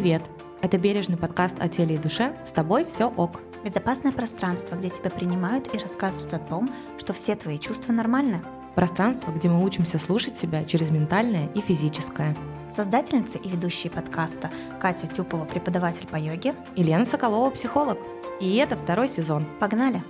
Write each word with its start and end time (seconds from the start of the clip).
Привет! 0.00 0.22
Это 0.62 0.78
бережный 0.78 1.18
подкаст 1.18 1.56
о 1.60 1.68
теле 1.68 1.96
и 1.96 1.98
душе. 1.98 2.34
С 2.42 2.52
тобой 2.52 2.86
все 2.86 3.04
ок. 3.04 3.42
Безопасное 3.62 4.12
пространство, 4.12 4.74
где 4.74 4.88
тебя 4.88 5.10
принимают 5.10 5.74
и 5.74 5.78
рассказывают 5.78 6.32
о 6.32 6.38
том, 6.38 6.70
что 6.96 7.12
все 7.12 7.36
твои 7.36 7.58
чувства 7.58 7.92
нормальны. 7.92 8.42
Пространство, 8.74 9.30
где 9.30 9.50
мы 9.50 9.62
учимся 9.62 9.98
слушать 9.98 10.38
себя 10.38 10.64
через 10.64 10.88
ментальное 10.88 11.50
и 11.54 11.60
физическое. 11.60 12.34
Создательница 12.74 13.36
и 13.36 13.50
ведущие 13.50 13.90
подкаста 13.90 14.50
Катя 14.80 15.06
Тюпова, 15.06 15.44
преподаватель 15.44 16.06
по 16.06 16.16
йоге. 16.16 16.54
И 16.76 16.82
Лена 16.82 17.04
Соколова, 17.04 17.50
психолог. 17.50 17.98
И 18.40 18.56
это 18.56 18.76
второй 18.76 19.06
сезон. 19.06 19.44
Погнали! 19.60 20.02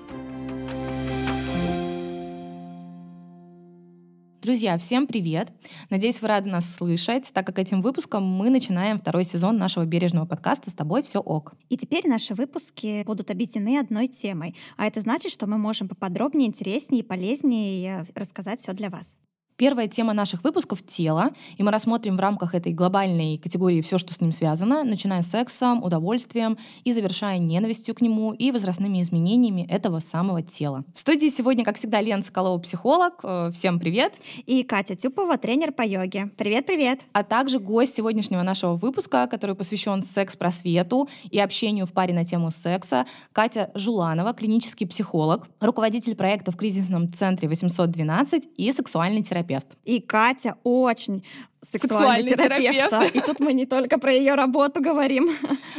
Друзья, 4.51 4.77
всем 4.79 5.07
привет! 5.07 5.53
Надеюсь, 5.91 6.21
вы 6.21 6.27
рады 6.27 6.51
нас 6.51 6.75
слышать, 6.75 7.31
так 7.33 7.47
как 7.47 7.61
этим 7.61 7.83
выпуском 7.83 8.25
мы 8.25 8.51
начинаем 8.51 8.99
второй 8.99 9.23
сезон 9.23 9.59
нашего 9.59 9.85
бережного 9.85 10.27
подкаста 10.27 10.71
«С 10.71 10.75
тобой 10.75 11.05
все 11.05 11.21
ок». 11.21 11.55
И 11.69 11.77
теперь 11.77 12.09
наши 12.09 12.35
выпуски 12.35 13.05
будут 13.05 13.31
объединены 13.31 13.79
одной 13.79 14.09
темой, 14.09 14.57
а 14.77 14.89
это 14.89 14.99
значит, 15.03 15.31
что 15.31 15.47
мы 15.47 15.57
можем 15.57 15.87
поподробнее, 15.87 16.49
интереснее 16.49 17.05
и 17.05 17.07
полезнее 17.07 18.05
рассказать 18.17 18.59
все 18.59 18.73
для 18.73 18.91
вас. 18.91 19.17
Первая 19.61 19.89
тема 19.89 20.15
наших 20.15 20.43
выпусков— 20.43 20.83
тело, 20.87 21.33
и 21.59 21.63
мы 21.63 21.71
рассмотрим 21.71 22.17
в 22.17 22.21
рамках 22.21 22.55
этой 22.55 22.73
глобальной 22.73 23.37
категории 23.37 23.83
все, 23.83 23.99
что 23.99 24.15
с 24.15 24.23
ним 24.23 24.33
связано, 24.33 24.85
начиная 24.85 25.21
с 25.21 25.27
сексом, 25.27 25.85
удовольствием 25.85 26.57
и 26.85 26.95
завершая 26.95 27.37
ненавистью 27.37 27.95
к 27.95 28.01
нему 28.01 28.33
и 28.33 28.53
возрастными 28.53 29.03
изменениями 29.03 29.67
этого 29.69 29.99
самого 29.99 30.41
тела. 30.41 30.85
В 30.95 30.99
студии 30.99 31.29
сегодня, 31.29 31.63
как 31.63 31.77
всегда, 31.77 32.01
Лена 32.01 32.23
Соколова, 32.23 32.59
психолог. 32.59 33.21
Э, 33.23 33.51
всем 33.53 33.79
привет! 33.79 34.15
И 34.47 34.63
Катя 34.63 34.97
Тюпова, 34.97 35.37
тренер 35.37 35.73
по 35.73 35.83
йоге. 35.83 36.31
Привет-привет! 36.39 37.01
А 37.13 37.23
также 37.23 37.59
гость 37.59 37.95
сегодняшнего 37.95 38.43
нашего 38.43 38.77
выпуска, 38.77 39.27
который 39.27 39.55
посвящен 39.55 40.01
секс-просвету 40.01 41.11
и 41.31 41.39
общению 41.39 41.85
в 41.85 41.93
паре 41.93 42.15
на 42.15 42.25
тему 42.25 42.51
секса, 42.51 43.05
Катя 43.35 43.71
Жуланова, 43.75 44.33
клинический 44.33 44.87
психолог, 44.87 45.49
руководитель 45.61 46.17
проекта 46.17 46.51
в 46.51 46.57
кризисном 46.57 47.13
центре 47.13 47.47
812 47.47 48.49
и 48.57 48.73
сексуальный 48.73 49.23
терапевт 49.23 49.50
терапевт. 49.51 49.67
И 49.85 50.01
Катя 50.01 50.57
очень 50.63 51.25
сексуальный, 51.63 52.29
сексуальный 52.29 52.61
терапевт. 52.63 52.91
терапевт. 52.91 53.17
И 53.17 53.21
тут 53.21 53.41
мы 53.41 53.53
не 53.53 53.67
только 53.67 53.99
про 53.99 54.13
ее 54.13 54.35
работу 54.35 54.81
говорим. 54.81 55.31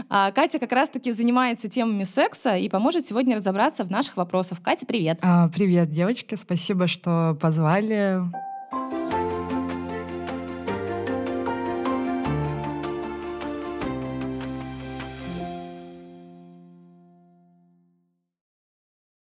А, 0.10 0.32
Катя 0.32 0.60
как 0.60 0.72
раз-таки 0.72 1.12
занимается 1.12 1.70
темами 1.70 2.04
секса 2.04 2.56
и 2.56 2.70
поможет 2.70 3.08
сегодня 3.08 3.38
разобраться 3.38 3.84
в 3.84 3.92
наших 3.92 4.18
вопросах. 4.18 4.62
Катя, 4.62 4.86
привет. 4.86 5.20
А, 5.22 5.48
привет, 5.50 5.92
девочки. 5.92 6.36
Спасибо, 6.36 6.88
что 6.88 7.38
позвали. 7.40 8.22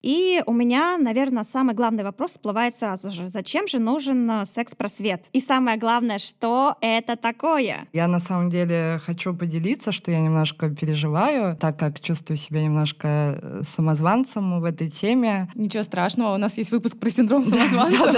И 0.05 0.24
у 0.45 0.53
меня, 0.53 0.97
наверное, 0.97 1.43
самый 1.43 1.75
главный 1.75 2.03
вопрос 2.03 2.31
всплывает 2.31 2.75
сразу 2.75 3.11
же. 3.11 3.29
Зачем 3.29 3.67
же 3.67 3.79
нужен 3.79 4.29
э, 4.29 4.45
секс-просвет? 4.45 5.25
И 5.33 5.41
самое 5.41 5.77
главное, 5.77 6.17
что 6.17 6.75
это 6.81 7.15
такое? 7.15 7.87
Я 7.93 8.07
на 8.07 8.19
самом 8.19 8.49
деле 8.49 8.99
хочу 9.05 9.33
поделиться, 9.33 9.91
что 9.91 10.11
я 10.11 10.21
немножко 10.21 10.69
переживаю, 10.69 11.55
так 11.57 11.77
как 11.77 11.99
чувствую 11.99 12.37
себя 12.37 12.63
немножко 12.63 13.07
э, 13.07 13.61
самозванцем 13.63 14.61
в 14.61 14.63
этой 14.63 14.89
теме. 14.89 15.49
Ничего 15.55 15.83
страшного, 15.83 16.35
у 16.35 16.37
нас 16.37 16.57
есть 16.57 16.71
выпуск 16.71 16.97
про 16.97 17.09
синдром 17.09 17.45
самозванца. 17.45 18.13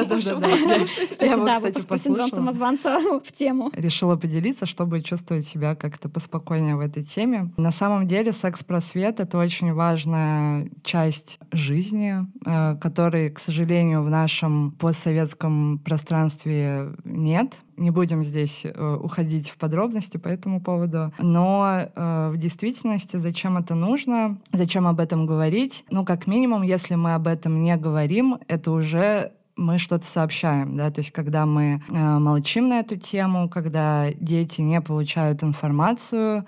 Да, 1.20 1.60
выпуск 1.60 1.88
про 1.88 1.98
синдром 1.98 2.30
самозванца 2.30 3.00
в 3.24 3.32
тему. 3.32 3.72
Решила 3.74 4.16
поделиться, 4.16 4.66
чтобы 4.66 5.02
чувствовать 5.02 5.48
себя 5.48 5.76
как-то 5.76 6.10
поспокойнее 6.10 6.76
в 6.76 6.80
этой 6.80 7.04
теме. 7.04 7.52
На 7.58 7.72
самом 7.72 8.08
деле 8.08 8.32
секс-просвет— 8.32 9.20
это 9.20 9.38
очень 9.38 9.74
важная 9.74 10.70
часть 10.84 11.40
жизни 11.52 12.07
жизни, 12.08 12.28
э, 12.46 12.76
которой, 12.80 13.30
к 13.30 13.40
сожалению, 13.40 14.04
в 14.04 14.10
нашем 14.10 14.72
постсоветском 14.72 15.80
пространстве 15.80 16.94
нет. 17.04 17.54
Не 17.78 17.92
будем 17.92 18.24
здесь 18.24 18.62
э, 18.64 18.98
уходить 19.02 19.50
в 19.50 19.58
подробности 19.58 20.18
по 20.18 20.28
этому 20.28 20.62
поводу. 20.62 21.14
Но 21.20 21.90
э, 21.96 22.30
в 22.34 22.38
действительности, 22.38 23.18
зачем 23.18 23.58
это 23.58 23.76
нужно, 23.76 24.38
зачем 24.52 24.88
об 24.88 25.00
этом 25.00 25.26
говорить? 25.26 25.86
Ну, 25.92 26.06
как 26.06 26.28
минимум, 26.28 26.64
если 26.64 26.96
мы 26.96 27.14
об 27.14 27.28
этом 27.28 27.62
не 27.62 27.76
говорим, 27.78 28.40
это 28.48 28.72
уже 28.72 29.32
мы 29.56 29.80
что-то 29.80 30.06
сообщаем, 30.06 30.78
да, 30.78 30.92
то 30.92 31.00
есть 31.00 31.12
когда 31.12 31.48
мы 31.48 31.82
э, 31.90 32.20
молчим 32.20 32.70
на 32.70 32.80
эту 32.80 32.96
тему, 32.96 33.50
когда 33.50 34.12
дети 34.14 34.62
не 34.62 34.80
получают 34.82 35.44
информацию, 35.44 36.46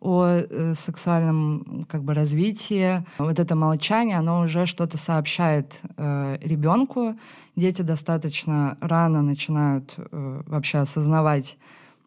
о 0.00 0.26
э, 0.26 0.74
сексуальном 0.74 1.86
как 1.88 2.02
бы 2.02 2.14
развитии. 2.14 3.04
Вот 3.18 3.38
это 3.38 3.54
молчание, 3.56 4.18
оно 4.18 4.42
уже 4.42 4.66
что-то 4.66 4.98
сообщает 4.98 5.80
э, 5.96 6.38
ребенку. 6.40 7.18
Дети 7.56 7.82
достаточно 7.82 8.76
рано 8.80 9.22
начинают 9.22 9.94
э, 9.96 10.42
вообще 10.46 10.78
осознавать 10.78 11.58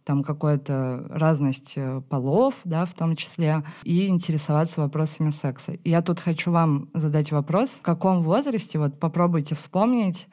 там 0.04 0.24
какую-то 0.24 1.06
разность 1.10 1.74
э, 1.76 2.02
полов, 2.10 2.62
да, 2.64 2.86
в 2.86 2.94
том 2.94 3.16
числе, 3.16 3.64
и 3.84 4.08
интересоваться 4.08 4.82
вопросами 4.82 5.30
секса. 5.30 5.74
Я 5.84 6.02
тут 6.02 6.20
хочу 6.20 6.52
вам 6.52 6.90
задать 6.94 7.32
вопрос, 7.32 7.70
в 7.70 7.82
каком 7.82 8.24
возрасте, 8.24 8.80
вот 8.80 9.00
попробуйте 9.00 9.56
вспомнить, 9.56 10.28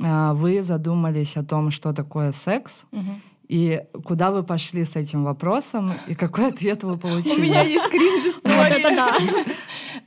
э, 0.00 0.32
вы 0.32 0.62
задумались 0.62 1.36
о 1.36 1.44
том, 1.44 1.70
что 1.70 1.92
такое 1.92 2.32
секс, 2.32 2.84
угу 2.92 3.20
и 3.52 3.84
куда 4.06 4.30
вы 4.30 4.44
пошли 4.44 4.82
с 4.82 4.96
этим 4.96 5.24
вопросом, 5.24 5.92
и 6.06 6.14
какой 6.14 6.48
ответ 6.48 6.84
вы 6.84 6.96
получили? 6.96 7.34
У 7.34 7.42
меня 7.42 7.60
есть 7.60 7.86
кринж 7.90 8.24
история. 8.24 8.80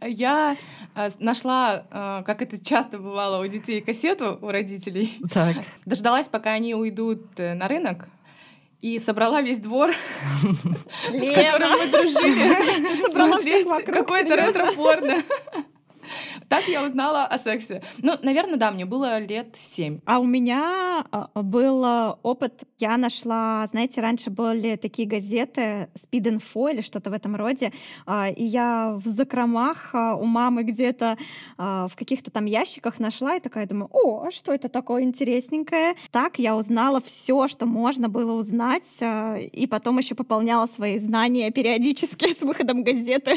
Я 0.03 0.57
э, 0.95 1.09
нашла, 1.19 1.85
э, 1.91 2.23
как 2.25 2.41
это 2.41 2.57
часто 2.57 2.97
бывало 2.97 3.43
у 3.43 3.47
детей, 3.47 3.81
кассету 3.81 4.39
у 4.41 4.49
родителей. 4.49 5.19
Так. 5.31 5.57
Дождалась, 5.85 6.27
пока 6.27 6.53
они 6.53 6.73
уйдут 6.73 7.21
э, 7.37 7.53
на 7.53 7.67
рынок, 7.67 8.07
и 8.81 8.97
собрала 8.97 9.43
весь 9.43 9.59
двор, 9.59 9.91
с 9.93 11.35
которым 11.35 11.69
мы 11.69 11.87
дружили, 11.87 13.11
смотреть 13.11 13.85
какое-то 13.85 14.35
ретро-порно. 14.35 15.23
Так 16.49 16.67
я 16.67 16.85
узнала 16.85 17.25
о 17.25 17.37
сексе. 17.37 17.81
Ну, 18.01 18.13
наверное, 18.21 18.57
да, 18.57 18.71
мне 18.71 18.85
было 18.85 19.19
лет 19.19 19.55
семь. 19.55 19.99
А 20.05 20.19
у 20.19 20.25
меня 20.25 21.05
а, 21.11 21.29
был 21.41 21.83
опыт, 22.23 22.63
я 22.79 22.97
нашла, 22.97 23.65
знаете, 23.67 24.01
раньше 24.01 24.29
были 24.29 24.75
такие 24.75 25.07
газеты 25.07 25.89
Speed 25.95 26.39
Info 26.39 26.71
или 26.71 26.81
что-то 26.81 27.09
в 27.09 27.13
этом 27.13 27.35
роде, 27.35 27.71
а, 28.05 28.29
и 28.29 28.43
я 28.43 28.97
в 29.03 29.07
закромах 29.07 29.89
а, 29.93 30.15
у 30.15 30.25
мамы 30.25 30.63
где-то 30.63 31.17
в 31.57 31.91
каких-то 31.95 32.31
там 32.31 32.45
ящиках 32.45 32.99
нашла 32.99 33.35
и 33.35 33.39
такая 33.39 33.65
думаю, 33.67 33.89
о, 33.91 34.31
что 34.31 34.53
это 34.53 34.69
такое 34.69 35.03
интересненькое. 35.03 35.95
Так 36.11 36.39
я 36.39 36.55
узнала 36.55 37.01
все, 37.01 37.47
что 37.47 37.65
можно 37.65 38.09
было 38.09 38.33
узнать, 38.33 39.01
и 39.01 39.67
потом 39.67 39.97
еще 39.97 40.15
пополняла 40.15 40.67
свои 40.67 40.97
знания 40.97 41.51
периодически 41.51 42.33
с 42.37 42.41
выходом 42.41 42.83
газеты. 42.83 43.35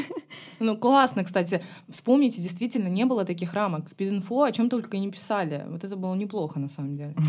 Ну, 0.59 0.77
классно, 0.77 1.25
кстати. 1.25 1.63
Вспомните, 1.89 2.41
действительно, 2.43 2.89
не 2.98 3.04
было 3.04 3.25
таких 3.25 3.54
рамок. 3.54 3.88
Спид-инфо 3.88 4.42
о 4.42 4.53
чем 4.53 4.69
только 4.69 4.98
не 4.98 5.10
писали. 5.10 5.64
Вот 5.69 5.84
это 5.84 5.97
было 5.97 6.14
неплохо, 6.14 6.59
на 6.59 6.69
самом 6.69 6.97
деле. 6.97 7.14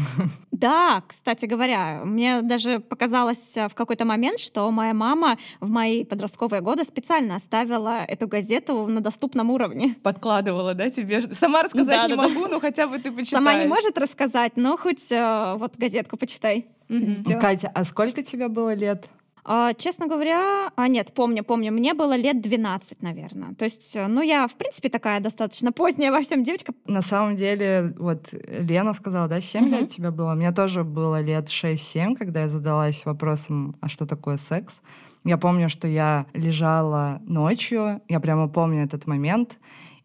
Да, 0.52 1.03
кстати 1.07 1.46
говоря, 1.46 2.02
мне 2.03 2.41
даже 2.41 2.81
показалось 2.81 3.56
э, 3.56 3.69
в 3.69 3.75
какой-то 3.75 4.03
момент, 4.03 4.40
что 4.40 4.69
моя 4.72 4.94
мама 4.94 5.38
в 5.62 5.69
мои 5.69 6.04
подростковые 6.04 6.62
годы 6.62 6.83
специально 6.83 7.36
оставила 7.36 8.04
эту 8.06 8.27
газету 8.27 8.86
на 8.88 9.00
доступном 9.00 9.51
уровне. 9.51 9.95
Подкладывала, 10.04 10.74
да, 10.74 10.89
тебе? 10.89 11.21
Сама 11.33 11.63
рассказать 11.63 11.95
да, 11.95 12.07
не 12.07 12.15
да, 12.18 12.24
могу, 12.24 12.42
да. 12.42 12.50
но 12.50 12.60
хотя 12.60 12.88
бы 12.88 13.00
ты 13.00 13.10
почитай. 13.10 13.39
Сама 13.39 13.54
не 13.54 13.68
может 13.68 13.98
рассказать, 13.98 14.57
но 14.57 14.75
хоть 14.75 15.10
э, 15.13 15.56
вот 15.57 15.77
газетку 15.77 16.18
почитай. 16.18 16.65
Угу. 16.89 17.39
Катя, 17.39 17.72
а 17.74 17.86
сколько 17.86 18.22
тебе 18.22 18.50
было 18.50 18.74
лет? 18.74 19.07
А, 19.44 19.74
честно 19.74 20.07
говоря, 20.07 20.71
а 20.75 20.88
нет, 20.88 21.13
помню, 21.13 21.44
помню, 21.44 21.71
мне 21.71 21.94
было 21.94 22.15
лет 22.15 22.41
12, 22.41 23.01
наверное. 23.01 23.53
То 23.56 23.65
есть, 23.65 23.95
э, 23.95 24.07
ну, 24.07 24.21
я, 24.21 24.47
в 24.47 24.56
принципе, 24.56 24.89
такая 24.89 25.19
достаточно 25.19 25.71
поздняя 25.74 26.12
во 26.12 26.21
всем 26.21 26.44
девочка. 26.44 26.74
На 26.86 27.01
самом 27.01 27.36
деле, 27.38 27.94
вот 27.97 28.30
Лена 28.31 28.94
сказала, 28.94 29.27
да, 29.27 29.41
7 29.41 29.62
угу. 29.62 29.71
лет 29.71 29.89
тебе 29.89 30.12
было. 30.12 30.33
Мне 30.33 30.51
тоже 30.51 30.83
было 30.83 31.21
лет 31.21 31.47
6-7, 31.47 32.15
когда 32.15 32.41
я 32.41 32.50
задалась 32.50 33.06
вопросом, 33.06 33.75
а 33.81 33.89
что 33.89 34.06
такое 34.06 34.38
секс? 34.38 34.81
Я 35.25 35.38
помню, 35.38 35.69
что 35.69 35.88
я 35.88 36.25
лежала 36.33 37.21
ночью, 37.25 38.01
я 38.07 38.19
прямо 38.19 38.47
помню 38.47 38.83
этот 38.83 39.06
момент, 39.06 39.59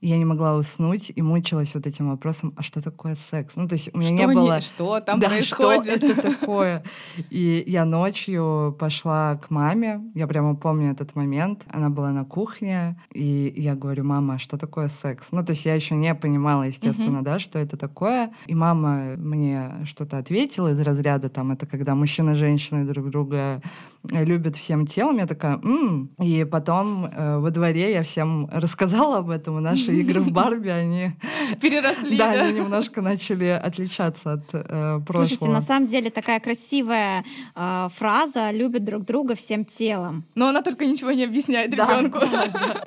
я 0.06 0.18
не 0.18 0.24
могла 0.24 0.54
уснуть 0.54 1.10
и 1.14 1.22
мучилась 1.22 1.74
вот 1.74 1.86
этим 1.86 2.10
вопросом, 2.10 2.52
а 2.56 2.62
что 2.62 2.82
такое 2.82 3.16
секс? 3.30 3.56
Ну, 3.56 3.66
то 3.66 3.74
есть 3.74 3.88
у 3.94 3.98
меня 3.98 4.08
что 4.08 4.16
не 4.16 4.26
было... 4.26 4.54
Не, 4.56 4.60
что 4.60 5.00
там 5.00 5.18
да, 5.18 5.28
происходит? 5.28 5.96
что 5.96 6.06
это 6.06 6.22
такое? 6.22 6.84
И 7.30 7.64
я 7.66 7.84
ночью 7.84 8.76
пошла 8.78 9.36
к 9.36 9.50
маме, 9.50 10.02
я 10.14 10.26
прямо 10.26 10.56
помню 10.56 10.90
этот 10.90 11.16
момент, 11.16 11.64
она 11.70 11.88
была 11.88 12.10
на 12.10 12.24
кухне, 12.24 13.00
и 13.12 13.52
я 13.56 13.74
говорю, 13.74 14.04
мама, 14.04 14.34
а 14.34 14.38
что 14.38 14.58
такое 14.58 14.88
секс? 14.88 15.28
Ну, 15.32 15.44
то 15.44 15.52
есть 15.52 15.64
я 15.64 15.74
еще 15.74 15.94
не 15.94 16.14
понимала, 16.14 16.64
естественно, 16.64 17.22
да, 17.22 17.38
что 17.38 17.58
это 17.58 17.76
такое. 17.76 18.32
И 18.46 18.54
мама 18.54 19.16
мне 19.16 19.86
что-то 19.86 20.18
ответила 20.18 20.72
из 20.72 20.80
разряда, 20.80 21.30
там, 21.30 21.52
это 21.52 21.66
когда 21.66 21.94
мужчина 21.94 22.30
и 22.30 22.34
женщина 22.34 22.86
друг 22.86 23.08
друга 23.10 23.62
любит 24.10 24.56
всем 24.56 24.86
телом. 24.86 25.18
Я 25.18 25.26
такая, 25.26 25.58
м 25.62 26.10
И 26.22 26.44
потом 26.44 27.06
э, 27.06 27.38
во 27.38 27.50
дворе 27.50 27.92
я 27.92 28.02
всем 28.02 28.48
рассказала 28.52 29.18
об 29.18 29.30
этом. 29.30 29.58
И 29.58 29.60
наши 29.60 29.92
игры 29.92 30.20
в 30.20 30.30
Барби, 30.30 30.68
они... 30.68 31.12
Переросли, 31.60 32.18
да? 32.18 32.30
они 32.32 32.58
немножко 32.58 33.02
начали 33.02 33.46
отличаться 33.46 34.34
от 34.34 34.44
э, 34.52 35.00
прошлого. 35.06 35.26
Слушайте, 35.26 35.50
на 35.50 35.60
самом 35.60 35.86
деле 35.86 36.10
такая 36.10 36.40
красивая 36.40 37.24
э, 37.54 37.88
фраза 37.92 38.50
«любят 38.50 38.84
друг 38.84 39.04
друга 39.04 39.34
всем 39.34 39.64
телом». 39.64 40.24
Но 40.34 40.48
она 40.48 40.62
только 40.62 40.86
ничего 40.86 41.12
не 41.12 41.24
объясняет 41.24 41.72
ребенку. 41.72 42.18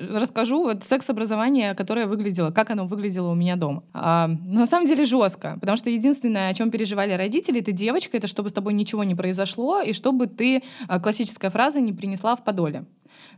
Расскажу 0.00 0.64
вот 0.64 0.84
секс-образование, 0.84 1.74
которое 1.74 2.06
выглядело, 2.06 2.50
как 2.50 2.70
оно 2.70 2.86
выглядело 2.86 3.30
у 3.30 3.34
меня 3.34 3.56
дома. 3.56 3.82
А, 3.92 4.28
на 4.28 4.66
самом 4.66 4.86
деле 4.86 5.04
жестко, 5.04 5.56
потому 5.60 5.76
что 5.76 5.90
единственное, 5.90 6.50
о 6.50 6.54
чем 6.54 6.70
переживали 6.70 7.12
родители, 7.12 7.60
ты 7.60 7.72
девочка, 7.72 8.16
это 8.16 8.26
чтобы 8.26 8.50
с 8.50 8.52
тобой 8.52 8.72
ничего 8.72 9.04
не 9.04 9.14
произошло, 9.14 9.80
и 9.80 9.92
чтобы 9.92 10.26
ты 10.26 10.62
а, 10.86 11.00
классическая 11.08 11.48
фраза 11.48 11.80
не 11.80 11.94
принесла 11.94 12.36
в 12.36 12.44
подоле. 12.44 12.84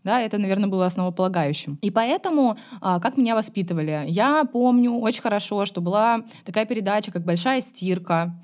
Да, 0.02 0.20
это, 0.20 0.38
наверное, 0.38 0.68
было 0.68 0.86
основополагающим. 0.86 1.78
И 1.82 1.90
поэтому, 1.92 2.56
а, 2.80 2.98
как 2.98 3.16
меня 3.16 3.36
воспитывали, 3.36 4.06
я 4.08 4.44
помню 4.44 4.98
очень 4.98 5.22
хорошо, 5.22 5.66
что 5.66 5.80
была 5.80 6.24
такая 6.44 6.66
передача, 6.66 7.12
как 7.12 7.24
«Большая 7.24 7.60
стирка», 7.60 8.34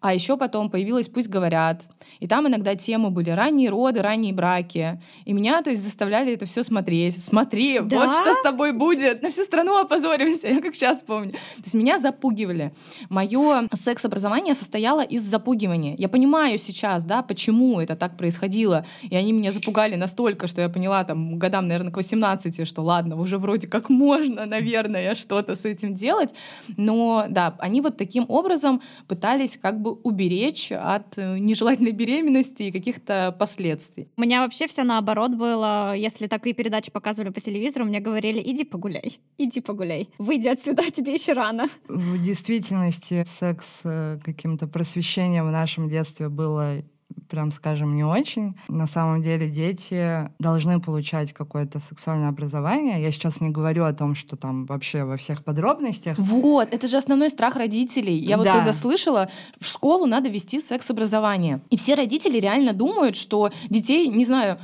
а 0.00 0.14
еще 0.14 0.36
потом 0.36 0.70
появилась 0.70 1.08
«Пусть 1.08 1.28
говорят». 1.28 1.82
И 2.20 2.26
там 2.26 2.48
иногда 2.48 2.74
темы 2.74 3.10
были 3.10 3.30
ранние 3.30 3.70
роды, 3.70 4.02
ранние 4.02 4.32
браки. 4.32 5.00
И 5.24 5.32
меня, 5.32 5.62
то 5.62 5.70
есть, 5.70 5.82
заставляли 5.82 6.32
это 6.32 6.46
все 6.46 6.62
смотреть. 6.62 7.22
Смотри, 7.22 7.80
да? 7.80 8.06
вот 8.06 8.14
что 8.14 8.34
с 8.34 8.42
тобой 8.42 8.72
будет. 8.72 9.22
На 9.22 9.30
всю 9.30 9.42
страну 9.42 9.78
опозоримся, 9.78 10.48
я 10.48 10.60
как 10.60 10.74
сейчас 10.74 11.02
помню. 11.02 11.32
То 11.32 11.62
есть 11.64 11.74
меня 11.74 11.98
запугивали. 11.98 12.72
Мое 13.08 13.68
секс-образование 13.72 14.54
состояло 14.54 15.02
из 15.02 15.22
запугивания. 15.22 15.94
Я 15.98 16.08
понимаю 16.08 16.58
сейчас, 16.58 17.04
да, 17.04 17.22
почему 17.22 17.80
это 17.80 17.96
так 17.96 18.16
происходило. 18.16 18.86
И 19.02 19.14
они 19.16 19.32
меня 19.32 19.52
запугали 19.52 19.96
настолько, 19.96 20.46
что 20.46 20.60
я 20.60 20.68
поняла 20.68 21.04
там 21.04 21.38
годам, 21.38 21.68
наверное, 21.68 21.92
к 21.92 21.96
18, 21.96 22.66
что 22.66 22.82
ладно, 22.82 23.16
уже 23.20 23.38
вроде 23.38 23.66
как 23.66 23.88
можно, 23.88 24.46
наверное, 24.46 25.14
что-то 25.14 25.56
с 25.56 25.64
этим 25.64 25.94
делать. 25.94 26.34
Но 26.76 27.26
да, 27.28 27.56
они 27.58 27.80
вот 27.80 27.96
таким 27.96 28.26
образом 28.28 28.82
пытались 29.08 29.58
как 29.60 29.80
бы 29.80 29.92
уберечь 29.92 30.72
от 30.72 31.16
э, 31.16 31.38
нежелательной 31.38 31.92
беременности 31.96 32.64
и 32.64 32.72
каких-то 32.72 33.34
последствий. 33.38 34.08
У 34.16 34.20
меня 34.20 34.42
вообще 34.42 34.66
все 34.66 34.84
наоборот 34.84 35.32
было. 35.32 35.94
Если 35.96 36.26
такие 36.26 36.54
передачи 36.54 36.90
показывали 36.90 37.30
по 37.30 37.40
телевизору, 37.40 37.84
мне 37.84 38.00
говорили, 38.00 38.40
иди 38.44 38.64
погуляй, 38.64 39.18
иди 39.38 39.60
погуляй. 39.60 40.08
Выйди 40.18 40.48
отсюда, 40.48 40.82
тебе 40.90 41.14
еще 41.14 41.32
рано. 41.32 41.68
В 41.88 42.22
действительности 42.22 43.24
секс 43.38 43.80
э, 43.84 44.18
каким-то 44.24 44.66
просвещением 44.66 45.48
в 45.48 45.50
нашем 45.50 45.88
детстве 45.88 46.28
было 46.28 46.82
прям 47.28 47.50
скажем, 47.50 47.96
не 47.96 48.04
очень. 48.04 48.54
На 48.68 48.86
самом 48.86 49.22
деле 49.22 49.48
дети 49.48 50.30
должны 50.38 50.80
получать 50.80 51.32
какое-то 51.32 51.80
сексуальное 51.80 52.28
образование. 52.28 53.02
Я 53.02 53.10
сейчас 53.10 53.40
не 53.40 53.50
говорю 53.50 53.84
о 53.84 53.92
том, 53.92 54.14
что 54.14 54.36
там 54.36 54.66
вообще 54.66 55.04
во 55.04 55.16
всех 55.16 55.44
подробностях. 55.44 56.18
Вот, 56.18 56.72
это 56.72 56.86
же 56.86 56.96
основной 56.96 57.30
страх 57.30 57.56
родителей. 57.56 58.16
Я 58.16 58.36
да. 58.36 58.42
вот 58.42 58.52
когда 58.52 58.72
слышала, 58.72 59.28
в 59.60 59.66
школу 59.66 60.06
надо 60.06 60.28
вести 60.28 60.60
секс-образование. 60.60 61.60
И 61.70 61.76
все 61.76 61.94
родители 61.94 62.38
реально 62.38 62.72
думают, 62.72 63.16
что 63.16 63.50
детей, 63.68 64.08
не 64.08 64.24
знаю, 64.24 64.58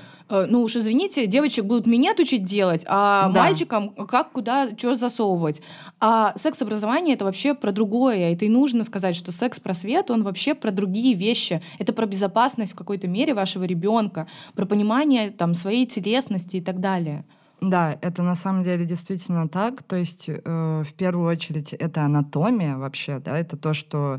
ну 0.49 0.62
уж 0.62 0.76
извините, 0.76 1.26
девочек 1.26 1.64
будут 1.64 1.87
минет 1.87 2.19
учить 2.19 2.44
делать, 2.44 2.84
а 2.88 3.31
да. 3.31 3.43
мальчикам 3.43 3.90
как, 3.90 4.32
куда, 4.32 4.69
что 4.76 4.94
засовывать. 4.94 5.62
А 6.00 6.32
секс-образование— 6.37 7.14
это 7.17 7.25
вообще 7.25 7.55
про 7.55 7.73
другое. 7.73 8.32
Это 8.32 8.44
и 8.44 8.49
нужно 8.49 8.84
сказать, 8.84 9.14
что 9.14 9.32
секс-просвет, 9.32 10.11
он 10.11 10.23
вообще 10.23 10.55
про 10.55 10.70
другие 10.70 11.14
вещи. 11.14 11.62
Это 11.79 11.93
про 11.93 12.06
безопасность 12.06 12.73
в 12.73 12.76
какой-то 12.76 13.08
мере 13.08 13.34
вашего 13.34 13.64
ребенка, 13.64 14.26
про 14.55 14.67
понимание 14.67 15.31
там, 15.31 15.55
своей 15.55 15.87
телесности 15.87 16.56
и 16.56 16.61
так 16.61 16.81
далее. 16.81 17.25
Да, 17.61 17.96
это 18.00 18.23
на 18.23 18.34
самом 18.34 18.64
деле 18.64 18.84
действительно 18.84 19.49
так. 19.49 19.82
То 19.84 19.96
есть 19.96 20.29
э, 20.29 20.84
в 20.84 20.93
первую 20.94 21.31
очередь 21.31 21.73
это 21.73 22.02
анатомия 22.02 22.76
вообще, 22.76 23.20
да, 23.20 23.38
это 23.38 23.56
то, 23.56 23.73
что 23.73 24.17
Э, 24.17 24.19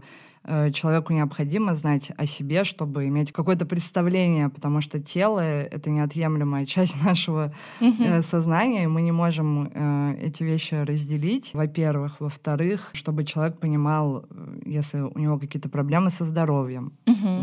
человеку 0.74 1.14
необходимо 1.14 1.74
знать 1.74 2.12
о 2.18 2.26
себе, 2.26 2.64
чтобы 2.66 3.08
иметь 3.08 3.32
какое-то 3.32 3.66
представление, 3.66 4.50
потому 4.50 4.82
что 4.82 5.00
тело— 5.00 5.40
это 5.40 5.90
неотъемлемая 5.90 6.66
часть 6.74 7.02
нашего 7.04 7.54
э, 7.80 8.22
сознания, 8.22 8.84
и 8.84 8.88
мы 8.88 9.02
не 9.02 9.12
можем 9.12 9.70
э, 9.74 10.16
эти 10.22 10.44
вещи 10.44 10.76
разделить, 10.76 11.52
во-первых. 11.54 12.18
Во-вторых, 12.20 12.90
чтобы 12.94 13.24
человек 13.24 13.58
понимал, 13.60 14.26
э, 14.30 14.60
если 14.66 15.00
у 15.00 15.18
него 15.18 15.40
какие-то 15.40 15.70
проблемы 15.70 16.10
со 16.10 16.26
здоровьем, 16.26 16.94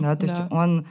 да, 0.00 0.16
то 0.16 0.26
да. 0.26 0.34
есть 0.34 0.52
он 0.52 0.86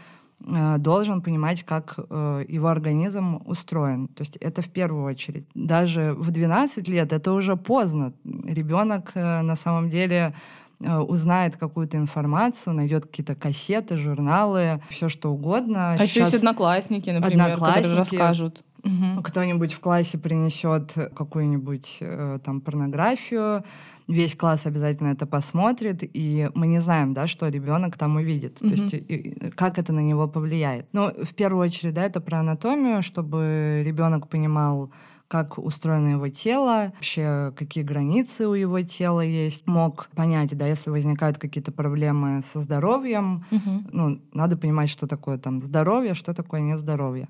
э, 0.47 0.77
должен 0.79 1.21
понимать, 1.21 1.63
как 1.63 1.95
э, 1.97 2.45
его 2.47 2.69
организм 2.69 3.41
устроен. 3.45 4.07
То 4.07 4.21
есть 4.21 4.37
это 4.37 4.63
в 4.63 4.69
первую 4.69 5.03
очередь. 5.03 5.45
Даже 5.53 6.15
в 6.17 6.31
12 6.31 6.87
лет 6.87 7.13
это 7.13 7.33
уже 7.33 7.55
поздно. 7.55 8.13
Ребенок 8.23 9.11
э, 9.13 9.41
на 9.41 9.55
самом 9.55 9.89
деле 9.89 10.33
Э, 10.33 10.58
узнает 10.79 11.57
какую-то 11.57 11.97
информацию, 11.97 12.73
найдет 12.73 13.05
какие-то 13.05 13.35
кассеты, 13.35 13.97
журналы, 13.97 14.81
все 14.89 15.09
что 15.09 15.31
угодно. 15.31 15.91
А 15.91 15.97
Сейчас 15.97 16.09
еще 16.09 16.19
есть 16.21 16.33
одноклассники, 16.35 17.09
например, 17.09 17.47
одноклассники, 17.47 17.83
которые 17.83 17.97
расскажут. 17.97 18.63
Кто-нибудь 19.23 19.73
в 19.73 19.79
классе 19.79 20.17
принесет 20.17 20.93
какую-нибудь 21.15 21.97
э, 21.99 22.39
там 22.43 22.61
порнографию, 22.61 23.65
весь 24.07 24.35
класс 24.35 24.65
обязательно 24.65 25.09
это 25.09 25.25
посмотрит, 25.25 25.99
и 26.01 26.49
мы 26.55 26.67
не 26.67 26.81
знаем, 26.81 27.13
да, 27.13 27.27
что 27.27 27.47
ребенок 27.47 27.97
там 27.97 28.15
увидит, 28.15 28.61
mm-hmm. 28.61 28.69
то 28.69 28.81
есть 28.81 28.93
и, 28.93 29.51
как 29.55 29.77
это 29.77 29.93
на 29.93 29.99
него 29.99 30.27
повлияет. 30.27 30.87
Но 30.93 31.11
в 31.11 31.33
первую 31.35 31.67
очередь, 31.67 31.93
да, 31.93 32.03
это 32.03 32.19
про 32.19 32.39
анатомию, 32.39 33.03
чтобы 33.03 33.83
ребенок 33.85 34.27
понимал, 34.27 34.91
как 35.29 35.59
устроено 35.59 36.09
его 36.09 36.27
тело, 36.27 36.91
вообще 36.95 37.53
какие 37.55 37.83
границы 37.83 38.47
у 38.47 38.55
его 38.55 38.81
тела 38.81 39.21
есть. 39.21 39.65
Мог 39.67 40.09
понять, 40.15 40.57
да, 40.57 40.65
если 40.65 40.89
возникают 40.89 41.37
какие-то 41.37 41.71
проблемы 41.71 42.41
со 42.41 42.61
здоровьем, 42.61 43.45
угу. 43.51 43.83
ну, 43.93 44.19
надо 44.33 44.57
понимать, 44.57 44.89
что 44.89 45.05
такое 45.05 45.37
там 45.37 45.61
здоровье, 45.61 46.15
что 46.15 46.33
такое 46.33 46.61
нездоровье. 46.61 47.27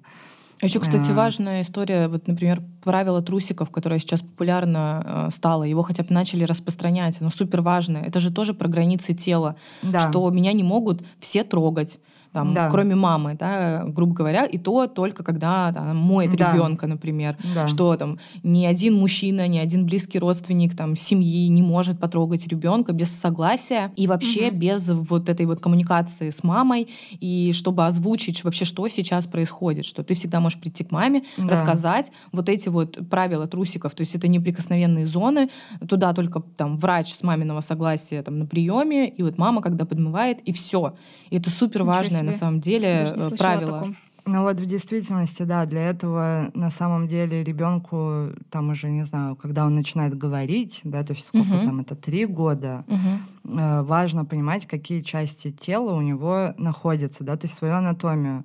Еще, 0.62 0.80
кстати, 0.80 1.12
а. 1.12 1.14
важная 1.14 1.62
история, 1.62 2.08
вот, 2.08 2.28
например, 2.28 2.64
правило 2.84 3.22
трусиков, 3.22 3.70
которое 3.70 4.00
сейчас 4.00 4.22
популярно 4.22 5.28
э, 5.28 5.32
стало, 5.32 5.64
его 5.64 5.84
хотя 5.84 6.04
бы 6.04 6.14
начали 6.14 6.46
распространять, 6.46 7.20
оно 7.20 7.30
супер 7.30 7.62
важное. 7.62 8.04
Это 8.04 8.22
же 8.22 8.32
тоже 8.32 8.54
про 8.54 8.70
границы 8.70 9.14
тела, 9.14 9.58
да. 9.82 10.10
что 10.10 10.30
меня 10.30 10.54
не 10.54 10.64
могут 10.64 11.04
все 11.20 11.44
трогать 11.44 12.00
там, 12.32 12.54
да. 12.54 12.70
кроме 12.70 12.96
мамы, 12.96 13.36
да, 13.40 13.84
грубо 13.88 14.14
говоря, 14.14 14.46
и 14.46 14.58
то 14.58 14.86
только 14.88 15.24
когда 15.24 15.72
там, 15.74 15.98
моет 15.98 16.36
да. 16.36 16.54
ребенка, 16.54 16.86
например, 16.86 17.38
да. 17.56 17.68
что 17.68 17.96
там 17.98 18.20
ни 18.44 18.66
один 18.66 18.96
мужчина, 18.96 19.48
ни 19.48 19.58
один 19.58 19.86
близкий 19.86 20.20
родственник 20.20 20.76
там 20.76 20.96
семьи 20.96 21.48
не 21.48 21.64
может 21.64 22.00
потрогать 22.00 22.48
ребенка 22.48 22.94
без 22.94 23.10
согласия 23.10 23.92
и 23.96 24.06
вообще 24.06 24.50
угу. 24.50 24.58
без 24.58 24.90
вот 24.90 25.30
этой 25.30 25.46
вот 25.48 25.60
коммуникации 25.60 26.30
с 26.30 26.44
мамой 26.44 26.90
и 27.20 27.52
чтобы 27.54 27.88
озвучить 27.88 28.44
вообще 28.44 28.66
что 28.66 28.88
сейчас 28.88 29.26
происходит, 29.26 29.86
что 29.86 30.04
ты 30.04 30.14
всегда 30.14 30.40
можешь 30.40 30.60
прийти 30.60 30.84
к 30.84 30.92
маме, 30.92 31.24
да. 31.38 31.48
рассказать 31.48 32.12
вот 32.32 32.48
эти 32.48 32.70
вот 32.70 32.98
правила 33.10 33.48
трусиков, 33.48 33.96
то 33.96 34.02
есть 34.02 34.14
это 34.14 34.28
неприкосновенные 34.28 35.08
зоны, 35.08 35.50
туда 35.88 36.14
только 36.14 36.42
там 36.58 36.78
врач 36.78 37.12
с 37.12 37.24
маминого 37.24 37.62
согласия 37.62 38.22
там 38.22 38.38
на 38.38 38.46
приеме 38.46 39.10
и 39.10 39.24
вот 39.24 39.38
мама 39.40 39.62
когда 39.62 39.86
подмывает 39.86 40.40
и 40.42 40.54
все, 40.54 40.96
и 41.32 41.38
это 41.38 41.50
супер 41.50 41.84
важно 41.84 42.19
важное 42.20 42.32
на 42.32 42.38
самом 42.38 42.62
деле 42.62 43.08
э, 43.12 43.30
правило. 43.38 43.94
Ну 44.26 44.44
вот 44.44 44.60
в 44.60 44.66
действительности, 44.66 45.42
да, 45.44 45.66
для 45.66 45.90
этого 45.90 46.52
на 46.54 46.70
самом 46.70 47.08
деле 47.08 47.44
ребенку 47.44 48.28
там 48.52 48.70
уже, 48.70 48.90
не 48.90 49.04
знаю, 49.04 49.36
когда 49.36 49.66
он 49.66 49.74
начинает 49.74 50.16
говорить, 50.16 50.82
да, 50.84 51.04
то 51.04 51.14
есть 51.14 51.26
сколько 51.26 51.48
угу. 51.48 51.66
там 51.66 51.80
это, 51.80 51.96
три 51.96 52.26
года, 52.26 52.84
угу. 52.88 53.58
э, 53.60 53.82
важно 53.82 54.26
понимать, 54.26 54.68
какие 54.68 55.02
части 55.02 55.52
тела 55.52 55.94
у 55.94 56.02
него 56.02 56.54
находятся, 56.58 57.24
да, 57.24 57.38
то 57.38 57.48
есть 57.48 57.58
свою 57.58 57.74
анатомию. 57.74 58.44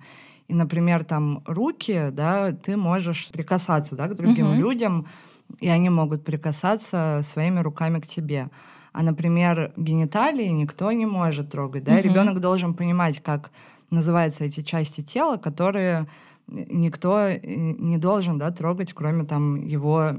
И, 0.49 0.55
например, 0.55 1.05
там 1.05 1.43
руки, 1.45 2.09
да, 2.13 2.53
ты 2.53 2.77
можешь 2.77 3.31
прикасаться, 3.31 3.95
да, 3.95 4.09
к 4.09 4.17
другим 4.17 4.53
угу. 4.53 4.61
людям, 4.61 5.07
и 5.61 5.69
они 5.69 5.91
могут 5.91 6.25
прикасаться 6.25 7.21
своими 7.25 7.61
руками 7.61 8.01
к 8.01 8.07
тебе. 8.07 8.49
А, 8.95 9.03
например, 9.03 9.73
гениталии 9.77 10.47
никто 10.47 10.93
не 10.93 11.05
может 11.05 11.51
трогать. 11.51 11.83
Да? 11.83 11.95
Угу. 11.95 12.03
Ребенок 12.03 12.41
должен 12.41 12.75
понимать, 12.75 13.21
как 13.21 13.51
называются 13.91 14.45
эти 14.45 14.63
части 14.63 15.01
тела, 15.01 15.37
которые 15.37 16.07
никто 16.47 17.31
не 17.43 17.99
должен 17.99 18.39
да, 18.39 18.53
трогать, 18.53 18.93
кроме 18.93 19.25
там 19.25 19.57
его 19.57 20.13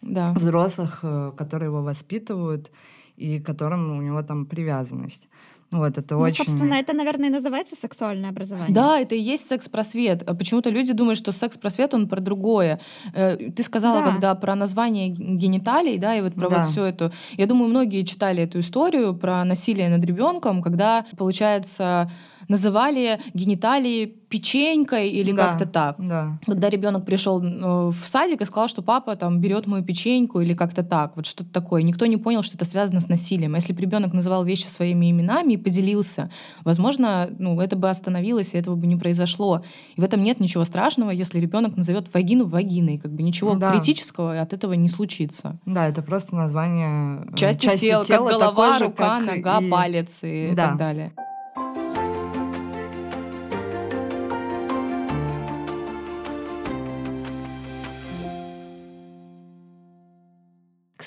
да. 0.00 0.32
взрослых, 0.34 1.00
э, 1.02 1.32
которые 1.36 1.66
его 1.66 1.82
воспитывают 1.82 2.70
и 3.16 3.40
к 3.40 3.46
которым 3.46 3.98
у 3.98 4.00
него 4.00 4.22
там 4.22 4.46
привязанность. 4.46 5.28
Вот, 5.70 5.98
это 5.98 6.16
ну, 6.16 6.22
очень... 6.22 6.44
собственно, 6.44 6.74
это, 6.74 6.96
наверное, 6.96 7.28
и 7.28 7.32
называется 7.32 7.76
сексуальное 7.76 8.30
образование. 8.30 8.74
Да, 8.74 8.98
это 8.98 9.14
и 9.14 9.20
есть 9.20 9.48
секс-просвет. 9.48 10.24
А 10.26 10.34
почему-то 10.34 10.68
люди 10.68 10.92
думают, 10.92 11.16
что 11.16 11.30
секс-просвет, 11.30 11.94
он 11.94 12.08
про 12.08 12.20
другое. 12.20 12.80
Э, 13.14 13.36
ты 13.36 13.62
сказала, 13.62 14.00
да. 14.00 14.10
когда 14.10 14.34
про 14.34 14.56
название 14.56 15.08
гениталий, 15.08 15.96
да, 15.98 16.16
и 16.16 16.22
вот 16.22 16.34
про 16.34 16.50
да. 16.50 16.58
вот 16.58 16.66
все 16.66 16.86
это. 16.86 17.12
Я 17.36 17.46
думаю, 17.46 17.68
многие 17.68 18.02
читали 18.02 18.42
эту 18.42 18.58
историю 18.60 19.14
про 19.14 19.44
насилие 19.44 19.88
над 19.88 20.04
ребенком, 20.04 20.60
когда, 20.60 21.06
получается, 21.16 22.10
называли 22.50 23.20
гениталии 23.32 24.06
печенькой 24.28 25.08
или 25.10 25.32
Да, 25.32 25.48
как-то 25.48 25.66
так. 25.66 25.96
Да. 25.98 26.38
Когда 26.46 26.68
ребенок 26.70 27.04
пришел 27.04 27.42
э, 27.42 27.90
в 27.90 28.04
садик 28.06 28.40
и 28.40 28.44
сказал, 28.44 28.68
что 28.68 28.82
папа 28.82 29.16
там 29.16 29.40
берет 29.40 29.66
мою 29.66 29.82
печеньку 29.84 30.40
или 30.40 30.54
как-то 30.54 30.82
так, 30.84 31.16
вот 31.16 31.26
что-то 31.26 31.50
такое. 31.52 31.82
Никто 31.82 32.06
не 32.06 32.16
понял, 32.16 32.42
что 32.42 32.56
это 32.56 32.64
связано 32.64 33.00
с 33.00 33.08
насилием. 33.08 33.54
Если 33.54 33.72
бы 33.72 33.80
ребенок 33.80 34.12
называл 34.12 34.44
вещи 34.44 34.66
своими 34.66 35.10
именами 35.10 35.54
и 35.54 35.56
поделился, 35.56 36.30
возможно, 36.64 37.28
ну, 37.38 37.60
это 37.60 37.76
бы 37.76 37.88
остановилось, 37.90 38.54
и 38.54 38.58
этого 38.58 38.76
бы 38.76 38.86
не 38.86 38.96
произошло. 38.96 39.62
И 39.96 40.00
в 40.00 40.04
этом 40.04 40.22
нет 40.22 40.40
ничего 40.40 40.64
страшного, 40.64 41.10
если 41.10 41.40
ребенок 41.40 41.76
назовет 41.76 42.12
вагину 42.12 42.46
вагиной. 42.46 42.98
Как 42.98 43.12
бы 43.12 43.22
ничего 43.22 43.54
Да. 43.54 43.72
критического 43.72 44.40
от 44.40 44.52
этого 44.52 44.72
не 44.74 44.88
случится. 44.88 45.58
Да, 45.66 45.88
это 45.88 46.02
просто 46.02 46.34
название 46.36 47.26
э, 47.32 47.36
Части, 47.36 47.66
части 47.66 47.86
тела, 47.86 48.04
тела, 48.04 48.28
как 48.28 48.38
голова, 48.38 48.78
же, 48.78 48.84
рука, 48.86 49.20
нога, 49.20 49.60
и- 49.60 49.70
палец 49.70 50.20
и 50.22 50.52
Да. 50.54 50.68
так 50.68 50.78
далее. 50.78 51.12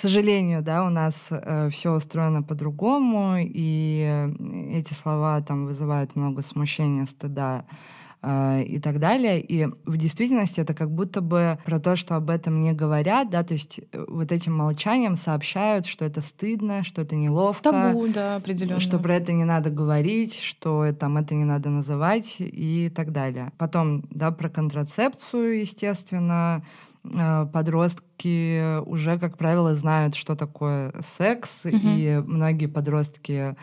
Сожалению, 0.03 0.61
да, 0.61 0.85
у 0.85 0.89
нас 0.89 1.29
все 1.71 1.93
устроено 1.93 2.43
по-другому, 2.43 3.35
и 3.39 4.05
э, 4.05 4.77
эти 4.77 4.93
слова 4.93 5.41
там 5.41 5.65
вызывают 5.65 6.15
много 6.15 6.43
смущения, 6.43 7.05
стыда 7.05 7.65
э, 8.21 8.63
и 8.63 8.79
так 8.79 8.99
далее. 8.99 9.41
И 9.41 9.65
в 9.85 9.97
действительности 9.97 10.59
это 10.59 10.73
как 10.73 10.91
будто 10.91 11.21
бы 11.21 11.57
про 11.65 11.79
то, 11.79 11.95
что 11.95 12.15
об 12.15 12.29
этом 12.29 12.61
не 12.61 12.73
говорят, 12.73 13.29
да, 13.29 13.43
то 13.43 13.53
есть 13.53 13.79
э, 13.79 14.05
вот 14.07 14.31
этим 14.31 14.53
молчанием 14.53 15.15
сообщают, 15.15 15.85
что 15.85 16.05
это 16.05 16.21
стыдно, 16.21 16.83
что 16.83 17.01
это 17.01 17.15
неловко. 17.15 17.71
Табу, 17.71 18.07
да, 18.07 18.35
определенно. 18.35 18.79
Что 18.79 18.99
про 18.99 19.15
это 19.15 19.33
не 19.33 19.45
надо 19.45 19.69
говорить, 19.69 20.39
что 20.39 20.91
там 20.93 21.17
это 21.17 21.35
не 21.35 21.45
надо 21.45 21.69
называть 21.69 22.35
и 22.39 22.91
так 22.93 23.11
далее. 23.11 23.51
Потом, 23.57 24.03
да, 24.09 24.31
про 24.31 24.49
контрацепцию, 24.49 25.61
естественно, 25.61 26.61
э, 26.61 26.92
подростки 27.03 28.79
уже, 28.85 29.19
как 29.19 29.37
правило, 29.37 29.75
знают, 29.75 30.15
что 30.15 30.35
такое 30.35 30.93
секс, 31.01 31.65
Мгм. 31.65 31.77
и 31.81 32.23
многие 32.25 32.67
подростки 32.67 33.55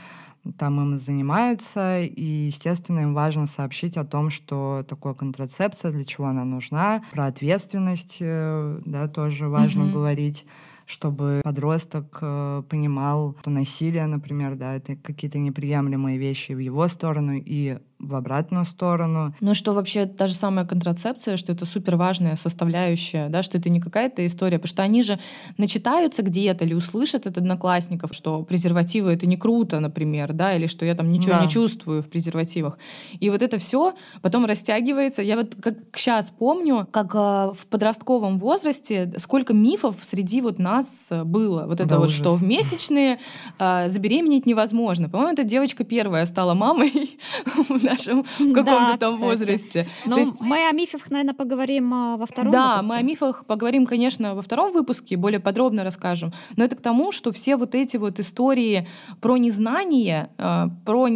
там 0.58 0.80
им 0.80 0.98
занимаются, 0.98 2.00
и, 2.00 2.22
естественно, 2.46 3.00
им 3.00 3.14
важно 3.14 3.46
сообщить 3.46 3.96
о 3.96 4.04
том, 4.04 4.30
что 4.30 4.84
такое 4.88 5.14
контрацепция, 5.14 5.90
для 5.92 6.04
чего 6.04 6.28
она 6.28 6.44
нужна, 6.44 7.02
про 7.12 7.26
ответственность, 7.26 8.18
э, 8.20 8.80
да, 8.86 9.06
тоже 9.08 9.48
важно 9.48 9.84
Мгм. 9.84 9.92
говорить 9.92 10.46
чтобы 10.86 11.40
подросток 11.44 12.18
э, 12.20 12.64
понимал, 12.68 13.36
что 13.42 13.50
насилие, 13.50 14.06
например, 14.06 14.56
да, 14.56 14.74
это 14.74 14.96
какие-то 14.96 15.38
неприемлемые 15.38 16.18
вещи 16.18 16.50
в 16.50 16.58
его 16.58 16.88
сторону 16.88 17.34
и 17.36 17.78
в 18.00 18.14
обратную 18.16 18.64
сторону. 18.64 19.34
Ну 19.40 19.54
что 19.54 19.74
вообще 19.74 20.06
та 20.06 20.26
же 20.26 20.34
самая 20.34 20.64
контрацепция, 20.64 21.36
что 21.36 21.52
это 21.52 21.66
супер 21.66 21.96
важная 21.96 22.34
составляющая, 22.36 23.28
да, 23.28 23.42
что 23.42 23.58
это 23.58 23.68
не 23.68 23.78
какая-то 23.80 24.26
история, 24.26 24.58
потому 24.58 24.68
что 24.70 24.82
они 24.82 25.02
же 25.02 25.18
начитаются 25.58 26.22
где-то 26.22 26.64
или 26.64 26.72
услышат 26.74 27.26
от 27.26 27.36
одноклассников, 27.36 28.10
что 28.14 28.42
презервативы 28.42 29.12
это 29.12 29.26
не 29.26 29.36
круто, 29.36 29.80
например, 29.80 30.32
да, 30.32 30.54
или 30.54 30.66
что 30.66 30.84
я 30.86 30.94
там 30.94 31.12
ничего 31.12 31.32
Да. 31.34 31.42
не 31.44 31.48
чувствую 31.50 32.02
в 32.02 32.08
презервативах. 32.08 32.78
И 33.20 33.28
вот 33.30 33.42
это 33.42 33.58
все 33.58 33.94
потом 34.22 34.46
растягивается. 34.46 35.20
Я 35.22 35.36
вот 35.36 35.54
как 35.60 35.74
сейчас 35.94 36.30
помню, 36.30 36.88
как 36.90 37.12
а, 37.14 37.52
в 37.52 37.66
подростковом 37.66 38.38
возрасте 38.38 39.12
сколько 39.18 39.52
мифов 39.52 39.96
среди 40.00 40.40
вот 40.40 40.58
нас 40.58 41.08
было. 41.24 41.66
Вот 41.66 41.74
это 41.80 41.86
Да, 41.90 41.98
вот, 41.98 42.06
ужас. 42.06 42.16
что 42.16 42.34
в 42.34 42.42
месячные 42.42 43.18
а, 43.58 43.88
забеременеть 43.88 44.46
невозможно. 44.46 45.08
По-моему, 45.10 45.32
эта 45.34 45.44
девочка 45.44 45.84
первая 45.84 46.24
стала 46.26 46.54
мамой 46.54 47.18
нашем 47.90 48.22
в 48.22 48.38
каком-то 48.38 48.62
Да, 48.64 48.96
там 48.96 49.14
кстати. 49.14 49.20
возрасте. 49.20 49.86
Ну, 50.06 50.12
То 50.12 50.18
есть- 50.18 50.40
мы 50.40 50.68
о 50.68 50.72
мифах, 50.72 51.10
наверное, 51.10 51.34
поговорим 51.34 51.92
а, 51.94 52.16
во 52.16 52.26
втором 52.26 52.52
да, 52.52 52.76
выпуске. 52.76 52.88
мы 52.88 52.96
о 52.96 53.02
мифах 53.02 53.44
поговорим, 53.46 53.86
конечно, 53.86 54.34
во 54.34 54.42
втором 54.42 54.72
выпуске, 54.72 55.16
более 55.16 55.40
подробно 55.40 55.84
расскажем. 55.84 56.32
Но 56.56 56.64
это 56.64 56.76
к 56.76 56.80
тому, 56.80 57.12
что 57.12 57.32
все 57.32 57.56
вот 57.56 57.74
эти 57.74 57.96
вот 57.96 58.18
истории 58.20 58.86
про 59.20 59.36
незнание, 59.36 60.30
э, 60.38 60.66
про 60.84 61.08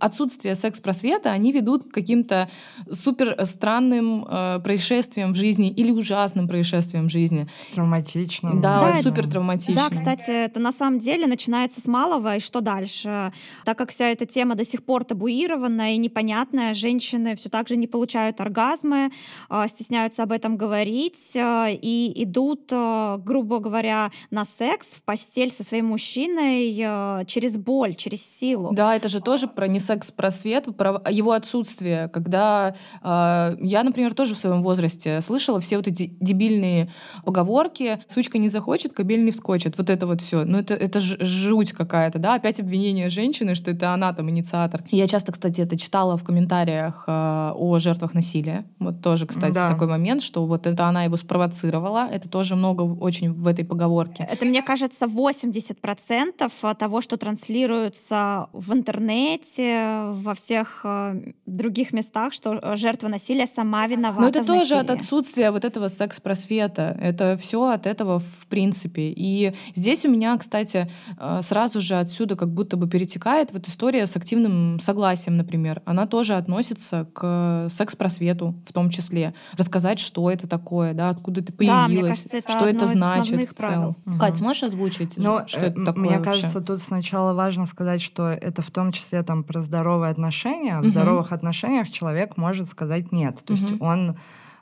отсутствие 0.00 0.54
секс-просвета, 0.56 1.30
они 1.32 1.52
ведут 1.52 1.84
к 1.90 1.94
каким-то 1.94 2.48
супер 2.90 3.36
странным 3.44 4.26
э, 4.28 4.60
происшествиям 4.60 5.32
в 5.32 5.36
жизни 5.36 5.70
или 5.70 5.90
ужасным 5.90 6.48
происшествиям 6.48 7.08
в 7.08 7.10
жизни. 7.10 7.46
Травматично. 7.74 8.50
Да, 8.60 8.80
Да, 8.80 9.02
супер 9.02 9.26
травматично. 9.28 9.74
Да, 9.74 9.88
кстати, 9.90 10.30
это 10.30 10.60
на 10.60 10.72
самом 10.72 10.98
деле 10.98 11.26
начинается 11.26 11.80
с 11.80 11.86
малого, 11.86 12.36
и 12.36 12.40
что 12.40 12.60
дальше? 12.60 13.32
Так 13.64 13.78
как 13.78 13.90
вся 13.90 14.06
эта 14.08 14.26
тема 14.26 14.54
до 14.54 14.64
сих 14.64 14.82
пор 14.84 15.04
табуированная 15.04 15.94
и 15.94 15.98
непонятная, 16.22 16.72
женщины 16.74 17.34
все 17.34 17.48
так 17.48 17.68
же 17.68 17.76
не 17.76 17.86
получают 17.86 18.40
оргазмы, 18.40 19.10
а, 19.48 19.66
стесняются 19.68 20.22
об 20.22 20.32
этом 20.32 20.56
говорить 20.56 21.36
а, 21.36 21.68
и 21.70 22.12
идут, 22.22 22.70
а, 22.72 23.18
грубо 23.18 23.58
говоря, 23.58 24.10
на 24.30 24.44
секс, 24.44 24.94
в 24.94 25.02
постель 25.02 25.50
со 25.50 25.64
своим 25.64 25.86
мужчиной 25.86 27.26
через 27.26 27.56
боль, 27.56 27.94
через 27.94 28.22
силу. 28.24 28.72
Да, 28.72 28.94
это 28.94 29.08
же 29.08 29.20
тоже 29.20 29.48
про 29.48 29.66
не 29.66 29.80
секс-просвет, 29.80 30.76
про 30.76 31.02
его 31.10 31.32
отсутствие. 31.32 32.08
Когда 32.08 32.74
я, 33.02 33.82
например, 33.84 34.14
тоже 34.14 34.34
в 34.34 34.38
своем 34.38 34.62
возрасте 34.62 35.20
слышала 35.20 35.60
все 35.60 35.76
вот 35.76 35.88
эти 35.88 36.14
дебильные 36.20 36.90
поговорки 37.24 38.00
«сучка 38.06 38.38
не 38.38 38.48
захочет, 38.48 38.92
кобель 38.92 39.24
не 39.24 39.30
вскочит». 39.30 39.76
Вот 39.76 39.90
это 39.90 40.06
вот 40.06 40.20
все. 40.20 40.44
Ну, 40.44 40.58
это, 40.58 40.74
это 40.74 41.00
ж- 41.00 41.18
жуть 41.20 41.72
какая-то, 41.72 42.18
да? 42.18 42.34
Опять 42.34 42.60
обвинение 42.60 43.10
женщины, 43.10 43.54
что 43.54 43.70
это 43.70 43.92
она 43.92 44.12
там 44.12 44.30
инициатор. 44.30 44.84
Я 44.90 45.08
часто, 45.08 45.32
кстати, 45.32 45.60
это 45.60 45.78
читала 45.78 46.11
в 46.16 46.24
комментариях 46.24 47.04
э, 47.06 47.52
о 47.54 47.78
жертвах 47.78 48.14
насилия. 48.14 48.64
Вот 48.78 49.02
тоже, 49.02 49.26
кстати, 49.26 49.54
Да. 49.54 49.70
такой 49.70 49.88
момент, 49.88 50.22
что 50.22 50.46
вот 50.46 50.66
это 50.66 50.86
она 50.86 51.04
его 51.04 51.16
спровоцировала. 51.16 52.08
Это 52.10 52.28
тоже 52.28 52.56
много 52.56 52.82
очень 52.82 53.32
в 53.32 53.46
этой 53.46 53.64
поговорке. 53.64 54.26
Это, 54.30 54.44
мне 54.46 54.62
кажется, 54.62 55.06
80% 55.06 56.74
того, 56.78 57.00
что 57.00 57.16
транслируется 57.16 58.48
в 58.52 58.72
интернете, 58.72 60.06
во 60.12 60.34
всех 60.34 60.80
э, 60.84 61.32
других 61.46 61.92
местах, 61.92 62.32
что 62.32 62.54
э, 62.54 62.76
жертва 62.76 63.08
насилия 63.08 63.46
сама 63.46 63.86
виновата 63.86 64.20
Но 64.20 64.28
это 64.28 64.42
в 64.42 64.46
тоже 64.46 64.76
от 64.76 64.88
насилии. 64.88 65.00
отсутствия 65.00 65.50
вот 65.50 65.64
этого 65.64 65.88
секс-просвета. 65.88 66.96
Это 67.00 67.36
все 67.40 67.62
от 67.68 67.86
этого 67.86 68.20
в 68.20 68.46
принципе. 68.48 69.12
И 69.14 69.54
здесь 69.74 70.04
у 70.04 70.10
меня, 70.10 70.36
кстати, 70.38 70.90
э, 71.18 71.40
сразу 71.42 71.80
же 71.80 71.94
отсюда 71.96 72.36
как 72.36 72.52
будто 72.52 72.76
бы 72.76 72.88
перетекает 72.88 73.52
вот 73.52 73.68
история 73.68 74.06
с 74.06 74.16
активным 74.16 74.80
согласием, 74.80 75.36
например. 75.36 75.82
Она 75.84 76.01
тоже 76.06 76.34
относится 76.34 77.06
к 77.12 77.68
секс-просвету 77.70 78.54
в 78.66 78.72
том 78.72 78.90
числе. 78.90 79.34
Рассказать, 79.56 79.98
что 79.98 80.30
это 80.30 80.46
такое, 80.48 80.94
да, 80.94 81.10
откуда 81.10 81.42
ты 81.42 81.52
Да, 81.52 81.86
мне 81.88 81.96
появилась, 81.96 82.08
кажется, 82.18 82.36
это 82.38 82.52
что 82.52 82.66
это 82.66 82.86
значит 82.86 83.50
в 83.50 83.54
целом. 83.54 83.96
Мгм. 84.04 84.18
Кать, 84.18 84.40
можешь 84.40 84.62
озвучить, 84.62 85.16
Но 85.16 85.46
что 85.46 85.60
э, 85.60 85.66
это 85.68 85.78
м- 85.80 85.84
такое 85.86 86.02
мне 86.02 86.18
вообще? 86.18 86.30
кажется, 86.42 86.60
тут 86.60 86.82
сначала 86.82 87.34
важно 87.34 87.66
сказать, 87.66 88.00
что 88.02 88.28
это 88.28 88.62
в 88.62 88.70
том 88.70 88.92
числе 88.92 89.22
там 89.22 89.44
про 89.44 89.60
здоровые 89.62 90.10
отношения. 90.10 90.76
В 90.78 90.82
Мгм. 90.82 90.90
здоровых 90.90 91.32
отношениях 91.32 91.90
человек 91.90 92.36
может 92.36 92.68
сказать 92.68 93.12
нет. 93.12 93.40
То 93.44 93.52
есть 93.52 93.70
Мгм. 93.72 93.82
он 93.82 94.16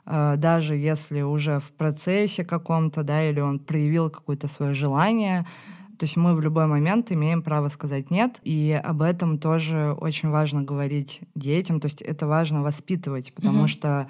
э, 0.07 0.33
даже 0.37 0.75
если 0.75 1.21
уже 1.21 1.59
в 1.59 1.71
процессе 1.73 2.43
каком-то, 2.43 3.03
да, 3.03 3.21
или 3.29 3.39
он 3.39 3.59
проявил 3.59 4.09
какое-то 4.09 4.47
свое 4.47 4.73
желание, 4.73 5.45
то 6.01 6.05
есть 6.05 6.17
мы 6.17 6.33
в 6.33 6.41
любой 6.41 6.65
момент 6.65 7.11
имеем 7.11 7.43
право 7.43 7.67
сказать 7.67 8.09
нет, 8.09 8.39
и 8.41 8.71
об 8.83 9.03
этом 9.03 9.37
тоже 9.37 9.95
очень 9.95 10.29
важно 10.29 10.63
говорить 10.63 11.21
детям, 11.35 11.79
то 11.79 11.85
есть 11.85 12.01
это 12.01 12.25
важно 12.25 12.63
воспитывать, 12.63 13.31
потому 13.35 13.59
Мгм. 13.59 13.67
что 13.67 14.07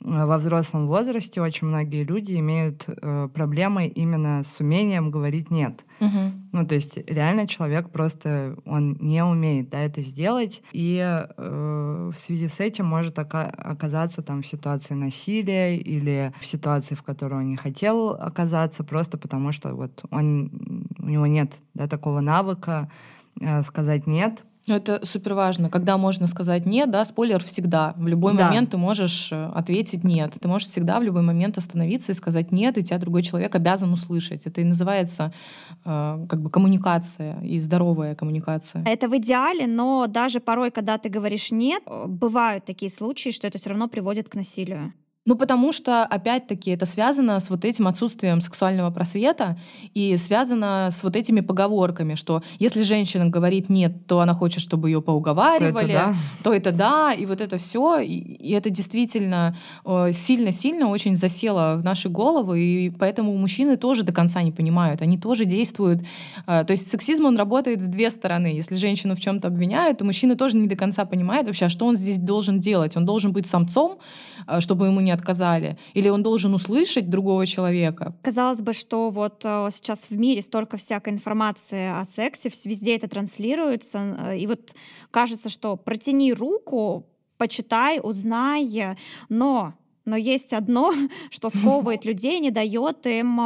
во 0.00 0.38
взрослом 0.38 0.86
возрасте 0.86 1.42
очень 1.42 1.66
многие 1.66 2.04
люди 2.04 2.38
имеют 2.38 2.84
э, 2.86 3.28
проблемы 3.32 3.86
именно 3.86 4.42
с 4.44 4.58
умением 4.58 5.10
говорить 5.10 5.50
нет. 5.50 5.84
Мгм. 6.00 6.48
Ну, 6.52 6.66
то 6.66 6.74
есть 6.74 6.96
реально 7.08 7.46
человек 7.46 7.90
просто, 7.90 8.56
он 8.64 8.96
не 9.00 9.22
умеет 9.22 9.68
да, 9.68 9.80
это 9.80 10.00
сделать, 10.00 10.62
и 10.72 10.98
э, 10.98 12.10
в 12.14 12.18
связи 12.18 12.48
с 12.48 12.60
этим 12.60 12.86
может 12.86 13.18
ока- 13.18 13.50
оказаться 13.50 14.22
там 14.22 14.42
в 14.42 14.46
ситуации 14.46 14.94
насилия 14.94 15.76
или 15.76 16.32
в 16.40 16.46
ситуации, 16.46 16.94
в 16.94 17.02
которой 17.02 17.40
он 17.40 17.48
не 17.48 17.56
хотел 17.56 18.10
оказаться, 18.10 18.84
просто 18.84 19.18
потому 19.18 19.52
что 19.52 19.74
вот 19.74 20.02
он, 20.10 20.86
у 20.98 21.08
него 21.08 21.26
нет 21.26 21.52
да, 21.74 21.86
такого 21.86 22.20
навыка 22.20 22.90
э, 23.38 23.62
сказать 23.62 24.06
«нет», 24.06 24.44
Это 24.74 25.04
супер 25.04 25.34
важно. 25.34 25.70
Когда 25.70 25.98
можно 25.98 26.26
сказать 26.26 26.66
нет, 26.66 26.90
да, 26.90 27.04
спойлер 27.04 27.42
всегда. 27.42 27.94
В 27.96 28.06
любой 28.06 28.36
Да. 28.36 28.46
момент 28.46 28.70
ты 28.70 28.76
можешь 28.76 29.32
э, 29.32 29.52
ответить 29.54 30.04
нет. 30.04 30.34
Ты 30.40 30.48
можешь 30.48 30.68
всегда 30.68 30.98
в 31.00 31.02
любой 31.02 31.22
момент 31.22 31.58
остановиться 31.58 32.12
и 32.12 32.14
сказать 32.14 32.52
нет, 32.52 32.78
и 32.78 32.82
тебя 32.82 32.98
другой 32.98 33.22
человек 33.22 33.54
обязан 33.54 33.92
услышать. 33.92 34.46
Это 34.46 34.60
и 34.60 34.64
называется 34.64 35.32
э, 35.84 36.26
как 36.28 36.40
бы 36.40 36.50
коммуникация 36.50 37.40
и 37.42 37.60
здоровая 37.60 38.14
коммуникация. 38.14 38.84
Это 38.86 39.08
в 39.08 39.16
идеале, 39.16 39.66
но 39.66 40.06
даже 40.06 40.40
порой, 40.40 40.70
когда 40.70 40.98
ты 40.98 41.08
говоришь 41.08 41.52
нет, 41.52 41.82
э, 41.86 42.04
бывают 42.06 42.64
такие 42.64 42.90
случаи, 42.90 43.30
что 43.30 43.46
это 43.46 43.58
все 43.58 43.70
равно 43.70 43.88
приводит 43.88 44.28
к 44.28 44.34
насилию. 44.34 44.92
Ну, 45.30 45.36
потому 45.36 45.70
что, 45.70 46.02
опять-таки, 46.02 46.72
это 46.72 46.86
связано 46.86 47.38
с 47.38 47.50
вот 47.50 47.64
этим 47.64 47.86
отсутствием 47.86 48.40
сексуального 48.40 48.90
просвета 48.90 49.56
и 49.94 50.16
связано 50.16 50.88
с 50.90 51.04
вот 51.04 51.14
этими 51.14 51.40
поговорками, 51.40 52.16
что 52.16 52.42
если 52.58 52.82
женщина 52.82 53.26
говорит 53.26 53.68
нет, 53.68 54.08
то 54.08 54.18
она 54.18 54.34
хочет, 54.34 54.60
чтобы 54.60 54.90
ее 54.90 55.00
поуговаривали, 55.00 55.72
то 55.72 55.78
это 55.78 55.92
да, 55.92 56.16
то 56.42 56.52
это 56.52 56.72
да 56.72 57.12
и 57.12 57.26
вот 57.26 57.40
это 57.40 57.58
все, 57.58 58.00
и, 58.00 58.16
и 58.16 58.50
это 58.50 58.70
действительно 58.70 59.56
сильно-сильно 60.10 60.88
очень 60.88 61.14
засело 61.14 61.76
в 61.76 61.84
наши 61.84 62.08
головы, 62.08 62.60
и 62.60 62.90
поэтому 62.90 63.32
мужчины 63.36 63.76
тоже 63.76 64.02
до 64.02 64.12
конца 64.12 64.42
не 64.42 64.50
понимают, 64.50 65.00
они 65.00 65.16
тоже 65.16 65.44
действуют. 65.44 66.02
Э, 66.48 66.64
то 66.64 66.72
есть 66.72 66.90
сексизм, 66.90 67.26
он 67.26 67.36
работает 67.36 67.80
в 67.80 67.86
две 67.86 68.10
стороны. 68.10 68.48
Если 68.48 68.74
женщину 68.74 69.14
в 69.14 69.20
чем-то 69.20 69.46
обвиняют, 69.46 69.98
то 69.98 70.04
мужчина 70.04 70.34
тоже 70.34 70.56
не 70.56 70.66
до 70.66 70.74
конца 70.74 71.04
понимает 71.04 71.46
вообще, 71.46 71.66
а 71.66 71.68
что 71.68 71.86
он 71.86 71.94
здесь 71.94 72.18
должен 72.18 72.58
делать. 72.58 72.96
Он 72.96 73.04
должен 73.04 73.32
быть 73.32 73.46
самцом, 73.46 73.98
э, 74.48 74.58
чтобы 74.58 74.86
ему 74.86 74.98
не 74.98 75.19
отказали, 75.20 75.78
или 75.94 76.08
он 76.08 76.22
должен 76.22 76.54
услышать 76.54 77.10
другого 77.10 77.46
человека. 77.46 78.14
Казалось 78.22 78.60
бы, 78.60 78.72
что 78.72 79.10
вот 79.10 79.42
э, 79.44 79.68
сейчас 79.72 80.10
в 80.10 80.16
мире 80.16 80.42
столько 80.42 80.76
всякой 80.76 81.12
информации 81.12 82.00
о 82.00 82.04
сексе, 82.04 82.50
везде 82.64 82.96
это 82.96 83.08
транслируется, 83.08 84.34
и 84.36 84.46
вот 84.46 84.74
кажется, 85.10 85.48
что 85.48 85.76
протяни 85.76 86.32
руку, 86.32 87.06
почитай, 87.36 88.00
узнай, 88.02 88.96
но 89.28 89.74
но 90.06 90.16
есть 90.16 90.52
одно, 90.52 90.92
что 91.30 91.50
сковывает 91.50 92.04
людей, 92.04 92.40
не 92.40 92.50
дает 92.50 93.06
им 93.06 93.36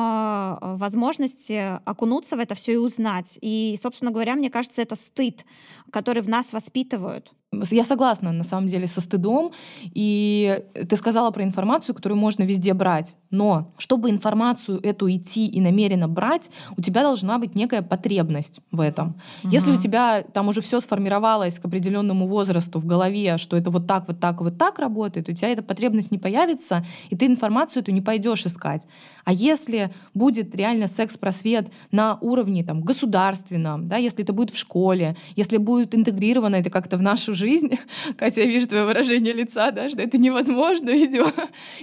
возможности 0.79 1.79
окунуться 1.85 2.37
в 2.37 2.41
это 2.41 2.55
все 2.55 2.73
и 2.73 2.77
узнать. 2.77 3.39
И, 3.43 3.77
собственно 3.81 4.11
говоря, 4.11 4.35
мне 4.35 4.51
кажется, 4.51 4.81
это 4.81 4.97
стыд, 4.97 5.45
который 5.91 6.23
в 6.23 6.29
нас 6.29 6.53
воспитывают. 6.53 7.33
Я 7.71 7.85
согласна, 7.85 8.33
на 8.33 8.45
самом 8.45 8.67
деле, 8.69 8.87
со 8.87 9.01
стыдом. 9.01 9.53
И 9.85 10.63
ты 10.89 10.97
сказала 10.97 11.31
про 11.31 11.43
информацию, 11.43 11.95
которую 11.95 12.19
можно 12.19 12.45
везде 12.45 12.75
брать. 12.75 13.17
Но 13.35 13.73
чтобы 13.79 14.11
информацию 14.11 14.81
эту 14.81 15.11
идти 15.11 15.49
и 15.49 15.61
намеренно 15.61 16.07
брать, 16.07 16.51
у 16.77 16.81
тебя 16.81 17.03
должна 17.03 17.39
быть 17.39 17.57
некая 17.57 17.83
потребность 17.83 18.61
в 18.71 18.81
этом. 18.81 19.17
Угу. 19.43 19.53
Если 19.53 19.73
у 19.73 19.77
тебя 19.77 20.23
там 20.23 20.49
уже 20.49 20.61
все 20.61 20.79
сформировалось 20.79 21.59
к 21.59 21.65
определенному 21.65 22.29
возрасту 22.29 22.79
в 22.79 22.87
голове, 22.87 23.37
что 23.39 23.57
это 23.57 23.71
вот 23.71 23.89
так, 23.89 24.07
вот 24.07 24.21
так, 24.21 24.41
вот 24.41 24.57
так 24.57 24.79
работает, 24.79 25.29
у 25.29 25.33
тебя 25.33 25.49
эта 25.49 25.63
потребность 25.63 26.13
не 26.13 26.19
появится, 26.19 26.87
и 27.11 27.17
ты 27.17 27.27
информацию 27.27 27.83
эту 27.83 27.91
не 27.91 28.01
пойдешь 28.01 28.47
искать. 28.47 28.83
А 29.25 29.33
если 29.33 29.93
будет 30.13 30.55
реально 30.55 30.87
секс-просвет 30.87 31.73
на 31.91 32.19
уровне 32.21 32.63
там, 32.63 32.83
государственном, 32.83 33.89
да, 33.89 33.97
если 33.97 34.23
это 34.23 34.33
будет 34.33 34.51
в 34.51 34.59
школе, 34.59 35.17
если 35.35 35.57
будет 35.57 35.95
интегрировано 35.95 36.57
это 36.57 36.71
как-то 36.71 36.97
в 36.97 37.03
нашу 37.03 37.35
жизнь, 37.35 37.79
Катя, 38.17 38.43
я 38.43 38.47
вижу 38.47 38.69
твое 38.69 38.85
выражение 38.85 39.33
лица, 39.33 39.73
да, 39.73 39.89
что 39.89 40.03
это 40.03 40.19
невозможно, 40.19 40.91
видимо. 40.91 41.33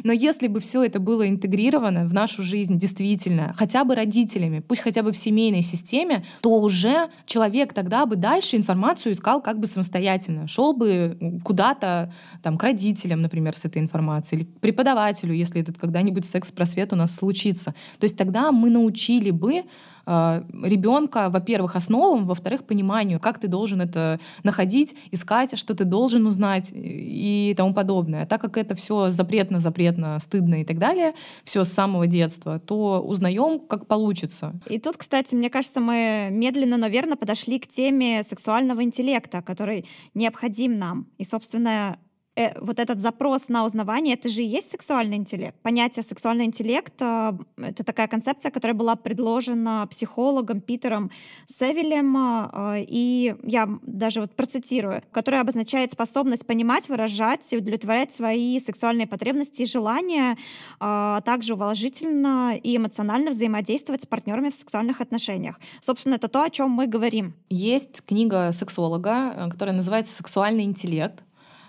Но 0.03 0.13
если 0.13 0.48
бы 0.48 0.62
все 0.62 0.84
это 0.84 1.00
было 1.00 1.27
интегрировано 1.41 2.05
в 2.05 2.13
нашу 2.13 2.43
жизнь 2.43 2.77
действительно, 2.77 3.53
хотя 3.57 3.83
бы 3.83 3.95
родителями, 3.95 4.60
пусть 4.60 4.81
хотя 4.81 5.01
бы 5.01 5.12
в 5.12 5.17
семейной 5.17 5.63
системе, 5.63 6.24
то 6.41 6.62
уже 6.62 7.10
человек 7.25 7.74
тогда 7.74 8.05
бы 8.05 8.15
дальше 8.15 8.57
информацию 8.57 9.13
искал 9.13 9.41
как 9.41 9.60
бы 9.60 9.65
самостоятельно, 9.65 10.48
шел 10.48 10.74
бы 10.74 11.17
куда-то 11.43 12.13
там 12.43 12.57
к 12.57 12.63
родителям, 12.63 13.21
например, 13.21 13.55
с 13.55 13.65
этой 13.65 13.81
информацией, 13.81 14.41
или 14.41 14.48
к 14.48 14.60
преподавателю, 14.60 15.33
если 15.33 15.62
этот 15.62 15.77
когда-нибудь 15.77 16.25
секс-просвет 16.25 16.93
у 16.93 16.95
нас 16.95 17.15
случится. 17.15 17.74
То 18.00 18.05
есть 18.05 18.17
тогда 18.17 18.51
мы 18.51 18.69
научили 18.69 19.31
бы 19.31 19.63
э, 20.05 20.43
ребенка, 20.63 21.29
во-первых, 21.29 21.75
основам, 21.75 22.25
во-вторых, 22.25 22.65
пониманию, 22.65 23.20
как 23.20 23.39
ты 23.39 23.48
должен 23.48 23.81
это 23.81 24.20
находить, 24.43 24.96
искать, 25.12 25.58
что 25.58 25.75
ты 25.75 25.84
должен 25.84 26.25
узнать 26.25 26.72
и 26.74 27.53
тому 27.58 27.74
подобное. 27.74 28.25
Так 28.25 28.41
как 28.41 28.58
это 28.58 28.75
все 28.75 29.10
запретно, 29.10 29.60
запретно, 29.60 30.20
стыдно 30.20 30.62
и 30.62 30.65
так 30.65 30.77
далее, 30.77 31.13
все 31.43 31.63
с 31.63 31.70
самого 31.70 32.08
детства, 32.08 32.60
то 32.60 33.01
узнаем, 33.01 33.60
как 33.60 33.88
получится. 33.88 34.53
И 34.70 34.79
тут, 34.79 34.98
кстати, 34.98 35.35
мне 35.35 35.50
кажется, 35.50 35.79
мы 35.79 36.29
медленно, 36.31 36.77
но 36.77 36.87
верно 36.87 37.18
подошли 37.18 37.59
к 37.59 37.68
теме 37.68 38.24
сексуального 38.24 38.83
интеллекта, 38.83 39.42
который 39.42 39.85
необходим 40.14 40.77
нам. 40.77 41.07
И, 41.18 41.24
собственно, 41.24 41.98
э, 42.35 42.59
вот 42.59 42.79
этот 42.79 43.00
запрос 43.00 43.50
на 43.50 43.65
узнавание, 43.65 44.15
это 44.15 44.29
же 44.29 44.44
и 44.44 44.46
есть 44.46 44.72
сексуальный 44.72 45.17
интеллект. 45.17 45.55
Понятие 45.61 46.03
сексуальный 46.03 46.46
интеллект 46.46 46.94
э,— 47.01 47.33
это 47.57 47.83
такая 47.83 48.07
концепция, 48.07 48.51
которая 48.51 48.75
была 48.75 48.96
предложена 48.96 49.87
психологом 49.89 50.61
Питером 50.61 51.11
Севилем, 51.48 52.17
э, 52.17 52.85
и 52.87 53.35
я 53.44 53.70
даже 53.81 54.22
вот 54.22 54.35
процитирую, 54.35 55.01
которая 55.11 55.41
обозначает 55.41 55.91
способность 55.91 56.46
понимать, 56.46 56.89
выражать 56.89 57.51
и 57.53 57.57
удовлетворять 57.57 58.11
свои 58.11 58.59
сексуальные 58.59 59.07
потребности 59.07 59.63
и 59.63 59.65
желания, 59.65 60.33
э, 60.33 60.35
а 60.79 61.22
также 61.22 61.53
уважительно 61.53 62.55
и 62.55 62.77
эмоционально 62.77 63.31
взаимодействовать 63.31 64.01
с 64.01 64.05
партнерами 64.05 64.50
в 64.50 64.53
сексуальных 64.53 65.01
отношениях. 65.01 65.59
Собственно, 65.81 66.15
это 66.15 66.27
то, 66.27 66.44
о 66.44 66.50
чем 66.50 66.70
мы 66.72 66.87
говорим. 66.87 67.33
Есть 67.50 68.01
книга 68.05 68.51
сексолога, 68.51 69.33
э, 69.35 69.50
которая 69.50 69.75
называется 69.75 70.13
«Сексуальный 70.13 70.63
интеллект». 70.63 71.24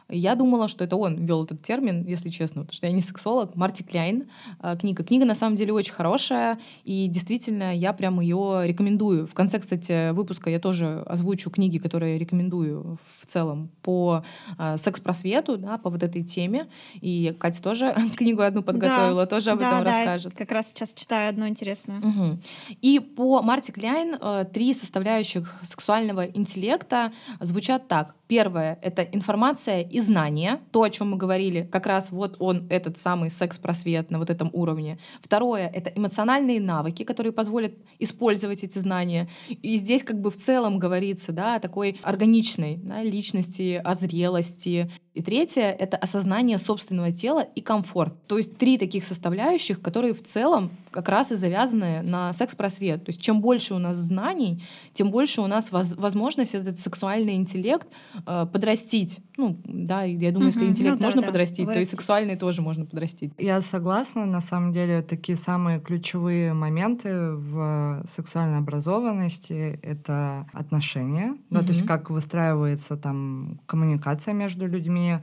Я 0.08 0.34
думала, 0.34 0.68
что 0.68 0.84
это 0.84 0.96
он 0.96 1.16
ввел 1.16 1.44
этот 1.44 1.62
термин, 1.62 2.04
если 2.06 2.30
честно, 2.30 2.62
потому 2.62 2.74
что 2.74 2.86
я 2.86 2.92
не 2.92 3.00
сексолог. 3.00 3.54
Марти 3.54 3.82
Кляйн 3.82 4.28
э, 4.62 4.76
книга. 4.78 5.04
Книга 5.04 5.24
на 5.24 5.34
самом 5.34 5.56
деле 5.56 5.72
очень 5.72 5.92
хорошая, 5.92 6.58
и 6.84 7.06
действительно 7.08 7.76
я 7.76 7.92
прям 7.92 8.20
ее 8.20 8.62
рекомендую. 8.64 9.26
В 9.26 9.34
конце, 9.34 9.58
кстати, 9.58 10.10
выпуска 10.12 10.50
я 10.50 10.58
тоже 10.58 11.02
озвучу 11.06 11.50
книги, 11.50 11.78
которые 11.78 12.14
я 12.14 12.18
рекомендую 12.18 12.98
в 13.20 13.26
целом 13.26 13.70
по 13.82 14.24
э, 14.58 14.76
секс-просвету, 14.76 15.56
да, 15.56 15.78
по 15.78 15.90
вот 15.90 16.02
этой 16.02 16.22
теме. 16.22 16.68
И 17.00 17.34
Катя 17.38 17.62
тоже 17.62 17.94
книгу 18.16 18.42
одну 18.42 18.62
подготовила, 18.62 19.22
да, 19.22 19.26
тоже 19.26 19.50
об 19.50 19.60
да, 19.60 19.68
этом 19.68 19.84
да, 19.84 19.96
расскажет. 19.96 20.34
Как 20.34 20.50
раз 20.50 20.70
сейчас 20.70 20.94
читаю 20.94 21.30
одну 21.30 21.48
интересную. 21.48 22.00
Угу. 22.00 22.38
И 22.82 22.98
по 22.98 23.42
Марти 23.42 23.70
Кляйн 23.70 24.16
э, 24.20 24.44
три 24.52 24.74
составляющих 24.74 25.54
сексуального 25.62 26.26
интеллекта 26.26 27.12
звучат 27.40 27.88
так. 27.88 28.14
Первое— 28.32 28.78
это 28.82 29.02
информация 29.02 29.82
и 29.82 30.00
знания, 30.00 30.62
то, 30.70 30.84
о 30.84 30.88
чем 30.88 31.10
мы 31.10 31.18
говорили, 31.18 31.68
как 31.70 31.84
раз 31.84 32.10
вот 32.10 32.36
он, 32.38 32.66
этот 32.70 32.96
самый 32.96 33.28
секс-просвет 33.28 34.10
на 34.10 34.18
вот 34.18 34.30
этом 34.30 34.48
уровне. 34.54 34.98
Второе— 35.20 35.68
это 35.74 35.90
эмоциональные 35.90 36.58
навыки, 36.58 37.02
которые 37.02 37.34
позволят 37.34 37.74
использовать 37.98 38.62
эти 38.64 38.78
знания. 38.78 39.28
И 39.50 39.76
здесь 39.76 40.02
как 40.02 40.18
бы 40.18 40.30
в 40.30 40.38
целом 40.38 40.78
говорится 40.78 41.32
да, 41.32 41.56
о 41.56 41.60
такой 41.60 42.00
органичной 42.02 42.76
да, 42.76 43.02
личности, 43.02 43.78
о 43.84 43.94
зрелости, 43.94 44.90
и 45.14 45.20
третье— 45.20 45.76
это 45.78 45.98
осознание 45.98 46.56
собственного 46.56 47.12
тела 47.12 47.40
и 47.40 47.60
комфорт. 47.60 48.14
То 48.26 48.38
есть 48.38 48.56
три 48.56 48.78
таких 48.78 49.04
составляющих, 49.04 49.82
которые 49.82 50.14
в 50.14 50.22
целом 50.22 50.70
как 50.90 51.10
раз 51.10 51.32
и 51.32 51.34
завязаны 51.34 52.00
на 52.00 52.32
секс-просвет. 52.32 53.04
То 53.04 53.10
есть 53.10 53.20
чем 53.20 53.42
больше 53.42 53.74
у 53.74 53.78
нас 53.78 53.98
знаний, 53.98 54.62
тем 54.94 55.10
больше 55.10 55.42
у 55.42 55.46
нас 55.46 55.70
воз 55.70 55.94
возможность 55.96 56.54
этот 56.54 56.78
сексуальный 56.78 57.34
интеллект 57.34 57.86
э, 58.26 58.46
подрастить. 58.52 59.20
Ну, 59.36 59.60
да, 59.64 60.02
я 60.02 60.30
думаю, 60.32 60.48
если 60.48 60.66
интеллект 60.66 60.98
ну, 60.98 61.04
можно 61.04 61.22
да, 61.22 61.28
подрастить, 61.28 61.66
да. 61.66 61.72
то 61.72 61.78
и 61.78 61.84
сексуальный 61.84 62.36
тоже 62.36 62.62
можно 62.62 62.84
подрастить. 62.84 63.32
Я 63.38 63.60
согласна. 63.60 64.26
На 64.26 64.40
самом 64.40 64.72
деле, 64.72 65.02
такие 65.02 65.36
самые 65.36 65.80
ключевые 65.80 66.52
моменты 66.52 67.32
в 67.32 68.04
сексуальной 68.14 68.58
образованности— 68.58 69.78
это 69.82 70.46
отношения. 70.52 71.36
Да, 71.50 71.60
то 71.60 71.68
есть 71.68 71.86
как 71.86 72.10
выстраивается 72.10 72.96
там 72.96 73.60
коммуникация 73.66 74.34
между 74.34 74.66
людьми, 74.66 75.18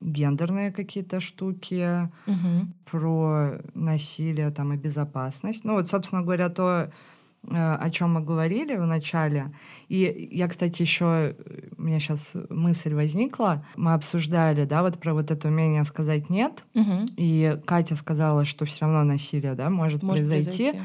гендерные 0.00 0.72
какие-то 0.72 1.20
штуки, 1.20 2.10
угу. 2.26 2.72
про 2.90 3.60
насилие 3.74 4.50
там 4.50 4.72
и 4.72 4.76
безопасность. 4.76 5.64
Ну 5.64 5.74
вот, 5.74 5.90
собственно 5.90 6.22
говоря, 6.22 6.48
то, 6.48 6.90
о 7.48 7.90
чем 7.90 8.14
мы 8.14 8.20
говорили 8.20 8.76
в 8.76 8.86
начале. 8.86 9.52
И 9.88 10.28
я, 10.30 10.46
кстати, 10.46 10.82
еще 10.82 11.34
у 11.76 11.82
меня 11.82 11.98
сейчас 11.98 12.32
мысль 12.48 12.94
возникла. 12.94 13.64
Мы 13.76 13.94
обсуждали, 13.94 14.64
да, 14.64 14.82
вот 14.82 14.98
про 15.00 15.14
вот 15.14 15.30
это 15.30 15.48
умение 15.48 15.84
сказать 15.84 16.28
нет. 16.28 16.64
Угу. 16.74 17.06
И 17.16 17.58
Катя 17.64 17.96
сказала, 17.96 18.44
что 18.44 18.66
все 18.66 18.84
равно 18.84 19.04
насилие, 19.04 19.54
да, 19.54 19.70
может, 19.70 20.02
может 20.02 20.26
произойти. 20.26 20.72
произойти 20.72 20.80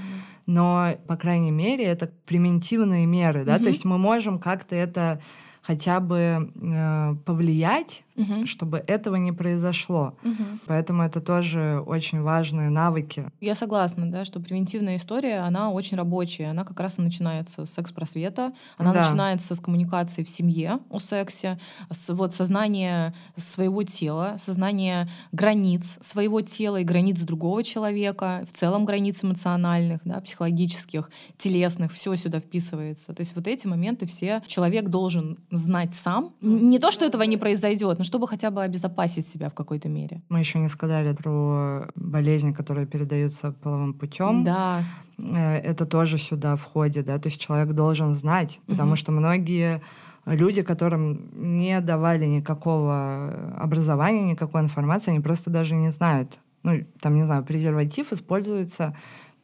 но, 0.45 0.93
по 1.07 1.15
крайней 1.15 1.51
мере, 1.51 1.85
это 1.85 2.11
примитивные 2.25 3.05
меры, 3.05 3.45
да, 3.45 3.55
угу. 3.55 3.63
то 3.63 3.69
есть 3.69 3.85
мы 3.85 3.97
можем 3.97 4.39
как-то 4.39 4.75
это 4.75 5.21
хотя 5.65 5.99
бы 5.99 6.51
э, 6.55 7.15
повлиять 7.25 8.03
угу. 8.15 8.45
чтобы 8.45 8.83
этого 8.85 9.15
не 9.15 9.31
произошло. 9.31 10.15
Угу. 10.23 10.43
Поэтому 10.67 11.03
это 11.03 11.21
тоже 11.21 11.83
очень 11.85 12.21
важные 12.21 12.69
навыки. 12.69 13.25
Я 13.41 13.55
согласна, 13.55 14.09
да, 14.11 14.25
что 14.25 14.39
превентивная 14.39 14.97
история, 14.97 15.39
она 15.39 15.71
очень 15.71 15.97
рабочая. 15.97 16.51
Она 16.51 16.63
как 16.63 16.79
раз 16.79 16.99
и 16.99 17.01
начинается 17.01 17.65
с 17.65 17.73
секс-просвета, 17.73 18.53
она 18.77 18.93
да. 18.93 19.01
начинается 19.01 19.55
с 19.55 19.59
коммуникации 19.59 20.23
в 20.23 20.29
семье 20.29 20.79
о 20.89 20.99
сексе, 20.99 21.59
с 21.89 22.13
вот 22.13 22.33
сознания 22.33 23.13
своего 23.35 23.83
тела, 23.83 24.35
сознания 24.37 25.09
границ 25.31 25.97
своего 26.01 26.41
тела 26.41 26.77
и 26.77 26.83
границ 26.83 27.19
другого 27.21 27.63
человека, 27.63 28.45
в 28.51 28.55
целом 28.55 28.85
границ 28.85 29.23
эмоциональных, 29.23 30.01
да, 30.05 30.21
психологических, 30.21 31.09
телесных, 31.37 31.93
все 31.93 32.15
сюда 32.15 32.39
вписывается. 32.39 33.13
То 33.13 33.21
есть 33.21 33.35
вот 33.35 33.47
эти 33.47 33.67
моменты 33.67 34.05
все 34.05 34.41
человек 34.47 34.89
должен 34.89 35.37
знать 35.57 35.93
сам. 35.93 36.33
Не 36.41 36.79
то, 36.79 36.91
что 36.91 37.05
этого 37.05 37.23
не 37.23 37.37
произойдет, 37.37 37.97
но 37.97 38.03
чтобы 38.03 38.27
хотя 38.27 38.51
бы 38.51 38.63
обезопасить 38.63 39.27
себя 39.27 39.49
в 39.49 39.53
какой-то 39.53 39.89
мере. 39.89 40.21
Мы 40.29 40.39
еще 40.39 40.59
не 40.59 40.69
сказали 40.69 41.13
про 41.13 41.87
болезни, 41.95 42.51
которые 42.51 42.87
передаются 42.87 43.51
половым 43.51 43.93
путем. 43.93 44.43
Да. 44.43 44.83
Э, 45.17 45.57
это 45.57 45.85
тоже 45.85 46.17
сюда 46.17 46.55
входит, 46.55 47.05
да, 47.05 47.17
то 47.17 47.29
есть 47.29 47.39
человек 47.39 47.73
должен 47.73 48.13
знать, 48.15 48.59
потому 48.67 48.91
угу. 48.91 48.97
что 48.97 49.11
многие 49.11 49.81
люди, 50.25 50.61
которым 50.61 51.29
не 51.33 51.79
давали 51.81 52.25
никакого 52.25 53.53
образования, 53.57 54.31
никакой 54.31 54.61
информации, 54.61 55.11
они 55.11 55.19
просто 55.19 55.49
даже 55.49 55.75
не 55.75 55.91
знают. 55.91 56.39
Ну, 56.63 56.83
там, 56.99 57.13
не 57.13 57.23
знаю, 57.25 57.43
презерватив 57.43 58.11
используется 58.11 58.95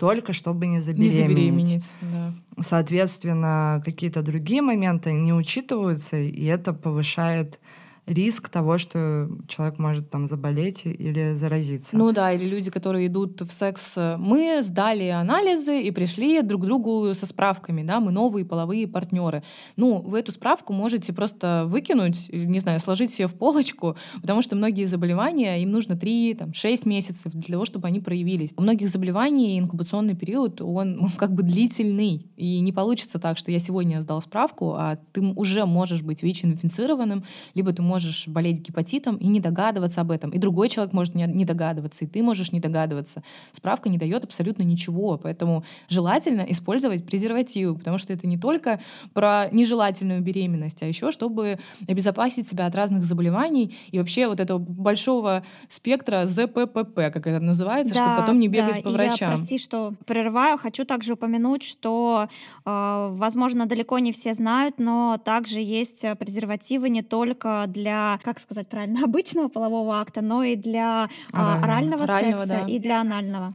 только 0.01 0.33
чтобы 0.33 0.65
не 0.65 0.81
забеременеть. 0.81 1.13
Не 1.13 1.27
забеременеть, 1.27 1.93
да. 2.01 2.33
Соответственно, 2.59 3.83
какие-то 3.85 4.23
другие 4.23 4.63
моменты 4.63 5.11
не 5.13 5.31
учитываются, 5.31 6.17
и 6.17 6.43
это 6.45 6.73
повышает 6.73 7.59
риск 8.07 8.49
того, 8.49 8.77
что 8.77 9.29
человек 9.47 9.79
может 9.79 10.09
там 10.09 10.27
заболеть 10.27 10.85
или 10.85 11.33
заразиться. 11.33 11.95
Ну 11.95 12.11
да, 12.11 12.33
или 12.33 12.45
люди, 12.45 12.71
которые 12.71 13.07
идут 13.07 13.41
в 13.41 13.51
секс. 13.51 13.93
Мы 14.17 14.61
сдали 14.61 15.07
анализы 15.07 15.81
и 15.81 15.91
пришли 15.91 16.41
друг 16.41 16.63
к 16.63 16.65
другу 16.65 17.13
со 17.13 17.25
справками, 17.25 17.83
да, 17.83 17.99
мы 17.99 18.11
новые 18.11 18.45
половые 18.45 18.87
партнеры. 18.87 19.43
Ну, 19.75 20.01
вы 20.01 20.19
эту 20.19 20.31
справку 20.31 20.73
можете 20.73 21.13
просто 21.13 21.63
выкинуть, 21.67 22.29
не 22.29 22.59
знаю, 22.59 22.79
сложить 22.79 23.13
себе 23.13 23.27
в 23.27 23.35
полочку, 23.35 23.95
потому 24.21 24.41
что 24.41 24.55
многие 24.55 24.85
заболевания, 24.85 25.61
им 25.61 25.71
нужно 25.71 25.93
3-6 25.93 26.87
месяцев 26.87 27.31
для 27.33 27.53
того, 27.53 27.65
чтобы 27.65 27.87
они 27.87 27.99
проявились. 27.99 28.51
У 28.57 28.61
многих 28.61 28.89
заболеваний 28.89 29.59
инкубационный 29.59 30.15
период, 30.15 30.61
он, 30.61 30.99
он 31.01 31.09
как 31.11 31.33
бы 31.33 31.43
длительный, 31.43 32.27
и 32.35 32.59
не 32.59 32.71
получится 32.71 33.19
так, 33.19 33.37
что 33.37 33.51
я 33.51 33.59
сегодня 33.59 34.01
сдал 34.01 34.21
справку, 34.21 34.73
а 34.73 34.97
ты 35.11 35.21
уже 35.21 35.65
можешь 35.65 36.01
быть 36.01 36.23
ВИЧ-инфицированным, 36.23 37.23
либо 37.53 37.71
ты 37.71 37.81
можешь 37.81 38.00
болеть 38.27 38.59
гепатитом 38.59 39.17
и 39.17 39.27
не 39.27 39.39
догадываться 39.39 40.01
об 40.01 40.11
этом. 40.11 40.31
И 40.31 40.37
другой 40.37 40.69
человек 40.69 40.93
может 40.93 41.15
не 41.15 41.45
догадываться, 41.45 42.05
и 42.05 42.07
ты 42.07 42.23
можешь 42.23 42.51
не 42.51 42.59
догадываться. 42.59 43.23
Справка 43.51 43.89
не 43.89 43.97
дает 43.97 44.23
абсолютно 44.23 44.63
ничего. 44.63 45.17
Поэтому 45.17 45.63
желательно 45.89 46.41
использовать 46.49 47.05
презервативы, 47.05 47.77
потому 47.77 47.97
что 47.97 48.13
это 48.13 48.27
не 48.27 48.37
только 48.37 48.79
про 49.13 49.49
нежелательную 49.51 50.21
беременность, 50.21 50.81
а 50.83 50.87
еще 50.87 51.11
чтобы 51.11 51.59
обезопасить 51.87 52.47
себя 52.47 52.65
от 52.65 52.75
разных 52.75 53.03
заболеваний 53.03 53.75
и 53.91 53.99
вообще 53.99 54.27
вот 54.27 54.39
этого 54.39 54.57
большого 54.57 55.43
спектра 55.67 56.25
ЗППП, 56.25 56.95
как 57.11 57.27
это 57.27 57.39
называется, 57.39 57.93
да, 57.93 57.99
чтобы 57.99 58.21
потом 58.21 58.39
не 58.39 58.47
бегать 58.47 58.77
да, 58.77 58.81
по 58.81 58.89
врачам. 58.89 59.31
Я, 59.31 59.35
прости, 59.35 59.57
что 59.57 59.93
прерываю. 60.05 60.57
Хочу 60.57 60.85
также 60.85 61.13
упомянуть, 61.13 61.63
что, 61.63 62.27
э, 62.65 63.09
возможно, 63.11 63.65
далеко 63.65 63.99
не 63.99 64.11
все 64.11 64.33
знают, 64.33 64.79
но 64.79 65.19
также 65.23 65.61
есть 65.61 66.05
презервативы 66.17 66.89
не 66.89 67.01
только 67.01 67.65
для 67.67 67.80
для, 67.81 68.19
как 68.23 68.39
сказать 68.39 68.67
правильно, 68.67 69.03
обычного 69.05 69.47
полового 69.47 69.99
акта, 69.99 70.21
но 70.21 70.43
и 70.43 70.55
для 70.55 71.09
а, 71.33 71.59
орального, 71.61 72.03
орального 72.03 72.45
секса 72.45 72.65
да. 72.65 72.71
и 72.71 72.79
для 72.79 73.01
анального. 73.01 73.53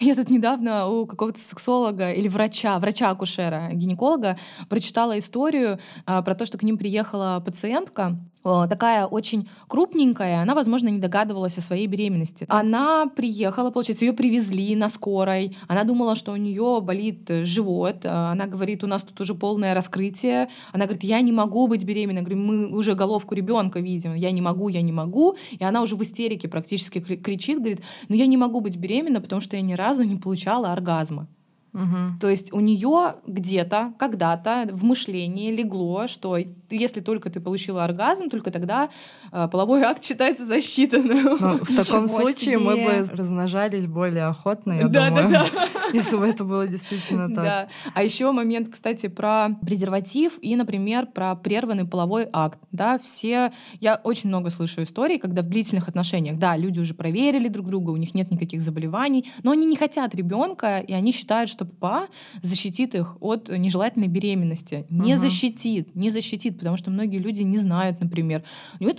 Я 0.00 0.14
тут 0.14 0.28
недавно 0.28 0.86
у 0.86 1.06
какого-то 1.06 1.40
сексолога 1.40 2.12
или 2.12 2.28
врача, 2.28 2.78
врача-акушера, 2.78 3.70
гинеколога, 3.72 4.36
прочитала 4.68 5.18
историю 5.18 5.78
а, 6.04 6.20
про 6.20 6.34
то, 6.34 6.44
что 6.44 6.58
к 6.58 6.62
ним 6.62 6.76
приехала 6.76 7.42
пациентка, 7.44 8.18
такая 8.44 9.06
очень 9.06 9.48
крупненькая, 9.68 10.42
она, 10.42 10.54
возможно, 10.54 10.88
не 10.88 10.98
догадывалась 10.98 11.56
о 11.58 11.62
своей 11.62 11.86
беременности. 11.86 12.44
Она 12.48 13.06
приехала, 13.06 13.70
получается, 13.70 14.04
ее 14.04 14.12
привезли 14.12 14.76
на 14.76 14.88
скорой, 14.88 15.56
она 15.66 15.84
думала, 15.84 16.14
что 16.14 16.32
у 16.32 16.36
нее 16.36 16.80
болит 16.82 17.30
э, 17.30 17.44
живот, 17.44 18.04
э, 18.04 18.08
она 18.08 18.46
говорит, 18.46 18.84
у 18.84 18.86
нас 18.86 19.02
тут 19.02 19.20
уже 19.20 19.34
полное 19.34 19.74
раскрытие, 19.74 20.48
она 20.72 20.84
говорит, 20.84 21.04
я 21.04 21.20
не 21.22 21.32
могу 21.32 21.66
быть 21.66 21.84
беременной, 21.84 22.20
я 22.20 22.26
говорю, 22.26 22.42
мы 22.42 22.66
уже 22.76 22.94
головку 22.94 23.34
ребенка 23.34 23.80
видим, 23.80 24.14
я 24.14 24.30
не 24.30 24.42
могу, 24.42 24.68
я 24.68 24.82
не 24.82 24.92
могу, 24.92 25.36
и 25.50 25.64
она 25.64 25.80
уже 25.82 25.96
в 25.96 26.02
истерике 26.02 26.48
практически 26.48 27.00
кричит, 27.00 27.58
говорит, 27.58 27.80
ну 28.08 28.16
я 28.16 28.26
не 28.26 28.36
могу 28.36 28.60
быть 28.60 28.76
беременна, 28.76 29.20
потому 29.20 29.40
что 29.40 29.56
я 29.56 29.62
ни 29.62 29.72
разу 29.72 30.02
не 30.02 30.16
получала 30.16 30.72
оргазма. 30.72 31.28
Угу. 31.74 32.20
То 32.20 32.28
есть 32.28 32.52
у 32.52 32.60
нее 32.60 33.16
где-то, 33.26 33.94
когда-то 33.98 34.68
в 34.72 34.84
мышлении 34.84 35.50
легло, 35.50 36.06
что 36.06 36.38
если 36.70 37.00
только 37.00 37.30
ты 37.30 37.40
получила 37.40 37.84
оргазм, 37.84 38.30
только 38.30 38.50
тогда 38.50 38.90
э, 39.32 39.48
половой 39.50 39.82
акт 39.82 40.04
считается 40.04 40.44
засчитанным. 40.44 41.36
Но 41.40 41.58
в 41.58 41.76
таком 41.76 42.08
случае 42.08 42.58
мы 42.58 42.76
бы 42.76 43.08
размножались 43.12 43.86
более 43.86 44.24
охотно, 44.24 44.72
я 44.72 44.88
да, 44.88 45.08
думаю, 45.08 45.30
да, 45.30 45.46
да. 45.52 45.88
если 45.92 46.16
бы 46.16 46.26
это 46.26 46.44
было 46.44 46.66
действительно 46.66 47.28
так. 47.28 47.44
Да. 47.44 47.68
А 47.94 48.02
еще 48.02 48.32
момент, 48.32 48.68
кстати, 48.72 49.08
про 49.08 49.50
презерватив 49.64 50.38
и, 50.40 50.56
например, 50.56 51.06
про 51.06 51.34
прерванный 51.34 51.86
половой 51.86 52.28
акт. 52.32 52.58
Да, 52.72 52.98
все... 52.98 53.52
Я 53.80 54.00
очень 54.02 54.28
много 54.28 54.50
слышу 54.50 54.82
историй, 54.82 55.18
когда 55.18 55.42
в 55.42 55.48
длительных 55.48 55.88
отношениях, 55.88 56.38
да, 56.38 56.56
люди 56.56 56.80
уже 56.80 56.94
проверили 56.94 57.48
друг 57.48 57.66
друга, 57.66 57.90
у 57.90 57.96
них 57.96 58.14
нет 58.14 58.30
никаких 58.30 58.60
заболеваний, 58.60 59.30
но 59.42 59.52
они 59.52 59.66
не 59.66 59.76
хотят 59.76 60.14
ребенка, 60.14 60.80
и 60.80 60.92
они 60.92 61.12
считают, 61.12 61.50
что 61.50 61.64
ППА 61.64 62.08
защитит 62.42 62.94
их 62.94 63.16
от 63.20 63.48
нежелательной 63.48 64.08
беременности. 64.08 64.86
Не 64.90 65.14
угу. 65.14 65.22
защитит, 65.22 65.94
не 65.94 66.10
защитит, 66.10 66.53
потому 66.58 66.76
что 66.76 66.90
многие 66.90 67.18
люди 67.18 67.42
не 67.42 67.58
знают, 67.58 68.00
например. 68.00 68.42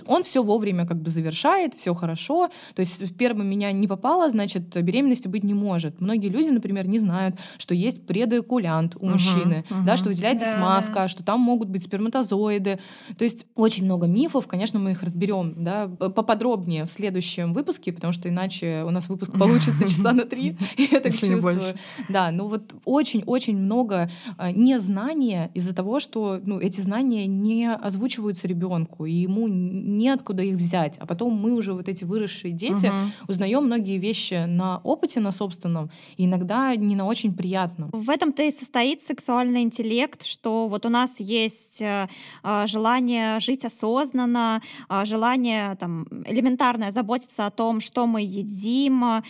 Он 0.06 0.22
все 0.22 0.42
вовремя 0.42 0.86
как 0.86 1.00
бы 1.00 1.10
завершает, 1.10 1.74
все 1.74 1.94
хорошо. 1.94 2.50
То 2.74 2.80
есть 2.80 3.02
в 3.02 3.14
первом 3.16 3.48
меня 3.48 3.72
не 3.72 3.86
попало, 3.86 4.30
значит, 4.30 4.82
беременности 4.82 5.28
быть 5.28 5.44
не 5.44 5.54
может. 5.54 6.00
Многие 6.00 6.28
люди, 6.28 6.50
например, 6.50 6.86
не 6.86 6.98
знают, 6.98 7.36
что 7.58 7.74
есть 7.74 8.06
предоэкулянт 8.06 8.96
у 8.96 9.06
uh 9.06 9.10
мужчины, 9.12 9.64
uh 9.68 9.84
да, 9.84 9.96
что 9.96 10.08
выделяется 10.08 10.46
да, 10.46 10.56
смазка, 10.56 11.08
что 11.08 11.22
там 11.22 11.40
могут 11.40 11.68
быть 11.68 11.82
сперматозоиды. 11.82 12.78
То 13.16 13.24
есть 13.24 13.46
очень 13.54 13.84
много 13.84 14.06
мифов, 14.06 14.46
конечно, 14.46 14.78
мы 14.78 14.92
их 14.92 15.02
разберем 15.02 15.54
да, 15.56 15.88
поподробнее 15.88 16.84
в 16.84 16.90
следующем 16.90 17.52
выпуске, 17.52 17.92
потому 17.92 18.12
что 18.12 18.28
иначе 18.28 18.82
у 18.84 18.90
нас 18.90 19.08
выпуск 19.08 19.32
получится 19.38 19.84
часа 19.84 20.12
на 20.12 20.24
три, 20.24 20.56
я 20.76 21.00
так 21.00 21.14
чувствую. 21.14 21.60
Да, 22.08 22.30
ну 22.30 22.48
вот 22.48 22.74
очень-очень 22.84 23.56
много 23.56 24.10
а, 24.36 24.52
незнания 24.52 25.50
из-за 25.54 25.74
того, 25.74 26.00
что 26.00 26.40
ну, 26.42 26.58
эти 26.58 26.80
знания 26.80 27.26
не 27.26 27.45
озвучиваются 27.82 28.48
ребенку, 28.48 29.06
и 29.06 29.12
ему 29.12 29.48
неоткуда 29.48 30.42
их 30.42 30.56
взять. 30.56 30.96
А 30.98 31.06
потом 31.06 31.34
мы 31.34 31.52
уже 31.54 31.72
вот 31.72 31.88
эти 31.88 32.04
выросшие 32.04 32.52
дети 32.52 32.86
угу. 32.86 33.12
узнаем 33.28 33.64
многие 33.64 33.98
вещи 33.98 34.44
на 34.46 34.78
опыте, 34.78 35.20
на 35.20 35.32
собственном, 35.32 35.90
и 36.16 36.24
иногда 36.24 36.74
не 36.76 36.96
на 36.96 37.06
очень 37.06 37.34
приятном. 37.34 37.90
В 37.92 38.10
этом-то 38.10 38.42
и 38.42 38.50
состоит 38.50 39.02
сексуальный 39.02 39.62
интеллект, 39.62 40.24
что 40.24 40.66
вот 40.66 40.86
у 40.86 40.88
нас 40.88 41.20
есть 41.20 41.82
э, 41.82 42.08
а, 42.42 42.66
желание 42.66 43.40
жить 43.40 43.64
осознанно, 43.64 44.62
э, 44.88 45.04
желание 45.04 45.74
там, 45.76 46.06
элементарное 46.26 46.90
заботиться 46.90 47.46
о 47.46 47.50
том, 47.50 47.80
что 47.80 48.06
мы 48.06 48.22
едим, 48.22 49.04
э, 49.04 49.22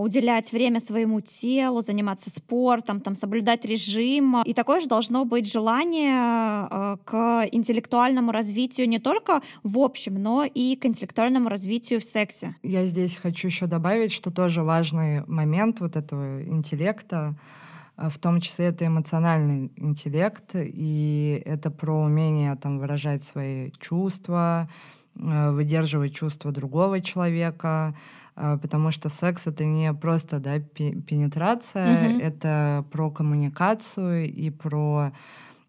уделять 0.00 0.52
время 0.52 0.80
своему 0.80 1.20
телу, 1.20 1.82
заниматься 1.82 2.30
спортом, 2.30 3.00
там, 3.00 3.16
соблюдать 3.16 3.64
режим. 3.64 4.42
И 4.42 4.54
такое 4.54 4.80
же 4.80 4.86
должно 4.86 5.24
быть 5.24 5.50
желание 5.50 6.68
э, 6.70 6.96
к 7.50 7.54
интеллектуальному 7.54 8.32
развитию 8.32 8.88
не 8.88 8.98
только 8.98 9.42
в 9.62 9.78
общем, 9.78 10.22
но 10.22 10.44
и 10.44 10.76
к 10.76 10.86
интеллектуальному 10.86 11.48
развитию 11.48 12.00
в 12.00 12.04
сексе. 12.04 12.56
Я 12.62 12.86
здесь 12.86 13.16
хочу 13.16 13.48
еще 13.48 13.66
добавить, 13.66 14.12
что 14.12 14.30
тоже 14.30 14.62
важный 14.62 15.24
момент 15.26 15.80
вот 15.80 15.96
этого 15.96 16.42
интеллекта, 16.42 17.36
а, 17.96 18.10
в 18.10 18.18
том 18.18 18.40
числе 18.40 18.66
это 18.66 18.86
эмоциональный 18.86 19.72
интеллект, 19.76 20.50
и 20.54 21.42
это 21.44 21.70
про 21.70 22.04
умение 22.04 22.54
там, 22.56 22.78
выражать 22.78 23.24
свои 23.24 23.70
чувства, 23.80 24.68
а, 25.20 25.52
выдерживать 25.52 26.14
чувства 26.14 26.50
другого 26.50 27.00
человека, 27.00 27.94
а, 28.36 28.58
потому 28.58 28.90
что 28.90 29.08
секс 29.08 29.46
это 29.46 29.64
не 29.64 29.92
просто 29.94 30.40
да, 30.40 30.58
пенетрация, 30.58 32.10
угу. 32.10 32.20
это 32.20 32.84
про 32.90 33.10
коммуникацию 33.10 34.32
и 34.32 34.50
про 34.50 35.12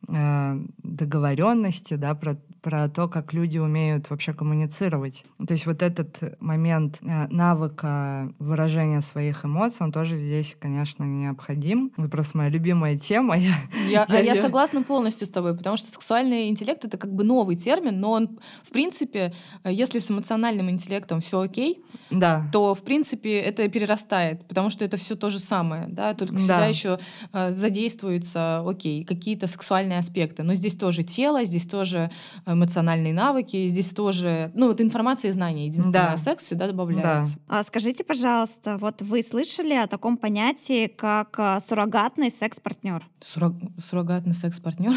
договоренности, 0.08 1.96
да, 1.96 2.16
про, 2.16 2.38
про 2.66 2.90
то, 2.90 3.08
как 3.08 3.32
люди 3.32 3.60
умеют 3.60 4.10
вообще 4.10 4.34
коммуницировать. 4.34 5.24
То 5.38 5.54
есть 5.54 5.68
вот 5.68 5.84
этот 5.84 6.42
момент 6.42 6.98
э, 7.04 7.28
навыка 7.28 8.28
выражения 8.40 9.04
своих 9.04 9.46
эмоций, 9.46 9.86
он 9.86 9.92
тоже 9.92 10.18
здесь, 10.18 10.58
конечно, 10.60 11.04
необходим. 11.04 11.92
Это 11.96 12.10
просто 12.10 12.40
моя 12.40 12.50
любимая 12.50 12.98
тема. 12.98 13.38
Я, 13.46 13.56
я, 13.88 14.08
я, 14.10 14.20
я 14.34 14.42
согласна 14.42 14.82
полностью 14.82 15.28
с 15.28 15.30
тобой, 15.30 15.56
потому 15.56 15.78
что 15.78 15.92
сексуальный 15.92 16.50
интеллект— 16.50 16.84
это 16.86 16.98
как 16.98 17.14
бы 17.14 17.24
новый 17.24 17.56
термин, 17.56 18.00
но 18.00 18.10
он, 18.10 18.40
в 18.64 18.72
принципе, 18.72 19.36
э, 19.64 19.72
если 19.72 20.00
с 20.00 20.10
эмоциональным 20.10 20.68
интеллектом 20.72 21.22
все 21.22 21.42
окей, 21.42 21.84
да. 22.10 22.50
то, 22.52 22.74
в 22.74 22.82
принципе, 22.82 23.42
это 23.42 23.68
перерастает, 23.68 24.48
потому 24.48 24.72
что 24.72 24.84
это 24.84 24.98
все 24.98 25.16
то 25.16 25.30
же 25.30 25.38
самое, 25.38 25.86
да, 25.88 26.16
только 26.16 26.34
да. 26.34 26.40
всегда 26.40 26.66
еще 26.66 27.00
задействуются, 27.32 28.68
окей, 28.68 29.04
какие-то 29.04 29.46
сексуальные 29.46 30.00
аспекты. 30.00 30.42
Но 30.42 30.56
здесь 30.56 30.76
тоже 30.76 31.04
тело, 31.04 31.46
здесь 31.46 31.68
тоже 31.68 32.10
эмоциональные 32.56 33.14
навыки, 33.14 33.68
здесь 33.68 33.92
тоже, 33.92 34.52
ну, 34.56 34.68
вот 34.68 34.82
информация 34.82 35.30
и 35.30 35.32
знания. 35.32 35.68
Единственное, 35.68 36.12
да. 36.12 36.18
секс 36.18 36.48
сюда 36.48 36.68
добавляется. 36.68 37.38
Да. 37.48 37.60
А 37.60 37.64
скажите, 37.64 38.04
пожалуйста, 38.04 38.78
вот 38.78 39.02
вы 39.02 39.22
слышали 39.24 39.74
о 39.74 39.88
таком 39.88 40.18
понятии, 40.18 40.88
как 40.88 41.36
а, 41.38 41.60
суррогатный 41.60 42.32
секс-партнер? 42.32 43.08
Суррог... 43.22 43.54
Суррогатный 43.78 44.34
секс-партнер? 44.34 44.94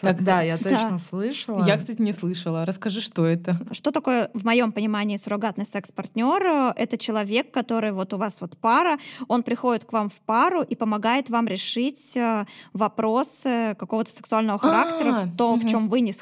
Как... 0.00 0.22
Да, 0.22 0.42
я 0.42 0.58
точно 0.58 0.92
да. 0.92 0.98
слышала. 0.98 1.64
Я, 1.64 1.76
кстати, 1.76 2.00
не 2.00 2.12
слышала. 2.12 2.66
Расскажи, 2.66 3.00
что 3.00 3.26
это? 3.26 3.58
Что 3.72 3.90
такое, 3.90 4.30
в 4.34 4.44
моем 4.44 4.72
понимании, 4.72 5.16
суррогатный 5.16 5.66
секс-партнер? 5.66 6.74
Это 6.76 6.98
человек, 6.98 7.52
который 7.52 7.92
вот 7.92 8.12
у 8.12 8.18
вас 8.18 8.40
вот 8.40 8.58
пара, 8.58 8.98
он 9.28 9.42
приходит 9.42 9.84
к 9.84 9.92
вам 9.92 10.10
в 10.10 10.20
пару 10.20 10.62
и 10.62 10.74
помогает 10.74 11.30
вам 11.30 11.46
решить 11.46 12.16
э, 12.16 12.44
вопросы 12.72 13.74
какого-то 13.78 14.10
сексуального 14.10 14.58
характера, 14.58 15.22
а, 15.24 15.36
то, 15.36 15.54
в 15.54 15.66
чем 15.66 15.88
вы 15.88 16.00
не 16.00 16.12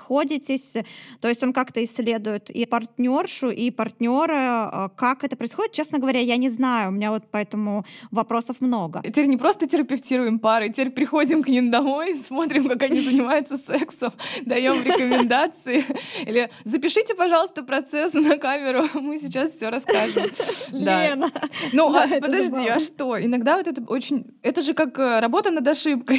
сходитесь. 0.56 0.86
То 1.20 1.28
есть 1.28 1.42
он 1.42 1.52
как-то 1.52 1.82
исследует 1.82 2.50
и 2.50 2.66
партнершу, 2.66 3.50
и 3.50 3.70
партнера, 3.70 4.70
э, 4.72 4.88
как 4.96 5.24
это 5.24 5.36
происходит. 5.36 5.72
Честно 5.72 5.98
говоря, 5.98 6.20
я 6.20 6.36
не 6.36 6.48
знаю. 6.48 6.90
У 6.90 6.92
меня 6.92 7.10
вот 7.10 7.24
поэтому 7.30 7.84
вопросов 8.10 8.60
много. 8.60 9.02
Теперь 9.02 9.26
не 9.26 9.36
просто 9.36 9.66
терапевтируем 9.66 10.38
пары, 10.38 10.68
теперь 10.68 10.90
приходим 10.90 11.42
к 11.42 11.48
ним 11.48 11.70
домой, 11.70 12.16
смотрим, 12.26 12.68
как 12.68 12.82
они 12.82 13.00
занимаются 13.00 13.58
сексом, 13.58 14.12
даем 14.42 14.82
рекомендации. 14.82 15.84
Или 16.26 16.50
запишите, 16.64 17.14
пожалуйста, 17.14 17.62
процесс 17.62 18.12
на 18.14 18.36
камеру, 18.38 18.86
мы 18.94 19.18
сейчас 19.18 19.52
все 19.52 19.70
расскажем. 19.70 20.24
Лена. 20.72 21.30
Ну, 21.72 21.94
а, 21.94 22.06
подожди, 22.20 22.68
а 22.68 22.78
что? 22.78 23.22
Иногда 23.22 23.56
вот 23.56 23.66
это 23.66 23.82
очень... 23.82 24.26
Это 24.42 24.60
же 24.60 24.74
как 24.74 24.98
э, 24.98 25.20
работа 25.20 25.50
над 25.50 25.66
ошибкой. 25.66 26.16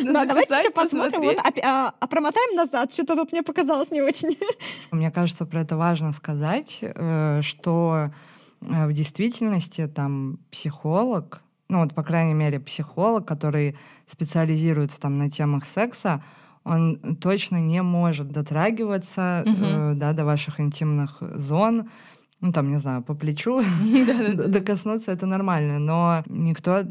Иногда 0.00 0.34
можно 0.34 0.54
еще 0.54 0.70
посмотрим. 0.70 1.36
А, 1.38 1.52
а, 1.62 1.94
а 1.98 2.06
промотаем 2.06 2.53
назад. 2.54 2.92
Что-то 2.92 3.16
тут 3.16 3.32
мне 3.32 3.42
показалось 3.42 3.90
не 3.90 4.02
очень. 4.02 4.38
Мне 4.90 5.10
кажется, 5.10 5.46
про 5.46 5.60
это 5.60 5.76
важно 5.76 6.12
сказать, 6.12 6.78
э, 6.80 7.40
что 7.42 8.10
э, 8.60 8.86
в 8.86 8.92
действительности 8.92 9.86
там 9.86 10.38
психолог, 10.50 11.42
ну 11.68 11.82
вот, 11.82 11.94
по 11.94 12.02
крайней 12.02 12.34
мере, 12.34 12.60
психолог, 12.60 13.26
который 13.26 13.76
специализируется 14.06 15.00
там 15.00 15.18
на 15.18 15.30
темах 15.30 15.64
секса, 15.64 16.22
он 16.64 17.16
точно 17.20 17.56
не 17.56 17.82
может 17.82 18.28
дотрагиваться 18.28 19.44
угу. 19.46 19.64
э, 19.64 19.92
да, 19.94 20.12
до 20.12 20.24
ваших 20.24 20.60
интимных 20.60 21.18
зон, 21.20 21.90
ну 22.44 22.52
там, 22.52 22.68
не 22.68 22.78
знаю, 22.78 23.02
по 23.02 23.14
плечу 23.14 23.62
докоснуться 24.48 25.12
это 25.12 25.24
нормально, 25.24 25.78
но 25.78 26.22
никто 26.26 26.82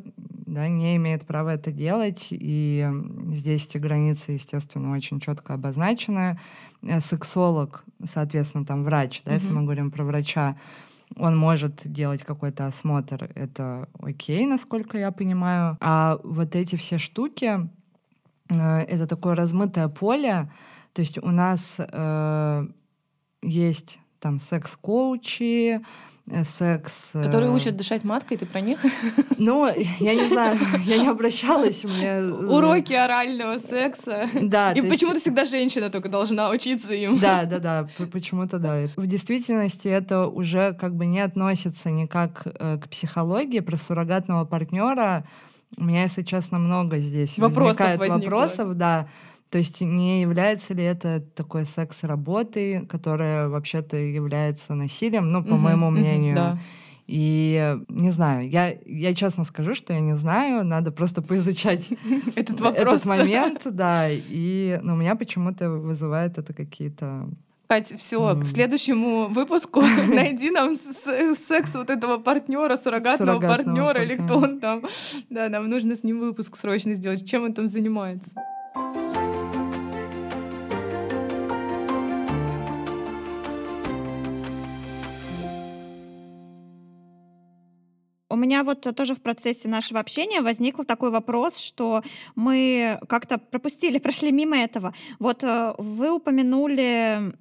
да, 0.48 0.68
не 0.68 0.96
имеет 0.96 1.28
права 1.28 1.54
это 1.54 1.72
делать, 1.72 2.30
и 2.32 2.90
здесь 3.32 3.68
эти 3.68 3.78
границы, 3.78 4.32
естественно, 4.32 4.92
очень 4.92 5.20
четко 5.20 5.54
обозначены. 5.54 6.40
Э, 6.82 7.00
сексолог, 7.02 7.84
соответственно, 8.04 8.66
там 8.66 8.84
врач, 8.84 9.22
да, 9.26 9.36
если 9.36 9.52
мы 9.52 9.62
говорим 9.62 9.92
про 9.92 10.04
врача, 10.04 10.58
он 11.18 11.38
может 11.38 11.82
делать 11.86 12.24
какой-то 12.24 12.66
осмотр, 12.66 13.30
это 13.36 13.88
окей, 14.00 14.48
насколько 14.48 14.98
я 14.98 15.12
понимаю. 15.12 15.78
А 15.80 16.18
вот 16.24 16.56
эти 16.56 16.78
все 16.78 16.98
штуки, 16.98 17.70
э, 18.50 18.80
это 18.80 19.06
такое 19.06 19.36
размытое 19.36 19.88
поле, 19.88 20.52
то 20.94 21.02
есть 21.02 21.20
у 21.20 21.30
нас 21.30 21.76
э, 21.78 22.68
есть 23.44 24.00
там 24.24 24.40
секс-коучи, 24.40 25.82
э, 26.28 26.44
секс... 26.46 27.10
Которые 27.12 27.52
э, 27.52 27.54
учат 27.54 27.76
дышать 27.76 28.06
маткой, 28.06 28.38
ты 28.38 28.46
про 28.46 28.62
них? 28.62 28.80
Ну, 29.38 29.68
я 30.00 30.16
не 30.16 30.28
знаю, 30.30 30.58
я 30.86 30.98
не 30.98 31.10
обращалась. 31.10 31.84
Мне... 31.84 32.06
Э, 32.06 32.32
Уроки 32.32 32.94
орального 32.94 33.58
секса. 33.58 34.30
Да. 34.42 34.72
И 34.72 34.82
почему-то 34.82 35.16
есть... 35.16 35.26
всегда 35.26 35.44
женщина 35.44 35.90
только 35.90 36.08
должна 36.08 36.50
учиться 36.50 36.94
им. 36.94 37.20
Да, 37.20 37.44
да, 37.44 37.60
да, 37.60 37.90
почему-то 38.12 38.60
да. 38.60 38.88
В 38.96 39.06
действительности 39.06 39.90
это 39.90 40.28
уже 40.28 40.74
как 40.80 40.96
бы 40.96 41.06
не 41.06 41.20
относится 41.20 41.92
никак 41.92 42.44
к 42.44 42.88
психологии, 42.90 43.60
про 43.60 43.76
суррогатного 43.76 44.46
партнера. 44.46 45.28
У 45.76 45.84
меня, 45.84 46.04
если 46.04 46.22
честно, 46.22 46.60
много 46.60 47.00
здесь 47.00 47.38
вопросов 47.38 47.80
возникает 47.80 48.00
возникло. 48.00 48.30
вопросов, 48.30 48.74
да. 48.76 49.08
То 49.54 49.60
есть 49.60 49.82
не 49.82 50.22
является 50.22 50.74
ли 50.74 50.84
это 50.84 51.22
такой 51.36 51.68
секс 51.68 52.02
работой, 52.02 52.88
которая 52.88 53.50
вообще-то 53.50 53.96
является 53.98 54.74
насилием, 54.74 55.32
ну, 55.32 55.44
по 55.44 55.54
угу, 55.54 55.58
моему 55.58 55.92
мнению. 55.92 56.36
да. 56.36 56.58
И 57.06 57.78
не 57.88 58.10
знаю, 58.10 58.50
я, 58.50 58.76
я 58.84 59.14
честно 59.14 59.44
скажу, 59.44 59.76
что 59.76 59.94
я 59.94 60.00
не 60.00 60.18
знаю, 60.18 60.66
надо 60.66 60.92
просто 60.92 61.22
поизучать 61.22 61.88
этот 62.36 62.62
вопрос. 62.62 63.02
Этот 63.02 63.06
момент, 63.06 63.62
да. 63.66 64.08
И 64.10 64.80
но 64.82 64.94
у 64.94 64.98
меня 64.98 65.14
почему-то 65.14 65.70
вызывает 65.70 66.40
это 66.40 66.52
какие-то 66.52 67.30
Кать, 67.68 67.94
все, 68.00 68.32
mm. 68.32 68.42
к 68.42 68.46
следующему 68.48 69.28
выпуску 69.28 69.84
найди 70.08 70.50
нам 70.50 70.74
секс 70.74 71.76
вот 71.76 71.92
этого 71.92 72.18
партнера, 72.18 72.76
суррогатного, 72.76 73.40
партнера, 73.40 74.02
или 74.04 74.16
кто 74.16 74.40
он 74.40 74.60
там. 74.60 74.82
Да, 75.30 75.48
нам 75.48 75.70
нужно 75.70 75.96
с 75.96 76.04
ним 76.04 76.22
выпуск 76.22 76.56
срочно 76.58 76.96
сделать. 76.96 77.30
Чем 77.30 77.44
он 77.44 77.54
там 77.54 77.68
занимается? 77.68 78.32
Меня 88.44 88.64
вот 88.64 88.82
тоже 88.96 89.16
в 89.16 89.22
процессе 89.22 89.68
нашего 89.68 90.00
общения 90.00 90.42
возникл 90.42 90.84
такой 90.84 91.10
вопрос, 91.12 91.58
что 91.58 92.04
мы 92.36 93.00
как-то 93.08 93.38
пропустили, 93.38 93.98
прошли 94.00 94.32
мимо 94.32 94.58
этого. 94.58 94.94
Вот 95.20 95.44
э, 95.44 95.74
вы 95.78 96.12
упомянули, 96.12 97.34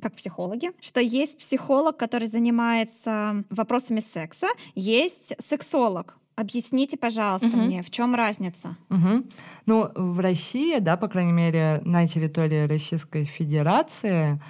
как 0.00 0.14
психологи, 0.14 0.72
что 0.80 1.00
есть 1.00 1.38
психолог, 1.38 1.96
который 1.96 2.28
занимается 2.28 3.44
вопросами 3.50 4.00
секса, 4.00 4.48
есть 4.74 5.34
сексолог. 5.38 6.18
Объясните, 6.36 6.96
пожалуйста, 6.96 7.48
угу. 7.48 7.58
мне, 7.58 7.82
в 7.82 7.90
чем 7.90 8.14
разница? 8.14 8.76
Угу. 8.88 9.24
Ну, 9.66 9.90
в 9.94 10.20
России, 10.20 10.78
да, 10.78 10.96
по 10.96 11.08
крайней 11.08 11.32
мере, 11.32 11.82
на 11.84 12.08
территории 12.08 12.66
Российской 12.66 13.24
Федерации 13.24 14.40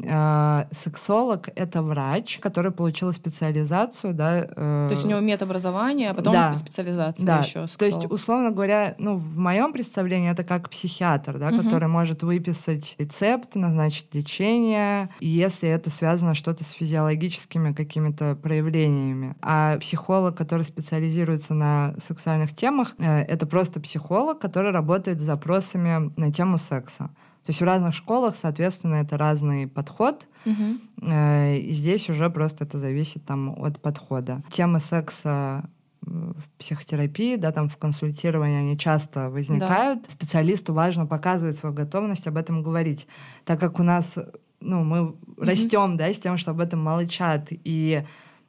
сексолог— 0.00 1.48
это 1.54 1.82
врач, 1.82 2.38
который 2.38 2.70
получил 2.70 3.12
специализацию, 3.12 4.14
да. 4.14 4.46
Э, 4.56 4.86
то 4.88 4.90
есть 4.90 5.04
у 5.04 5.08
него 5.08 5.20
медобразование, 5.20 6.10
а 6.10 6.14
потом 6.14 6.32
да, 6.32 6.54
специализация 6.54 7.26
да. 7.26 7.38
еще. 7.38 7.66
То 7.66 7.84
есть, 7.84 8.10
условно 8.10 8.50
говоря, 8.50 8.94
ну, 8.98 9.16
в 9.16 9.38
моем 9.38 9.72
представлении 9.72 10.30
это 10.30 10.44
как 10.44 10.70
психиатр, 10.70 11.38
да, 11.38 11.48
угу. 11.48 11.62
который 11.62 11.88
может 11.88 12.22
выписать 12.22 12.94
рецепт, 12.98 13.54
назначить 13.54 14.14
лечение, 14.14 15.10
если 15.20 15.68
это 15.68 15.90
связано 15.90 16.34
что-то 16.34 16.64
с 16.64 16.70
физиологическими 16.70 17.72
какими-то 17.72 18.36
проявлениями. 18.36 19.34
А 19.42 19.78
психолог, 19.78 20.36
который 20.36 20.64
специализируется 20.64 21.54
на 21.54 21.94
сексуальных 21.98 22.54
темах, 22.54 22.94
э, 22.98 23.22
это 23.22 23.46
просто 23.46 23.80
психолог, 23.80 24.38
который 24.38 24.72
работает 24.72 25.20
с 25.20 25.24
запросами 25.24 26.12
на 26.16 26.32
тему 26.32 26.58
секса. 26.58 27.10
То 27.48 27.50
есть 27.50 27.62
в 27.62 27.64
разных 27.64 27.94
школах, 27.94 28.34
соответственно, 28.38 28.96
это 28.96 29.16
разный 29.16 29.66
подход. 29.66 30.28
Угу. 30.44 31.06
И 31.06 31.68
здесь 31.70 32.10
уже 32.10 32.28
просто 32.28 32.64
это 32.64 32.78
зависит 32.78 33.24
там 33.24 33.58
от 33.64 33.80
подхода. 33.80 34.42
Темы 34.50 34.80
секса 34.80 35.64
в 36.02 36.42
психотерапии, 36.58 37.36
да, 37.36 37.50
там 37.50 37.70
в 37.70 37.78
консультировании 37.78 38.58
они 38.58 38.76
часто 38.76 39.30
возникают. 39.30 40.02
Да. 40.02 40.10
Специалисту 40.10 40.74
важно 40.74 41.06
показывать 41.06 41.56
свою 41.56 41.74
готовность 41.74 42.26
об 42.26 42.36
этом 42.36 42.62
говорить, 42.62 43.08
так 43.46 43.58
как 43.58 43.80
у 43.80 43.82
нас, 43.82 44.16
ну, 44.60 44.84
мы 44.84 44.98
mm 44.98 45.16
растем, 45.38 45.96
да, 45.96 46.12
с 46.12 46.18
тем, 46.18 46.36
что 46.36 46.50
об 46.50 46.60
этом 46.60 46.82
молчат 46.82 47.46
и 47.50 48.04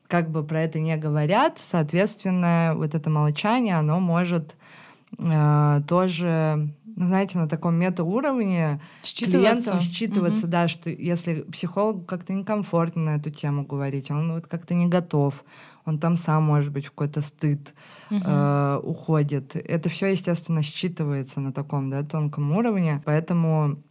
как 0.08 0.30
бы 0.30 0.44
про 0.44 0.64
это 0.64 0.82
не 0.82 0.98
говорят, 0.98 1.58
соответственно, 1.58 2.74
вот 2.76 2.96
это 2.96 3.10
молчание, 3.10 3.78
оно 3.78 4.02
может 4.02 4.58
э, 5.18 5.82
тоже 5.88 6.74
знаете, 7.06 7.38
на 7.38 7.48
таком 7.48 7.76
метауровне 7.76 8.82
клиентам 9.02 9.80
считываться, 9.80 10.44
угу. 10.44 10.48
да, 10.48 10.68
что 10.68 10.90
если 10.90 11.44
психолог 11.44 12.06
как-то 12.06 12.34
некомфортно 12.34 13.04
на 13.04 13.10
эту 13.16 13.30
тему 13.30 13.66
говорить, 13.66 14.12
он 14.12 14.34
вот 14.34 14.48
как-то 14.48 14.74
не 14.74 14.88
готов, 14.88 15.46
он 15.86 16.00
там 16.00 16.16
сам, 16.18 16.44
может 16.44 16.72
быть, 16.72 16.86
в 16.86 16.90
какой-то 16.92 17.22
стыд 17.22 17.74
угу. 18.12 18.22
э, 18.24 18.80
уходит. 18.84 19.56
Это 19.56 19.90
все, 19.90 20.08
естественно, 20.08 20.60
считывается 20.60 21.40
на 21.40 21.54
таком, 21.54 21.90
да, 21.90 22.04
тонком 22.04 22.52
уровне, 22.52 23.02
поэтому 23.06 23.82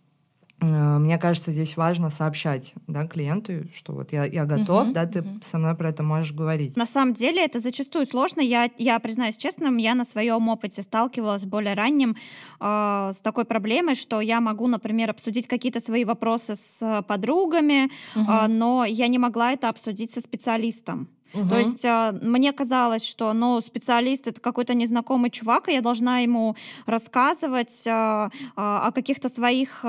мне 0.60 1.18
кажется, 1.18 1.52
здесь 1.52 1.76
важно 1.76 2.10
сообщать 2.10 2.74
да, 2.88 3.06
клиенту, 3.06 3.68
что 3.74 3.92
вот 3.92 4.12
я, 4.12 4.24
я 4.24 4.44
готов, 4.44 4.88
uh-huh, 4.88 4.92
да, 4.92 5.06
ты 5.06 5.20
uh-huh. 5.20 5.44
со 5.44 5.58
мной 5.58 5.76
про 5.76 5.90
это 5.90 6.02
можешь 6.02 6.32
говорить. 6.32 6.76
На 6.76 6.86
самом 6.86 7.14
деле 7.14 7.44
это 7.44 7.60
зачастую 7.60 8.06
сложно. 8.06 8.40
Я, 8.40 8.68
я 8.76 8.98
признаюсь 8.98 9.36
честно, 9.36 9.68
я 9.78 9.94
на 9.94 10.04
своем 10.04 10.48
опыте 10.48 10.82
сталкивалась 10.82 11.44
более 11.44 11.74
ранним 11.74 12.16
э, 12.60 13.10
с 13.14 13.20
такой 13.20 13.44
проблемой, 13.44 13.94
что 13.94 14.20
я 14.20 14.40
могу, 14.40 14.66
например, 14.66 15.10
обсудить 15.10 15.46
какие-то 15.46 15.80
свои 15.80 16.04
вопросы 16.04 16.56
с 16.56 17.04
подругами, 17.06 17.90
uh-huh. 18.16 18.46
э, 18.46 18.48
но 18.48 18.84
я 18.84 19.06
не 19.06 19.18
могла 19.18 19.52
это 19.52 19.68
обсудить 19.68 20.10
со 20.10 20.20
специалистом. 20.20 21.08
Угу. 21.34 21.48
То 21.48 21.58
есть 21.58 21.84
э, 21.84 22.18
мне 22.22 22.52
казалось, 22.52 23.04
что 23.04 23.32
ну, 23.32 23.60
специалист 23.60 24.26
это 24.26 24.40
какой-то 24.40 24.74
незнакомый 24.74 25.30
чувак, 25.30 25.68
и 25.68 25.72
я 25.72 25.82
должна 25.82 26.20
ему 26.20 26.56
рассказывать 26.86 27.86
э, 27.86 27.90
э, 27.90 28.28
о 28.56 28.90
каких-то 28.92 29.28
своих 29.28 29.84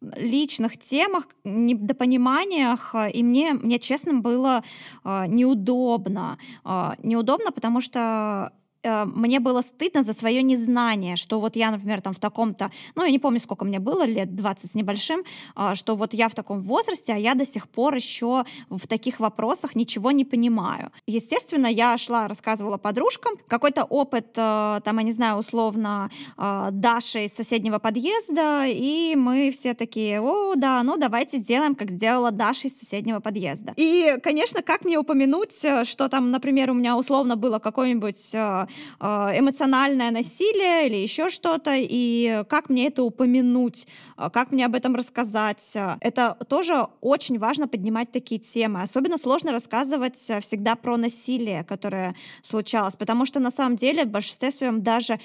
личных 0.00 0.78
темах, 0.78 1.28
недопониманиях, 1.44 2.94
и 3.12 3.22
мне, 3.22 3.52
мне 3.54 3.78
честно, 3.78 4.14
было 4.14 4.62
э, 5.04 5.24
неудобно. 5.26 6.38
Э, 6.64 6.92
неудобно, 7.02 7.50
потому 7.52 7.80
что 7.80 8.52
Э, 8.88 9.04
мне 9.04 9.40
было 9.40 9.62
стыдно 9.62 10.02
за 10.02 10.14
свое 10.14 10.42
незнание, 10.42 11.16
что 11.16 11.40
вот 11.40 11.56
я, 11.56 11.70
например, 11.70 12.00
там 12.00 12.12
в 12.14 12.18
таком-то, 12.18 12.70
ну, 12.96 13.04
я 13.04 13.10
не 13.10 13.18
помню, 13.18 13.40
сколько 13.40 13.64
мне 13.64 13.78
было, 13.78 14.06
лет 14.06 14.34
20 14.34 14.70
с 14.70 14.74
небольшим, 14.74 15.22
а, 15.54 15.74
что 15.74 15.96
вот 15.96 16.14
я 16.14 16.28
в 16.28 16.34
таком 16.34 16.62
возрасте, 16.62 17.12
а 17.12 17.16
я 17.16 17.34
до 17.34 17.46
сих 17.46 17.68
пор 17.68 17.94
еще 17.94 18.44
в 18.70 18.86
таких 18.86 19.20
вопросах 19.20 19.74
ничего 19.76 20.10
не 20.10 20.24
понимаю. 20.24 20.90
Естественно, 21.06 21.66
я 21.66 21.98
шла, 21.98 22.28
рассказывала 22.28 22.78
подружкам, 22.78 23.34
какой-то 23.48 23.84
опыт, 23.84 24.28
э, 24.36 24.80
там, 24.84 24.98
я 24.98 25.02
не 25.02 25.12
знаю, 25.12 25.38
условно, 25.38 26.10
э, 26.36 26.68
Даши 26.72 27.24
из 27.24 27.34
соседнего 27.34 27.78
подъезда, 27.78 28.64
и 28.66 29.14
мы 29.16 29.50
все 29.50 29.74
такие, 29.74 30.20
о, 30.20 30.54
да, 30.54 30.82
ну, 30.82 30.96
давайте 30.96 31.38
сделаем, 31.38 31.74
как 31.74 31.90
сделала 31.90 32.30
Даша 32.30 32.68
из 32.68 32.78
соседнего 32.78 33.20
подъезда. 33.20 33.72
И, 33.76 34.16
конечно, 34.22 34.62
как 34.62 34.84
мне 34.84 34.98
упомянуть, 34.98 35.64
что 35.84 36.08
там, 36.08 36.30
например, 36.30 36.70
у 36.70 36.74
меня 36.74 36.96
условно 36.96 37.36
было 37.36 37.58
какой-нибудь 37.58 38.34
а, 38.34 38.68
эмоциональное 39.00 40.10
насилие 40.10 40.86
или 40.86 40.96
еще 40.96 41.30
что-то, 41.30 41.72
и 41.76 42.44
как 42.48 42.68
мне 42.68 42.86
это 42.88 43.02
упомянуть, 43.02 43.86
а, 44.16 44.30
как 44.30 44.52
мне 44.52 44.66
об 44.66 44.74
этом 44.74 44.94
рассказать. 44.94 45.76
Это 46.00 46.36
тоже 46.48 46.86
очень 47.00 47.38
важно 47.38 47.68
поднимать 47.68 48.10
такие 48.10 48.40
темы. 48.40 48.82
Особенно 48.82 49.18
сложно 49.18 49.52
рассказывать 49.52 50.16
всегда 50.16 50.74
про 50.74 50.96
насилие, 50.96 51.64
которое 51.64 52.14
случалось, 52.42 52.96
потому 52.96 53.26
что 53.26 53.40
на 53.40 53.50
самом 53.50 53.76
деле 53.76 54.04
в 54.04 54.08
большинстве 54.08 54.50
своем 54.50 54.82
даже 54.82 55.18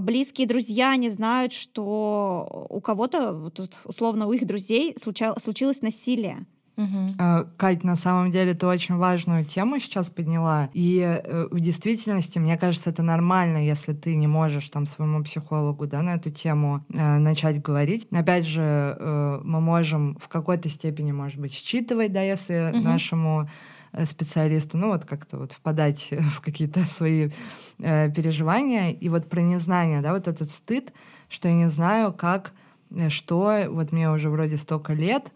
близкие 0.00 0.46
друзья 0.46 0.96
не 0.96 1.08
знают, 1.08 1.52
что 1.52 2.66
у 2.68 2.80
кого-то, 2.80 3.52
условно, 3.84 4.26
у 4.26 4.32
их 4.32 4.46
друзей 4.46 4.94
случилось 4.96 5.82
насилие. 5.82 6.46
Угу. 6.76 7.48
Кать, 7.58 7.84
на 7.84 7.96
самом 7.96 8.30
деле 8.30 8.54
ты 8.54 8.66
очень 8.66 8.96
важную 8.96 9.44
тему 9.44 9.78
сейчас 9.78 10.08
подняла. 10.08 10.70
И 10.72 11.00
э, 11.00 11.48
в 11.50 11.60
действительности, 11.60 12.38
мне 12.38 12.56
кажется, 12.56 12.90
это 12.90 13.02
нормально, 13.02 13.58
если 13.58 13.92
ты 13.92 14.16
не 14.16 14.26
можешь 14.26 14.68
там 14.70 14.86
своему 14.86 15.22
психологу 15.22 15.86
да, 15.86 16.00
на 16.00 16.14
эту 16.14 16.30
тему 16.30 16.84
э, 16.92 17.18
начать 17.18 17.60
говорить. 17.60 18.08
Опять 18.10 18.46
же, 18.46 18.62
э, 18.98 19.40
мы 19.44 19.60
можем 19.60 20.16
в 20.18 20.28
какой-то 20.28 20.68
степени, 20.70 21.12
может 21.12 21.38
быть, 21.38 21.52
считывать, 21.52 22.12
да, 22.12 22.22
если 22.22 22.72
угу. 22.72 22.82
нашему 22.82 23.50
э, 23.92 24.06
специалисту, 24.06 24.78
ну 24.78 24.88
вот 24.88 25.04
как-то 25.04 25.36
вот 25.38 25.52
впадать 25.52 26.08
в 26.10 26.40
какие-то 26.40 26.80
свои 26.86 27.30
э, 27.78 28.10
переживания. 28.10 28.90
И 28.92 29.10
вот 29.10 29.28
про 29.28 29.40
незнание, 29.40 30.00
да, 30.00 30.12
вот 30.14 30.26
этот 30.26 30.50
стыд, 30.50 30.92
что 31.28 31.48
я 31.48 31.54
не 31.54 31.68
знаю, 31.68 32.14
как, 32.14 32.52
э, 32.90 33.10
что, 33.10 33.64
вот 33.68 33.92
мне 33.92 34.10
уже 34.10 34.30
вроде 34.30 34.56
столько 34.56 34.94
лет, 34.94 35.32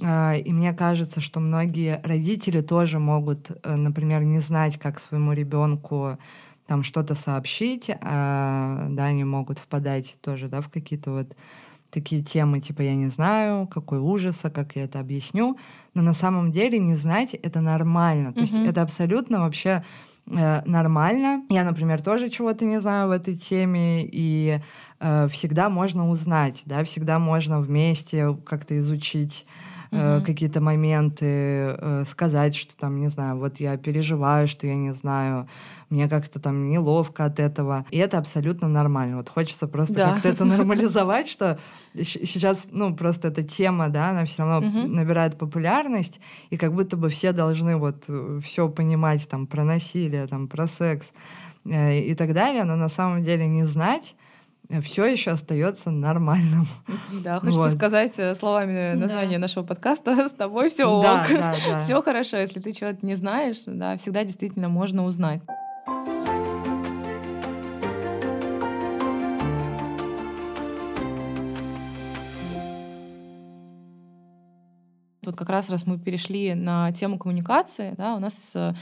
и 0.00 0.52
мне 0.52 0.72
кажется, 0.72 1.20
что 1.20 1.40
многие 1.40 2.00
родители 2.04 2.60
тоже 2.60 2.98
могут, 2.98 3.50
э, 3.50 3.74
например, 3.74 4.22
не 4.22 4.38
знать, 4.38 4.78
как 4.78 5.00
своему 5.00 5.32
ребенку 5.32 6.18
там 6.68 6.84
что-то 6.84 7.14
сообщить, 7.14 7.90
а, 8.00 8.86
да, 8.90 9.06
они 9.06 9.24
могут 9.24 9.58
впадать 9.58 10.18
тоже, 10.20 10.48
да, 10.48 10.60
в 10.60 10.68
какие-то 10.68 11.10
вот 11.10 11.36
такие 11.90 12.22
темы, 12.22 12.60
типа 12.60 12.82
«я 12.82 12.94
не 12.94 13.08
знаю, 13.08 13.66
какой 13.66 13.98
ужас, 13.98 14.38
а 14.42 14.50
как 14.50 14.76
я 14.76 14.84
это 14.84 15.00
объясню», 15.00 15.58
но 15.94 16.02
на 16.02 16.12
самом 16.12 16.52
деле 16.52 16.78
не 16.78 16.94
знать— 16.94 17.34
это 17.42 17.60
нормально, 17.60 18.32
то 18.32 18.40
mm-hmm. 18.40 18.42
есть 18.42 18.68
это 18.68 18.82
абсолютно 18.82 19.40
вообще 19.40 19.82
э, 20.26 20.62
нормально. 20.66 21.42
Я, 21.48 21.64
например, 21.64 22.02
тоже 22.02 22.28
чего-то 22.28 22.66
не 22.66 22.80
знаю 22.80 23.08
в 23.08 23.12
этой 23.12 23.34
теме, 23.34 24.04
и 24.04 24.60
э, 25.00 25.28
всегда 25.28 25.70
можно 25.70 26.10
узнать, 26.10 26.62
да, 26.66 26.84
всегда 26.84 27.18
можно 27.18 27.60
вместе 27.60 28.36
как-то 28.44 28.78
изучить 28.78 29.46
э, 29.90 30.20
какие-то 30.24 30.60
моменты, 30.60 31.26
э, 31.26 32.04
сказать, 32.06 32.54
что 32.54 32.76
там, 32.76 32.96
не 32.96 33.08
знаю, 33.08 33.38
вот 33.38 33.60
я 33.60 33.76
переживаю, 33.76 34.48
что 34.48 34.66
я 34.66 34.76
не 34.76 34.92
знаю, 34.92 35.48
мне 35.90 36.08
как-то 36.08 36.38
там 36.38 36.68
неловко 36.68 37.24
от 37.24 37.40
этого. 37.40 37.86
И 37.90 37.98
это 37.98 38.18
абсолютно 38.18 38.68
нормально. 38.68 39.16
Вот 39.16 39.28
хочется 39.28 39.66
просто 39.66 39.94
да. 39.94 40.12
как-то 40.12 40.28
это 40.28 40.44
нормализовать, 40.44 41.28
что 41.28 41.58
сейчас, 41.94 42.68
ну, 42.70 42.94
просто 42.94 43.28
эта 43.28 43.42
тема, 43.42 43.88
да, 43.88 44.10
она 44.10 44.24
все 44.24 44.42
равно 44.42 44.68
угу. 44.68 44.88
набирает 44.88 45.38
популярность, 45.38 46.20
и 46.50 46.56
как 46.56 46.74
будто 46.74 46.96
бы 46.96 47.08
все 47.08 47.32
должны 47.32 47.76
вот 47.76 48.04
э, 48.08 48.40
все 48.42 48.68
понимать 48.68 49.28
там 49.28 49.46
про 49.46 49.64
насилие, 49.64 50.26
там 50.26 50.48
про 50.48 50.66
секс 50.66 51.12
э, 51.64 52.00
и 52.00 52.14
так 52.14 52.34
далее, 52.34 52.64
но 52.64 52.76
на 52.76 52.88
самом 52.88 53.22
деле 53.22 53.46
не 53.46 53.64
знать 53.64 54.14
все 54.82 55.06
еще 55.06 55.30
остается 55.32 55.90
нормальным. 55.90 56.66
Да, 57.24 57.40
хочется 57.40 57.62
вот. 57.62 57.72
сказать 57.72 58.12
э, 58.18 58.34
словами 58.34 58.94
названия 58.94 59.36
да. 59.36 59.42
нашего 59.42 59.64
подкаста: 59.64 60.28
с 60.28 60.32
тобой 60.32 60.68
все 60.68 60.84
ок, 60.84 61.02
да, 61.02 61.26
да, 61.30 61.56
да. 61.66 61.78
все 61.78 62.02
хорошо. 62.02 62.36
Если 62.36 62.60
ты 62.60 62.72
чего-то 62.72 63.04
не 63.04 63.14
знаешь, 63.14 63.62
да, 63.66 63.96
всегда 63.96 64.24
действительно 64.24 64.68
можно 64.68 65.04
узнать. 65.04 65.40
Вот 75.28 75.36
как 75.36 75.48
раз 75.48 75.68
раз 75.68 75.86
мы 75.86 75.98
перешли 75.98 76.54
на 76.54 76.90
тему 76.92 77.18
коммуникации, 77.18 77.94
да, 77.96 78.14
у 78.14 78.18
нас 78.18 78.52
э, 78.54 78.72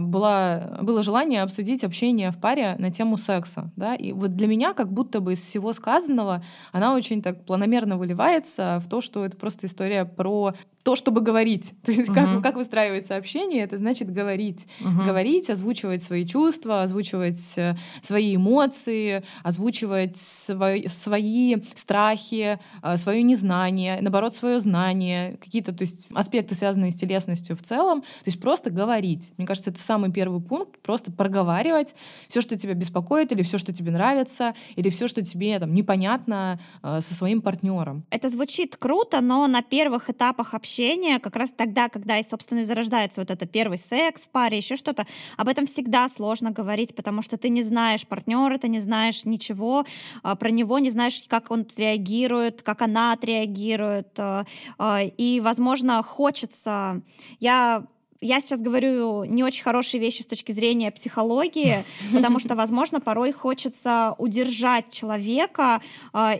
была, 0.00 0.78
было 0.82 1.02
желание 1.02 1.42
обсудить 1.42 1.84
общение 1.84 2.30
в 2.30 2.38
паре 2.38 2.76
на 2.78 2.90
тему 2.90 3.16
секса. 3.16 3.70
Да, 3.76 3.94
и 3.94 4.12
вот 4.12 4.36
для 4.36 4.46
меня 4.46 4.74
как 4.74 4.92
будто 4.92 5.20
бы 5.20 5.32
из 5.32 5.40
всего 5.40 5.72
сказанного 5.72 6.42
она 6.72 6.94
очень 6.94 7.22
так 7.22 7.44
планомерно 7.44 7.96
выливается 7.96 8.80
в 8.84 8.88
то, 8.88 9.00
что 9.00 9.24
это 9.24 9.36
просто 9.36 9.66
история 9.66 10.04
про 10.04 10.54
то, 10.82 10.96
чтобы 10.96 11.20
говорить. 11.20 11.74
То 11.84 11.92
есть 11.92 12.08
uh-huh. 12.08 12.14
как, 12.14 12.42
как 12.42 12.56
выстраивается 12.56 13.16
общение, 13.16 13.62
это 13.62 13.76
значит 13.76 14.12
говорить. 14.12 14.66
Uh-huh. 14.80 15.04
Говорить, 15.04 15.50
озвучивать 15.50 16.02
свои 16.02 16.26
чувства, 16.26 16.82
озвучивать 16.82 17.54
э, 17.56 17.76
свои 18.02 18.36
эмоции, 18.36 19.22
озвучивать 19.42 20.16
свои, 20.16 20.86
свои 20.88 21.56
страхи, 21.74 22.58
э, 22.82 22.96
свое 22.96 23.22
незнание, 23.22 23.98
наоборот, 24.00 24.34
свое 24.34 24.60
знание, 24.60 25.36
какие-то 25.36 25.72
то 25.72 25.82
есть, 25.82 26.08
аспекты, 26.14 26.54
связанные 26.54 26.92
с 26.92 26.96
телесностью 26.96 27.56
в 27.56 27.62
целом. 27.62 28.00
То 28.00 28.26
есть 28.26 28.40
просто 28.40 28.70
говорить. 28.70 29.32
Мне 29.36 29.46
кажется, 29.46 29.70
это 29.70 29.80
самый 29.80 30.10
первый 30.10 30.40
пункт. 30.40 30.80
Просто 30.82 31.12
проговаривать 31.12 31.94
все, 32.28 32.40
что 32.40 32.58
тебя 32.58 32.74
беспокоит, 32.74 33.32
или 33.32 33.42
все, 33.42 33.58
что 33.58 33.72
тебе 33.72 33.90
нравится, 33.92 34.54
или 34.76 34.88
все, 34.88 35.08
что 35.08 35.22
тебе 35.22 35.58
там, 35.58 35.74
непонятно 35.74 36.58
э, 36.82 37.00
со 37.02 37.14
своим 37.14 37.42
партнером. 37.42 38.04
Это 38.10 38.30
звучит 38.30 38.76
круто, 38.76 39.20
но 39.20 39.46
на 39.46 39.62
первых 39.62 40.08
этапах 40.08 40.54
общения 40.54 40.69
общения, 40.70 41.18
как 41.18 41.36
раз 41.36 41.50
тогда, 41.50 41.88
когда 41.88 42.18
и, 42.18 42.22
собственно, 42.22 42.60
и 42.60 42.64
зарождается 42.64 43.20
вот 43.20 43.30
это 43.30 43.46
первый 43.46 43.76
секс 43.76 44.22
в 44.22 44.28
паре, 44.28 44.58
еще 44.58 44.76
что-то, 44.76 45.04
об 45.36 45.48
этом 45.48 45.66
всегда 45.66 46.08
сложно 46.08 46.52
говорить, 46.52 46.94
потому 46.94 47.22
что 47.22 47.36
ты 47.36 47.48
не 47.48 47.62
знаешь 47.62 48.06
партнера, 48.06 48.56
ты 48.56 48.68
не 48.68 48.78
знаешь 48.78 49.24
ничего 49.24 49.84
а, 50.22 50.36
про 50.36 50.50
него, 50.50 50.78
не 50.78 50.90
знаешь, 50.90 51.24
как 51.26 51.50
он 51.50 51.62
отреагирует, 51.62 52.62
как 52.62 52.82
она 52.82 53.12
отреагирует. 53.12 54.18
А, 54.18 54.44
а, 54.78 55.02
и, 55.02 55.40
возможно, 55.40 56.02
хочется... 56.02 57.02
Я 57.40 57.84
я 58.22 58.38
сейчас 58.40 58.60
говорю 58.60 59.24
не 59.24 59.42
очень 59.42 59.62
хорошие 59.64 59.98
вещи 59.98 60.20
с 60.20 60.26
точки 60.26 60.52
зрения 60.52 60.90
психологии, 60.90 61.84
потому 62.12 62.38
что, 62.38 62.54
возможно, 62.54 63.00
порой 63.00 63.32
хочется 63.32 64.14
удержать 64.18 64.92
человека, 64.92 65.80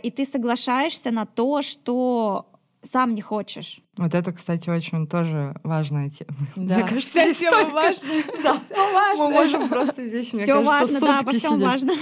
и 0.03 0.11
ты 0.11 0.25
соглашаешься 0.25 1.09
на 1.09 1.25
то, 1.25 1.63
что 1.63 2.50
сам 2.81 3.13
не 3.15 3.21
хочешь. 3.21 3.79
Вот 3.97 4.15
это, 4.15 4.31
кстати, 4.31 4.69
очень 4.69 5.07
тоже 5.07 5.55
важная 5.63 6.09
тема. 6.09 6.35
Да, 6.55 6.77
мне 6.77 6.87
кажется, 6.87 7.33
вся 7.33 7.33
тема 7.33 7.69
важная. 7.69 8.23
Да, 8.43 8.59
все 8.59 8.75
важно. 8.93 9.23
Мы 9.23 9.31
можем 9.31 9.69
просто 9.69 10.07
здесь, 10.07 10.33
мне 10.33 10.43
все 10.43 10.63
кажется, 10.63 10.93
важно, 10.93 10.99
да, 10.99 11.19
обо 11.19 11.31
всем 11.31 11.59
важно. 11.59 11.93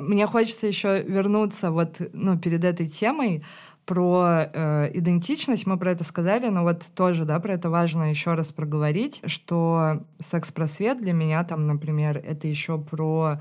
Мне 0.00 0.26
хочется 0.26 0.66
еще 0.66 1.02
вернуться 1.02 1.70
вот, 1.70 2.00
ну, 2.12 2.38
перед 2.38 2.64
этой 2.64 2.88
темой 2.88 3.44
про 3.84 4.48
э, 4.52 4.90
идентичность, 4.94 5.66
мы 5.66 5.76
про 5.76 5.90
это 5.90 6.04
сказали, 6.04 6.48
но 6.48 6.62
вот 6.62 6.84
тоже, 6.94 7.24
да, 7.24 7.38
про 7.40 7.54
это 7.54 7.68
важно 7.68 8.10
еще 8.10 8.34
раз 8.34 8.52
проговорить, 8.52 9.20
что 9.26 10.04
секс-просвет 10.20 11.00
для 11.00 11.12
меня 11.12 11.42
там, 11.44 11.66
например, 11.66 12.16
это 12.16 12.46
еще 12.46 12.78
про 12.78 13.40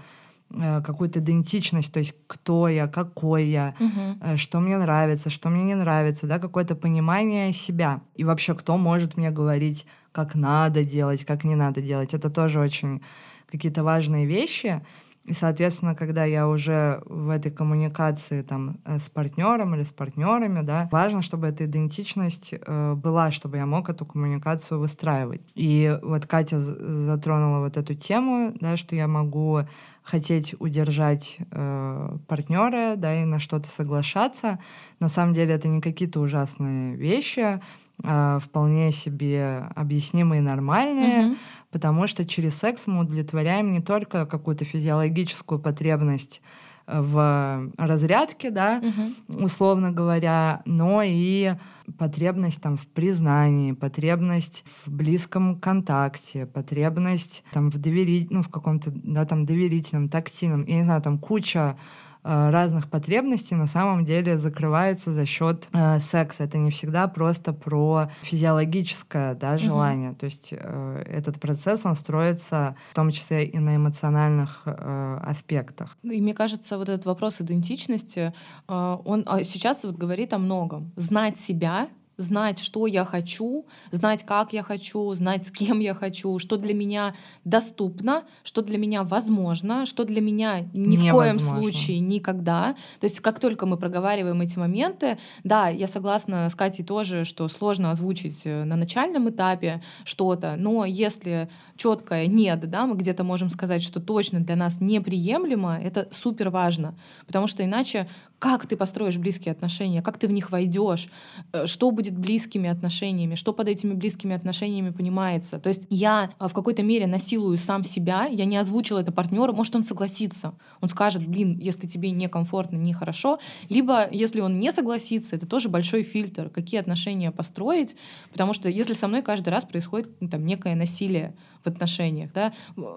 какую-то 0.86 1.20
идентичность, 1.20 1.92
то 1.94 2.00
есть 2.00 2.14
кто 2.28 2.68
я, 2.68 2.88
какой 2.88 3.46
я, 3.46 3.74
Мгм. 3.80 4.38
что 4.38 4.60
мне 4.60 4.78
нравится, 4.78 5.30
что 5.30 5.50
мне 5.50 5.64
не 5.64 5.76
нравится, 5.76 6.28
да, 6.28 6.40
какое-то 6.40 6.76
понимание 6.76 7.54
себя. 7.54 8.02
И 8.16 8.24
вообще, 8.24 8.54
кто 8.56 8.78
может 8.78 9.18
мне 9.18 9.32
говорить, 9.32 9.86
как 10.12 10.36
надо 10.36 10.84
делать, 10.84 11.26
как 11.26 11.44
не 11.44 11.56
надо 11.56 11.82
делать. 11.82 12.14
Это 12.14 12.30
тоже 12.30 12.60
очень 12.60 13.02
какие-то 13.50 13.84
важные 13.84 14.26
вещи. 14.26 14.82
И, 15.26 15.34
соответственно, 15.34 15.94
когда 15.94 16.26
я 16.26 16.48
уже 16.48 17.02
в 17.06 17.30
этой 17.30 17.52
коммуникации 17.52 18.42
там 18.42 18.78
э, 18.86 18.98
с 18.98 19.10
партнером 19.10 19.76
или 19.76 19.84
с 19.84 19.92
партнерами, 19.92 20.62
да, 20.62 20.90
важно, 20.92 21.22
чтобы 21.22 21.48
эта 21.48 21.66
идентичность 21.66 22.54
э, 22.54 22.94
была, 22.96 23.30
чтобы 23.30 23.58
я 23.58 23.68
мог 23.68 23.90
эту 23.90 24.06
коммуникацию 24.06 24.80
выстраивать. 24.80 25.42
И 25.54 25.98
вот 26.02 26.26
Катя 26.26 26.60
затронула 26.60 27.60
вот 27.60 27.78
эту 27.78 27.94
тему, 27.94 28.54
да, 28.60 28.78
что 28.78 28.96
я 28.96 29.08
могу 29.08 29.62
хотеть 30.04 30.56
удержать 30.60 31.38
э, 31.52 32.18
партнера, 32.28 32.96
да, 32.96 33.22
и 33.22 33.26
на 33.26 33.40
что-то 33.40 33.70
соглашаться. 33.70 34.60
На 35.00 35.08
самом 35.08 35.34
деле 35.34 35.54
это 35.54 35.68
не 35.68 35.82
какие-то 35.82 36.20
ужасные 36.20 36.96
вещи, 36.96 37.62
а 38.04 38.40
вполне 38.40 38.92
себе 38.92 39.68
объяснимые 39.76 40.42
нормальные, 40.42 41.28
Мгм. 41.28 41.38
Потому 41.72 42.08
что 42.08 42.26
через 42.26 42.56
секс 42.56 42.88
мы 42.88 43.02
удовлетворяем 43.02 43.72
не 43.72 43.80
только 43.82 44.26
какую-то 44.26 44.66
физиологическую 44.66 45.60
потребность 45.60 46.42
э, 46.88 47.02
в 47.02 47.72
разрядке, 47.78 48.52
да, 48.52 48.82
Мгм. 48.82 49.44
условно 49.46 49.92
говоря, 49.92 50.62
но 50.66 51.02
и 51.04 51.54
потребность 51.98 52.62
там 52.62 52.78
в 52.78 52.88
признании, 52.88 53.74
потребность 53.74 54.64
в 54.86 54.92
близком 54.92 55.60
контакте, 55.60 56.46
потребность 56.46 57.44
там 57.52 57.70
в 57.70 57.78
довери... 57.78 58.28
ну, 58.30 58.42
в 58.44 58.50
каком-то, 58.50 58.92
да, 58.94 59.26
там 59.26 59.46
доверительном, 59.46 60.10
тактильном, 60.10 60.66
я 60.66 60.78
не 60.78 60.84
знаю, 60.84 61.02
там 61.02 61.18
куча 61.20 61.78
разных 62.24 62.90
потребностей 62.90 63.56
на 63.56 63.68
самом 63.68 64.06
деле 64.06 64.38
закрывается 64.38 65.14
за 65.14 65.26
счет 65.26 65.68
э, 65.74 66.00
секса. 66.00 66.44
Это 66.44 66.58
не 66.58 66.72
всегда 66.72 67.08
просто 67.08 67.54
про 67.54 68.12
физиологическое 68.22 69.36
да, 69.36 69.58
желание. 69.58 70.14
То 70.14 70.26
есть 70.26 70.50
э, 70.52 71.04
этот 71.08 71.40
процесс, 71.40 71.82
он 71.84 71.96
строится 71.96 72.76
в 72.92 72.96
том 72.96 73.12
числе 73.12 73.46
и 73.46 73.58
на 73.60 73.76
эмоциональных 73.76 74.64
э, 74.66 75.20
аспектах. 75.22 75.98
Ну, 76.04 76.12
И 76.12 76.22
мне 76.22 76.34
кажется, 76.34 76.78
вот 76.78 76.90
этот 76.90 77.06
вопрос 77.06 77.42
идентичности, 77.42 78.34
э, 78.68 78.98
он 79.06 79.24
а, 79.26 79.44
сейчас 79.44 79.84
вот 79.84 79.96
говорит 79.96 80.34
о 80.34 80.38
многом. 80.38 80.92
Знать 80.96 81.38
себя, 81.38 81.90
знать, 82.22 82.60
что 82.60 82.88
я 82.88 83.06
хочу, 83.06 83.66
знать, 83.92 84.24
как 84.26 84.54
я 84.54 84.64
хочу, 84.64 85.14
знать, 85.14 85.48
с 85.48 85.52
кем 85.52 85.80
я 85.80 85.94
хочу, 85.94 86.40
что 86.40 86.58
для 86.58 86.74
меня 86.74 87.16
доступно, 87.44 88.24
что 88.44 88.62
для 88.62 88.78
меня 88.78 89.04
возможно, 89.04 89.86
что 89.86 90.04
для 90.04 90.22
меня 90.22 90.62
ни 90.74 90.98
в 90.98 91.12
коем 91.12 91.36
Невозможно. 91.36 91.62
случае 91.62 92.00
никогда. 92.00 92.76
То 93.00 93.06
есть 93.06 93.20
как 93.20 93.40
только 93.40 93.66
мы 93.66 93.78
проговариваем 93.78 94.40
эти 94.42 94.58
моменты, 94.58 95.18
да, 95.44 95.70
я 95.70 95.88
согласна 95.88 96.50
с 96.50 96.56
Катей 96.56 96.86
тоже, 96.86 97.26
что 97.26 97.48
сложно 97.48 97.92
озвучить 97.92 98.42
э, 98.46 98.64
на 98.64 98.76
начальном 98.76 99.30
этапе 99.30 99.82
что-то, 100.04 100.56
но 100.58 100.86
если 100.86 101.50
четкое 101.82 102.28
нет, 102.28 102.70
да, 102.70 102.86
мы 102.86 102.96
где-то 102.96 103.24
можем 103.24 103.50
сказать, 103.50 103.82
что 103.82 104.00
точно 104.00 104.40
для 104.40 104.56
нас 104.56 104.80
неприемлемо, 104.80 105.80
это 105.82 106.08
супер 106.12 106.50
важно, 106.50 106.94
потому 107.26 107.48
что 107.48 107.64
иначе 107.64 108.08
как 108.42 108.66
ты 108.66 108.76
построишь 108.76 109.18
близкие 109.18 109.52
отношения, 109.52 110.02
как 110.02 110.18
ты 110.18 110.28
в 110.28 110.32
них 110.32 110.50
войдешь, 110.50 111.10
э, 111.54 111.68
что 111.68 111.92
будет 111.92 112.18
близкими 112.18 112.68
отношениями, 112.72 113.36
что 113.36 113.54
под 113.54 113.70
этими 113.70 113.94
близкими 113.94 114.36
отношениями 114.36 114.90
понимается. 114.90 115.60
То 115.60 115.70
есть 115.70 115.86
я 115.92 116.32
а, 116.40 116.48
в 116.48 116.54
какой-то 116.54 116.82
мере 116.82 117.06
насилую 117.06 117.60
сам 117.60 117.84
себя, 117.84 118.26
я 118.26 118.46
не 118.46 118.58
озвучила 118.58 118.98
это 118.98 119.12
партнеру, 119.12 119.54
может 119.54 119.76
он 119.76 119.84
согласится, 119.84 120.56
он 120.82 120.90
скажет, 120.90 121.28
блин, 121.28 121.60
если 121.60 121.86
тебе 121.86 122.10
некомфортно, 122.10 122.78
нехорошо, 122.78 123.38
либо 123.70 124.10
если 124.12 124.40
он 124.40 124.60
не 124.60 124.72
согласится, 124.72 125.36
это 125.36 125.46
тоже 125.46 125.70
большой 125.70 126.02
фильтр, 126.02 126.50
какие 126.50 126.80
отношения 126.80 127.30
построить, 127.30 127.96
потому 128.32 128.54
что 128.54 128.70
если 128.70 128.94
со 128.94 129.08
мной 129.08 129.22
каждый 129.22 129.50
раз 129.50 129.66
происходит 129.66 130.10
ну, 130.20 130.30
там 130.30 130.44
некое 130.48 130.74
насилие 130.74 131.36
в 131.64 131.68
отношениях, 131.68 132.32
да, 132.34 132.54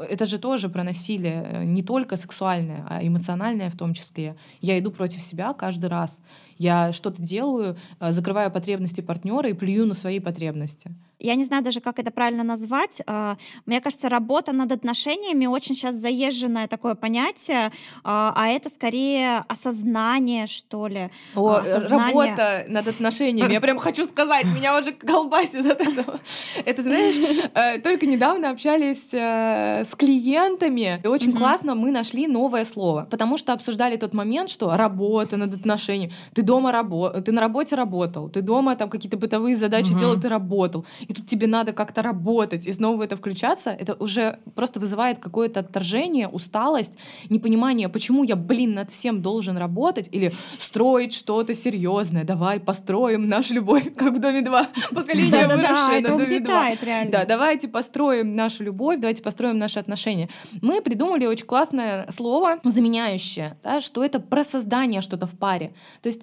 это 0.09 0.27
же 0.27 0.39
тоже 0.39 0.69
про 0.69 0.85
насилие 0.85 1.43
э, 1.45 1.65
не 1.65 1.83
только 1.83 2.17
сексуальное, 2.17 2.87
а 2.89 3.07
эмоциональное 3.07 3.71
в 3.71 3.77
том 3.77 3.95
числе. 3.95 4.37
Я 4.61 4.79
иду 4.79 4.91
против 4.91 5.21
себя 5.21 5.53
каждый 5.53 5.87
раз. 5.91 6.21
Я 6.59 6.93
что-то 6.93 7.21
делаю, 7.23 7.77
э, 8.01 8.13
закрываю 8.13 8.51
потребности 8.51 9.01
партнера 9.01 9.49
и 9.49 9.53
плюю 9.53 9.87
на 9.87 9.95
свои 9.95 10.21
потребности. 10.21 10.91
Я 11.21 11.37
не 11.37 11.45
знаю 11.45 11.63
даже, 11.65 11.81
как 11.81 11.99
это 11.99 12.11
правильно 12.11 12.43
назвать. 12.43 13.01
А, 13.07 13.37
Мне 13.65 13.81
кажется, 13.81 14.09
работа 14.11 14.53
над 14.53 14.73
отношениями 14.73 15.47
очень 15.47 15.75
сейчас 15.75 15.95
заезженное 15.97 16.67
такое 16.69 16.95
понятие, 16.97 17.71
а 18.03 18.33
а 18.37 18.49
это 18.49 18.69
скорее 18.69 19.45
осознание, 19.49 20.47
что 20.47 20.87
ли. 20.87 21.11
О, 21.35 21.49
А, 21.49 21.63
э, 21.65 21.73
осознание. 21.77 22.07
работа 22.07 22.65
над 22.69 22.89
отношениями. 22.89 23.53
Я 23.53 23.61
прям 23.61 23.79
хочу 23.79 24.05
сказать, 24.05 24.45
меня 24.45 24.79
уже 24.79 24.93
колбасит 24.93 25.65
от 25.65 25.81
этого. 25.81 26.21
Это, 26.65 26.83
знаешь, 26.83 27.15
э, 27.55 27.79
только 27.81 28.07
недавно 28.07 28.51
общались 28.51 29.15
с 29.15 29.95
клиентами, 29.97 31.01
и 31.03 31.07
очень 31.07 31.33
классно 31.33 31.75
мы 31.75 31.91
нашли 31.91 32.27
новое 32.27 32.65
слово, 32.65 33.07
потому 33.11 33.39
что 33.39 33.53
обсуждали 33.53 33.97
тот 33.97 34.13
момент, 34.15 34.51
что 34.51 34.77
работа 34.77 35.37
над 35.37 35.55
отношениями. 35.55 36.13
Ты 36.35 36.43
дома 36.45 36.73
работал, 36.73 37.23
ты 37.23 37.33
на 37.33 37.41
работе 37.41 37.77
работал, 37.77 38.29
ты 38.29 38.43
дома 38.43 38.77
там 38.77 38.89
какие-то 38.91 39.17
бытовые 39.17 39.57
задачи 39.57 39.91
Мгм. 39.91 39.99
делал, 39.99 40.21
ты 40.21 40.29
работал, 40.29 40.85
и 41.01 41.13
тут 41.15 41.27
тебе 41.27 41.47
надо 41.47 41.73
как-то 41.73 42.03
работать, 42.03 42.67
и 42.67 42.73
снова 42.73 42.97
в 42.97 43.01
это 43.01 43.17
включаться, 43.17 43.71
это 43.71 43.95
уже 43.95 44.39
просто 44.55 44.81
вызывает 44.81 45.19
какое-то 45.19 45.61
отторжение, 45.61 46.29
усталость, 46.29 46.93
непонимание, 47.31 47.89
почему 47.89 48.25
я, 48.25 48.37
блин, 48.37 48.75
над 48.75 48.91
всем 48.91 49.23
должен 49.23 49.57
работать 49.57 50.09
или 50.13 50.33
строить 50.59 51.13
что-то 51.15 51.55
серьезное. 51.55 52.25
Давай 52.25 52.61
построим 52.61 53.29
нашу 53.29 53.55
любовь, 53.55 53.93
как 53.97 54.13
в 54.15 54.21
доме 54.21 54.43
2. 54.43 54.69
Поколение 54.95 55.47
выросшее 55.47 56.01
на 56.01 56.09
доме 56.09 56.27
2. 56.27 56.37
угнетает 56.37 56.85
реально. 56.85 57.11
Да, 57.11 57.25
давайте 57.25 57.69
построим 57.69 58.35
нашу 58.37 58.65
любовь, 58.65 58.99
давайте 59.01 59.23
построим 59.23 59.59
наши 59.59 59.79
отношения. 59.79 60.29
Мы 60.63 60.81
придумали 60.81 61.27
очень 61.27 61.47
классное 61.47 62.07
слово, 62.11 62.59
заменяющее, 62.65 63.57
да, 63.63 63.81
что 63.81 64.05
это 64.05 64.21
про 64.21 64.45
создание 64.45 65.01
что-то 65.01 65.27
в 65.27 65.33
паре. 65.39 65.73
То 66.03 66.09
есть 66.09 66.23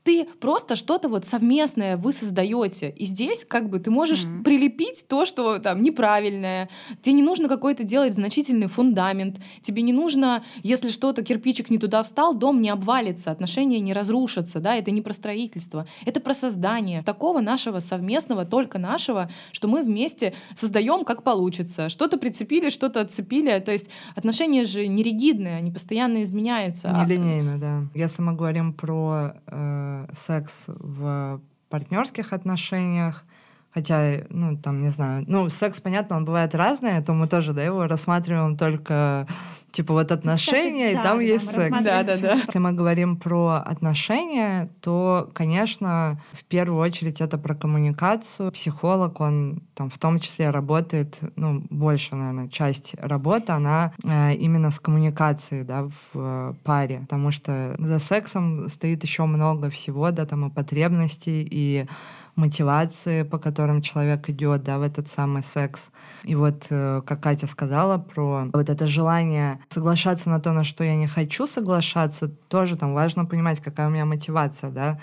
ты 0.03 0.25
просто 0.39 0.75
что-то 0.75 1.09
вот 1.09 1.25
совместное 1.25 1.95
вы 1.97 2.11
создаете. 2.11 2.89
И 2.89 3.05
здесь 3.05 3.45
как 3.45 3.69
бы 3.69 3.79
ты 3.79 3.91
можешь 3.91 4.25
Мгм. 4.25 4.43
прилепить 4.43 5.05
то, 5.07 5.25
что 5.25 5.59
там 5.59 5.81
неправильное. 5.81 6.69
Тебе 7.01 7.13
не 7.13 7.21
нужно 7.21 7.47
какой-то 7.47 7.83
делать 7.83 8.13
значительный 8.15 8.67
фундамент. 8.67 9.37
Тебе 9.61 9.83
не 9.83 9.93
нужно, 9.93 10.43
если 10.63 10.89
что-то, 10.89 11.21
кирпичик 11.23 11.69
не 11.69 11.77
туда 11.77 12.01
встал, 12.01 12.33
дом 12.33 12.61
не 12.61 12.69
обвалится, 12.69 13.31
отношения 13.31 13.79
не 13.79 13.93
разрушатся. 13.93 14.59
Да? 14.59 14.75
Это 14.75 14.89
не 14.91 15.01
про 15.01 15.13
строительство. 15.13 15.85
Это 16.05 16.19
про 16.19 16.33
создание 16.33 17.03
такого 17.03 17.41
нашего 17.41 17.79
совместного, 17.79 18.45
только 18.45 18.79
нашего, 18.79 19.29
что 19.51 19.67
мы 19.67 19.83
вместе 19.83 20.33
создаем, 20.55 21.03
как 21.05 21.23
получится. 21.23 21.89
Что-то 21.89 22.17
прицепили, 22.17 22.69
что-то 22.69 23.01
отцепили. 23.01 23.59
То 23.59 23.71
есть 23.71 23.89
отношения 24.15 24.65
же 24.65 24.87
не 24.87 25.03
ригидные, 25.03 25.57
они 25.57 25.71
постоянно 25.71 26.23
изменяются. 26.23 26.89
Нелинейно, 26.89 27.59
да. 27.59 27.83
Если 27.93 28.21
мы 28.21 28.33
говорим 28.33 28.73
про 28.73 29.33
э, 29.45 29.90
секс 30.13 30.65
в 30.67 31.41
партнерских 31.69 32.33
отношениях, 32.33 33.25
хотя, 33.73 34.23
ну, 34.29 34.57
там, 34.57 34.81
не 34.81 34.89
знаю, 34.89 35.23
ну, 35.27 35.49
секс, 35.49 35.79
понятно, 35.79 36.17
он 36.17 36.25
бывает 36.25 36.53
разный, 36.55 37.01
то 37.01 37.13
мы 37.13 37.27
тоже, 37.27 37.53
да, 37.53 37.63
его 37.63 37.87
рассматриваем 37.87 38.57
только, 38.57 39.27
типа, 39.71 39.93
вот 39.93 40.11
отношения, 40.11 40.89
Кстати, 40.89 40.91
и 40.91 40.95
да, 40.95 41.03
там 41.03 41.17
да, 41.17 41.23
есть 41.23 41.51
секс. 41.51 41.79
Да, 41.81 42.03
да, 42.03 42.17
да. 42.17 42.33
Если 42.33 42.59
мы 42.59 42.73
говорим 42.73 43.15
про 43.15 43.63
отношения, 43.65 44.69
то, 44.81 45.29
конечно, 45.33 46.21
в 46.33 46.43
первую 46.43 46.81
очередь 46.81 47.21
это 47.21 47.37
про 47.37 47.55
коммуникацию. 47.55 48.51
Психолог, 48.51 49.21
он 49.21 49.61
там 49.73 49.89
в 49.89 49.97
том 49.97 50.19
числе 50.19 50.49
работает, 50.49 51.19
ну, 51.37 51.63
больше, 51.69 52.15
наверное, 52.15 52.49
часть 52.49 52.95
работы, 52.99 53.53
она 53.53 53.93
э, 54.03 54.33
именно 54.35 54.71
с 54.71 54.79
коммуникацией, 54.79 55.63
да, 55.63 55.83
в 55.83 56.11
э, 56.15 56.53
паре. 56.63 56.99
Потому 57.01 57.31
что 57.31 57.75
за 57.79 57.99
сексом 57.99 58.67
стоит 58.67 59.03
еще 59.03 59.23
много 59.23 59.69
всего, 59.69 60.11
да, 60.11 60.25
там 60.25 60.47
и 60.47 60.51
потребностей, 60.51 61.47
и 61.49 61.87
мотивации, 62.35 63.23
по 63.23 63.37
которым 63.37 63.81
человек 63.81 64.29
идет, 64.29 64.63
да, 64.63 64.77
в 64.77 64.81
этот 64.81 65.07
самый 65.07 65.43
секс. 65.43 65.89
И 66.23 66.35
вот, 66.35 66.67
э, 66.69 67.01
как 67.05 67.21
Катя 67.21 67.47
сказала 67.47 67.97
про 67.97 68.47
вот 68.53 68.69
это 68.69 68.87
желание 68.87 69.59
соглашаться 69.69 70.29
на 70.29 70.39
то, 70.39 70.51
на 70.51 70.63
что 70.63 70.83
я 70.83 70.95
не 70.95 71.07
хочу 71.07 71.47
соглашаться, 71.47 72.27
тоже 72.27 72.75
там 72.77 72.93
важно 72.93 73.25
понимать, 73.25 73.59
какая 73.59 73.87
у 73.87 73.91
меня 73.91 74.05
мотивация, 74.05 74.71
да, 74.71 74.99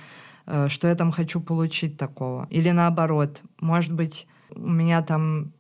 э, 0.46 0.68
что 0.68 0.88
я 0.88 0.94
там 0.94 1.12
хочу 1.12 1.40
получить 1.40 1.96
такого. 1.96 2.46
Или 2.50 2.70
наоборот, 2.70 3.42
может 3.60 3.92
быть, 3.92 4.26
у 4.54 4.68
меня 4.68 5.02
там 5.02 5.52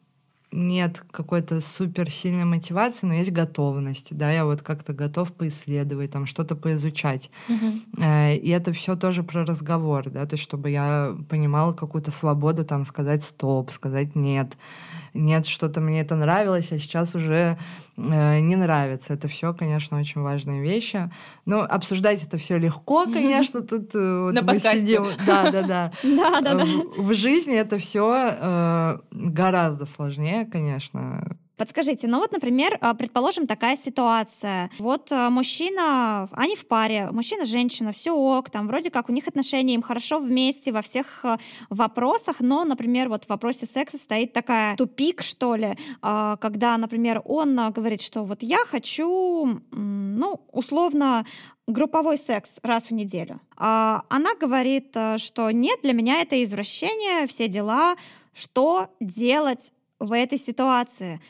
нет 0.58 1.04
какой-то 1.10 1.60
суперсильной 1.60 2.44
мотивации, 2.44 3.06
но 3.06 3.14
есть 3.14 3.30
готовность, 3.32 4.16
да, 4.16 4.30
я 4.30 4.44
вот 4.44 4.62
как-то 4.62 4.92
готов 4.92 5.32
поисследовать, 5.32 6.10
там 6.10 6.26
что-то 6.26 6.56
поизучать. 6.56 7.30
Э, 7.98 8.34
И 8.36 8.50
это 8.50 8.72
все 8.72 8.96
тоже 8.96 9.22
про 9.22 9.44
разговор, 9.44 10.10
да, 10.10 10.26
то 10.26 10.34
есть 10.34 10.42
чтобы 10.44 10.70
я 10.70 11.16
понимала 11.28 11.72
какую-то 11.72 12.10
свободу 12.10 12.64
там 12.64 12.84
сказать 12.84 13.22
стоп, 13.22 13.70
сказать 13.70 14.16
нет. 14.16 14.56
нет, 15.14 15.46
что-то 15.46 15.80
мне 15.80 16.00
это 16.00 16.16
нравилось, 16.16 16.72
а 16.72 16.78
сейчас 16.78 17.14
уже 17.14 17.56
не 17.98 18.56
нравится. 18.56 19.14
Это 19.14 19.28
все, 19.28 19.52
конечно, 19.52 19.98
очень 19.98 20.20
важные 20.22 20.62
вещи. 20.62 21.10
Но 21.44 21.60
обсуждать 21.60 22.22
это 22.22 22.38
все 22.38 22.56
легко, 22.58 23.04
конечно, 23.06 23.60
тут 23.62 23.94
э, 23.94 24.20
вот 24.22 24.34
На 24.34 24.42
мы 24.42 24.54
подкасте. 24.54 24.78
сидим. 24.80 25.06
Да, 25.26 25.50
да, 25.50 25.62
да. 25.62 25.92
Да, 26.02 26.40
да, 26.40 26.54
да. 26.54 26.64
В, 26.64 27.08
в 27.08 27.14
жизни 27.14 27.56
это 27.56 27.78
все 27.78 28.98
гораздо 29.10 29.86
сложнее, 29.86 30.46
конечно. 30.46 31.36
Подскажите, 31.58 32.06
ну 32.06 32.18
вот, 32.18 32.30
например, 32.30 32.78
а, 32.80 32.94
предположим, 32.94 33.48
такая 33.48 33.76
ситуация. 33.76 34.70
Вот 34.78 35.10
а, 35.10 35.28
мужчина, 35.28 36.28
они 36.30 36.54
в 36.54 36.68
паре, 36.68 37.10
мужчина, 37.10 37.44
женщина, 37.46 37.90
все 37.90 38.12
ок, 38.12 38.48
там 38.48 38.68
вроде 38.68 38.92
как 38.92 39.08
у 39.08 39.12
них 39.12 39.26
отношения, 39.26 39.74
им 39.74 39.82
хорошо 39.82 40.20
вместе 40.20 40.70
во 40.70 40.82
всех 40.82 41.24
а, 41.24 41.40
вопросах, 41.68 42.36
но, 42.38 42.64
например, 42.64 43.08
вот 43.08 43.24
в 43.24 43.28
вопросе 43.28 43.66
секса 43.66 43.98
стоит 43.98 44.32
такая 44.32 44.76
тупик, 44.76 45.20
что 45.20 45.56
ли, 45.56 45.76
когда, 46.00 46.76
например, 46.76 47.22
он 47.24 47.56
говорит, 47.72 48.02
что 48.02 48.22
вот 48.22 48.42
я 48.42 48.58
хочу, 48.58 49.60
ну, 49.72 50.40
условно, 50.52 51.26
групповой 51.66 52.18
секс 52.18 52.58
раз 52.62 52.86
в 52.86 52.92
неделю. 52.92 53.40
Она 53.56 54.34
говорит, 54.40 54.96
что 55.16 55.50
нет, 55.50 55.80
для 55.82 55.92
меня 55.92 56.20
это 56.20 56.42
извращение, 56.42 57.26
все 57.26 57.48
дела. 57.48 57.96
Что 58.32 58.88
делать 59.00 59.72
в 59.98 60.12
этой 60.12 60.38
ситуации? 60.38 61.20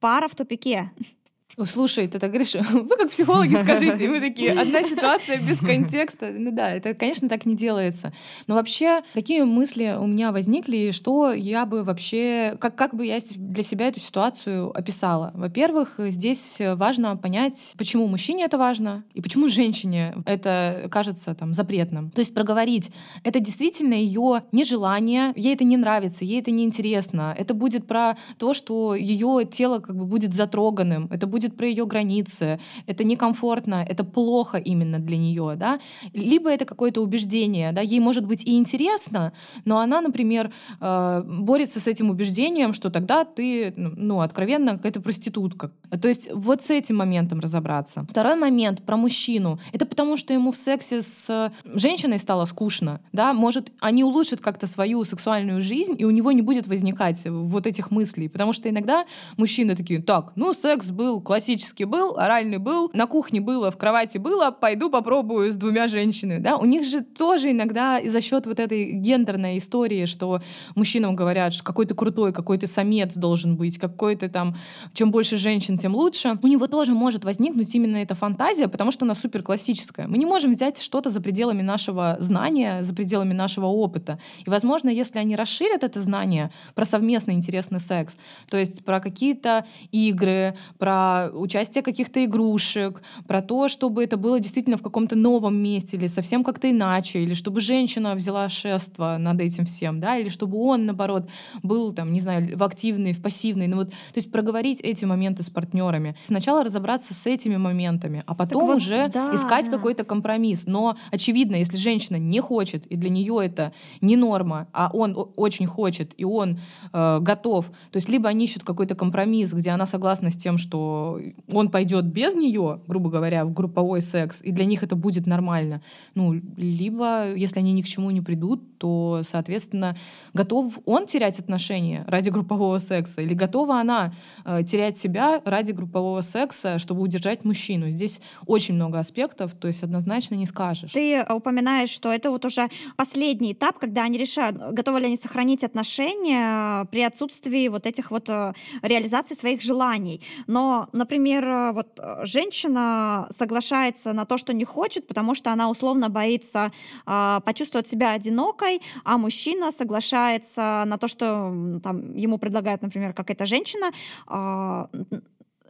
Пара 0.00 0.28
в 0.28 0.34
тупике. 0.34 0.80
О, 0.80 1.17
Слушай, 1.64 2.06
ты 2.06 2.18
так 2.18 2.30
говоришь, 2.30 2.54
вы 2.70 2.96
как 2.96 3.10
психологи 3.10 3.54
скажите, 3.54 4.04
и 4.04 4.08
мы 4.08 4.20
такие, 4.20 4.52
одна 4.52 4.82
ситуация 4.82 5.38
без 5.38 5.58
контекста. 5.58 6.30
Ну 6.30 6.52
да, 6.52 6.70
это, 6.70 6.94
конечно, 6.94 7.28
так 7.28 7.46
не 7.46 7.56
делается. 7.56 8.12
Но 8.46 8.54
вообще, 8.54 9.02
какие 9.14 9.42
мысли 9.42 9.96
у 9.98 10.06
меня 10.06 10.32
возникли, 10.32 10.76
и 10.76 10.92
что 10.92 11.32
я 11.32 11.66
бы 11.66 11.82
вообще, 11.82 12.56
как, 12.60 12.76
как 12.76 12.94
бы 12.94 13.06
я 13.06 13.18
для 13.34 13.62
себя 13.62 13.88
эту 13.88 14.00
ситуацию 14.00 14.70
описала? 14.76 15.32
Во-первых, 15.34 15.94
здесь 15.98 16.56
важно 16.58 17.16
понять, 17.16 17.74
почему 17.76 18.06
мужчине 18.06 18.44
это 18.44 18.58
важно, 18.58 19.04
и 19.14 19.20
почему 19.20 19.48
женщине 19.48 20.14
это 20.26 20.88
кажется 20.90 21.34
там 21.34 21.54
запретным. 21.54 22.10
То 22.10 22.20
есть 22.20 22.34
проговорить, 22.34 22.90
это 23.24 23.40
действительно 23.40 23.94
ее 23.94 24.44
нежелание, 24.52 25.32
ей 25.34 25.54
это 25.54 25.64
не 25.64 25.76
нравится, 25.76 26.24
ей 26.24 26.40
это 26.40 26.50
не 26.50 26.64
интересно. 26.64 27.34
Это 27.36 27.54
будет 27.54 27.86
про 27.86 28.16
то, 28.38 28.54
что 28.54 28.94
ее 28.94 29.44
тело 29.50 29.80
как 29.80 29.96
бы 29.96 30.04
будет 30.04 30.34
затроганным, 30.34 31.08
это 31.10 31.26
будет 31.26 31.47
про 31.56 31.66
ее 31.66 31.86
границы, 31.86 32.60
это 32.86 33.04
некомфортно, 33.04 33.84
это 33.88 34.04
плохо 34.04 34.58
именно 34.58 34.98
для 34.98 35.16
нее, 35.16 35.54
да. 35.56 35.80
Либо 36.12 36.50
это 36.50 36.64
какое-то 36.64 37.00
убеждение, 37.00 37.72
да, 37.72 37.80
ей 37.80 38.00
может 38.00 38.26
быть 38.26 38.44
и 38.44 38.58
интересно, 38.58 39.32
но 39.64 39.78
она, 39.78 40.00
например, 40.00 40.52
э, 40.80 41.22
борется 41.24 41.80
с 41.80 41.86
этим 41.86 42.10
убеждением, 42.10 42.72
что 42.72 42.90
тогда 42.90 43.24
ты, 43.24 43.72
ну, 43.76 44.20
откровенно, 44.20 44.76
какая-то 44.76 45.00
проститутка. 45.00 45.70
То 46.00 46.08
есть 46.08 46.28
вот 46.32 46.62
с 46.62 46.70
этим 46.70 46.96
моментом 46.96 47.40
разобраться. 47.40 48.06
Второй 48.10 48.36
момент 48.36 48.82
про 48.84 48.96
мужчину. 48.96 49.58
Это 49.72 49.86
потому, 49.86 50.16
что 50.16 50.32
ему 50.32 50.52
в 50.52 50.56
сексе 50.56 51.02
с 51.02 51.52
женщиной 51.64 52.18
стало 52.18 52.44
скучно, 52.44 53.00
да, 53.12 53.32
может, 53.32 53.72
они 53.80 54.04
улучшат 54.04 54.40
как-то 54.40 54.66
свою 54.66 55.04
сексуальную 55.04 55.60
жизнь, 55.60 55.94
и 55.98 56.04
у 56.04 56.10
него 56.10 56.32
не 56.32 56.42
будет 56.42 56.66
возникать 56.66 57.26
вот 57.26 57.66
этих 57.66 57.90
мыслей, 57.90 58.28
потому 58.28 58.52
что 58.52 58.68
иногда 58.68 59.04
мужчины 59.36 59.76
такие, 59.76 60.02
так, 60.02 60.32
ну, 60.36 60.52
секс 60.54 60.90
был, 60.90 61.20
классический 61.20 61.37
был, 61.84 62.18
оральный 62.18 62.58
был, 62.58 62.90
на 62.94 63.06
кухне 63.06 63.40
было, 63.40 63.70
в 63.70 63.76
кровати 63.76 64.18
было, 64.18 64.50
пойду 64.50 64.90
попробую 64.90 65.52
с 65.52 65.56
двумя 65.56 65.88
женщинами, 65.88 66.40
да, 66.40 66.56
у 66.56 66.64
них 66.64 66.84
же 66.84 67.02
тоже 67.02 67.50
иногда 67.50 68.00
за 68.04 68.20
счет 68.20 68.46
вот 68.46 68.60
этой 68.60 68.92
гендерной 68.92 69.58
истории, 69.58 70.06
что 70.06 70.40
мужчинам 70.74 71.16
говорят, 71.16 71.52
что 71.52 71.64
какой 71.64 71.86
ты 71.86 71.94
крутой, 71.94 72.32
какой 72.32 72.58
ты 72.58 72.66
самец 72.66 73.14
должен 73.14 73.56
быть, 73.56 73.78
какой 73.78 74.16
ты 74.16 74.28
там, 74.28 74.56
чем 74.92 75.10
больше 75.10 75.36
женщин, 75.36 75.78
тем 75.78 75.94
лучше, 75.94 76.38
у 76.42 76.46
него 76.46 76.66
тоже 76.66 76.92
может 76.92 77.24
возникнуть 77.24 77.74
именно 77.74 77.96
эта 77.96 78.14
фантазия, 78.14 78.68
потому 78.68 78.90
что 78.90 79.04
она 79.04 79.14
супер 79.14 79.42
классическая. 79.42 80.06
Мы 80.06 80.18
не 80.18 80.26
можем 80.26 80.52
взять 80.52 80.80
что-то 80.80 81.10
за 81.10 81.20
пределами 81.20 81.62
нашего 81.62 82.16
знания, 82.20 82.82
за 82.82 82.94
пределами 82.94 83.32
нашего 83.32 83.66
опыта. 83.66 84.18
И, 84.44 84.50
возможно, 84.50 84.88
если 84.88 85.18
они 85.18 85.36
расширят 85.36 85.84
это 85.84 86.00
знание 86.00 86.50
про 86.74 86.84
совместный 86.84 87.34
интересный 87.34 87.80
секс, 87.80 88.16
то 88.50 88.56
есть 88.56 88.84
про 88.84 89.00
какие-то 89.00 89.66
игры, 89.92 90.56
про 90.78 91.27
участие 91.32 91.82
каких-то 91.82 92.24
игрушек, 92.24 93.02
про 93.26 93.42
то, 93.42 93.68
чтобы 93.68 94.04
это 94.04 94.16
было 94.16 94.40
действительно 94.40 94.76
в 94.76 94.82
каком-то 94.82 95.16
новом 95.16 95.56
месте 95.56 95.96
или 95.96 96.06
совсем 96.06 96.44
как-то 96.44 96.70
иначе, 96.70 97.20
или 97.20 97.34
чтобы 97.34 97.60
женщина 97.60 98.14
взяла 98.14 98.48
шефство 98.48 99.16
над 99.18 99.40
этим 99.40 99.64
всем, 99.64 100.00
да, 100.00 100.16
или 100.16 100.28
чтобы 100.28 100.58
он, 100.58 100.86
наоборот, 100.86 101.28
был 101.62 101.92
там, 101.92 102.12
не 102.12 102.20
знаю, 102.20 102.56
в 102.56 102.62
активный, 102.62 103.12
в 103.12 103.22
пассивный. 103.22 103.66
Ну 103.66 103.76
вот, 103.76 103.90
то 103.90 104.16
есть 104.16 104.30
проговорить 104.30 104.80
эти 104.80 105.04
моменты 105.04 105.42
с 105.42 105.50
партнерами. 105.50 106.16
Сначала 106.24 106.64
разобраться 106.64 107.14
с 107.14 107.26
этими 107.26 107.56
моментами, 107.56 108.24
а 108.26 108.34
потом 108.34 108.66
вот, 108.66 108.76
уже 108.76 109.08
да, 109.08 109.34
искать 109.34 109.66
да. 109.66 109.72
какой-то 109.72 110.04
компромисс. 110.04 110.64
Но 110.66 110.96
очевидно, 111.10 111.56
если 111.56 111.76
женщина 111.76 112.16
не 112.16 112.40
хочет, 112.40 112.86
и 112.86 112.96
для 112.96 113.10
нее 113.10 113.38
это 113.42 113.72
не 114.00 114.16
норма, 114.16 114.68
а 114.72 114.90
он 114.92 115.16
очень 115.36 115.66
хочет, 115.66 116.14
и 116.16 116.24
он 116.24 116.60
э, 116.92 117.18
готов, 117.20 117.66
то 117.90 117.96
есть 117.96 118.08
либо 118.08 118.28
они 118.28 118.44
ищут 118.44 118.64
какой-то 118.64 118.94
компромисс, 118.94 119.52
где 119.52 119.70
она 119.70 119.86
согласна 119.86 120.30
с 120.30 120.36
тем, 120.36 120.58
что 120.58 121.17
он 121.52 121.70
пойдет 121.70 122.04
без 122.04 122.34
нее, 122.34 122.80
грубо 122.86 123.10
говоря, 123.10 123.44
в 123.44 123.52
групповой 123.52 124.02
секс, 124.02 124.40
и 124.42 124.52
для 124.52 124.64
них 124.64 124.82
это 124.82 124.96
будет 124.96 125.26
нормально. 125.26 125.82
Ну, 126.14 126.32
либо, 126.56 127.34
если 127.34 127.58
они 127.60 127.72
ни 127.72 127.82
к 127.82 127.86
чему 127.86 128.10
не 128.10 128.20
придут, 128.20 128.78
то, 128.78 129.22
соответственно, 129.28 129.96
готов 130.34 130.78
он 130.84 131.06
терять 131.06 131.38
отношения 131.38 132.04
ради 132.08 132.30
группового 132.30 132.78
секса, 132.78 133.20
или 133.20 133.34
готова 133.34 133.80
она 133.80 134.12
э, 134.44 134.62
терять 134.64 134.98
себя 134.98 135.42
ради 135.44 135.72
группового 135.72 136.20
секса, 136.22 136.78
чтобы 136.78 137.02
удержать 137.02 137.44
мужчину. 137.44 137.90
Здесь 137.90 138.20
очень 138.46 138.74
много 138.74 138.98
аспектов, 138.98 139.54
то 139.54 139.68
есть 139.68 139.82
однозначно 139.82 140.34
не 140.36 140.46
скажешь. 140.46 140.92
Ты 140.92 141.14
э, 141.14 141.32
упоминаешь, 141.32 141.90
что 141.90 142.12
это 142.12 142.30
вот 142.30 142.44
уже 142.44 142.68
последний 142.96 143.52
этап, 143.52 143.78
когда 143.78 144.04
они 144.04 144.18
решают, 144.18 144.56
готовы 144.72 145.00
ли 145.00 145.06
они 145.06 145.16
сохранить 145.16 145.64
отношения 145.64 146.82
э, 146.82 146.86
при 146.90 147.02
отсутствии 147.02 147.68
вот 147.68 147.86
этих 147.86 148.10
вот 148.10 148.28
э, 148.28 148.52
реализаций 148.82 149.36
своих 149.36 149.60
желаний. 149.60 150.20
Но, 150.46 150.88
например, 150.98 151.48
э, 151.48 151.72
вот 151.72 151.98
э, 151.98 152.24
женщина 152.24 153.26
соглашается 153.30 154.12
на 154.12 154.24
то, 154.24 154.38
что 154.38 154.52
не 154.52 154.64
хочет, 154.64 155.06
потому 155.06 155.34
что 155.34 155.52
она 155.52 155.70
условно 155.70 156.08
боится 156.08 156.72
э, 157.06 157.40
почувствовать 157.44 157.88
себя 157.88 158.12
одинокой, 158.12 158.80
а 159.04 159.16
мужчина 159.18 159.72
соглашается 159.72 160.84
на 160.86 160.98
то, 160.98 161.08
что 161.08 161.80
там 161.82 162.14
ему 162.14 162.38
предлагает, 162.38 162.82
например, 162.82 163.12
какая-то 163.12 163.46
женщина, 163.46 163.90
э, 164.28 164.86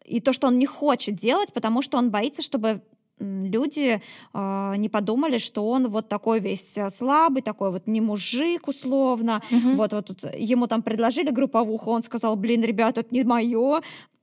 и 0.07 0.21
то, 0.21 0.33
что 0.33 0.47
он 0.49 0.59
не 0.59 0.67
хочет 0.67 1.15
делать, 1.15 1.53
потому 1.53 1.83
что 1.83 1.99
он 1.99 2.11
боится, 2.11 2.43
чтобы 2.43 2.81
люди 3.21 4.01
э, 4.35 4.75
не 4.77 4.89
подумали, 4.89 5.39
что 5.39 5.69
он 5.69 5.89
вот 5.89 6.09
такой 6.09 6.41
весь 6.41 6.79
э, 6.79 6.91
слабый, 6.91 7.43
такой 7.43 7.71
вот 7.71 7.87
не 7.87 8.01
мужик 8.01 8.69
условно. 8.69 9.43
Мгм. 9.51 9.77
Вот, 9.77 9.93
вот, 9.93 10.09
вот 10.09 10.35
ему 10.37 10.67
там 10.67 10.83
предложили 10.83 11.31
групповуху, 11.31 11.91
он 11.91 12.03
сказал, 12.03 12.37
блин, 12.37 12.63
ребят, 12.63 12.99
это 12.99 13.15
не 13.15 13.25
мое. 13.25 13.81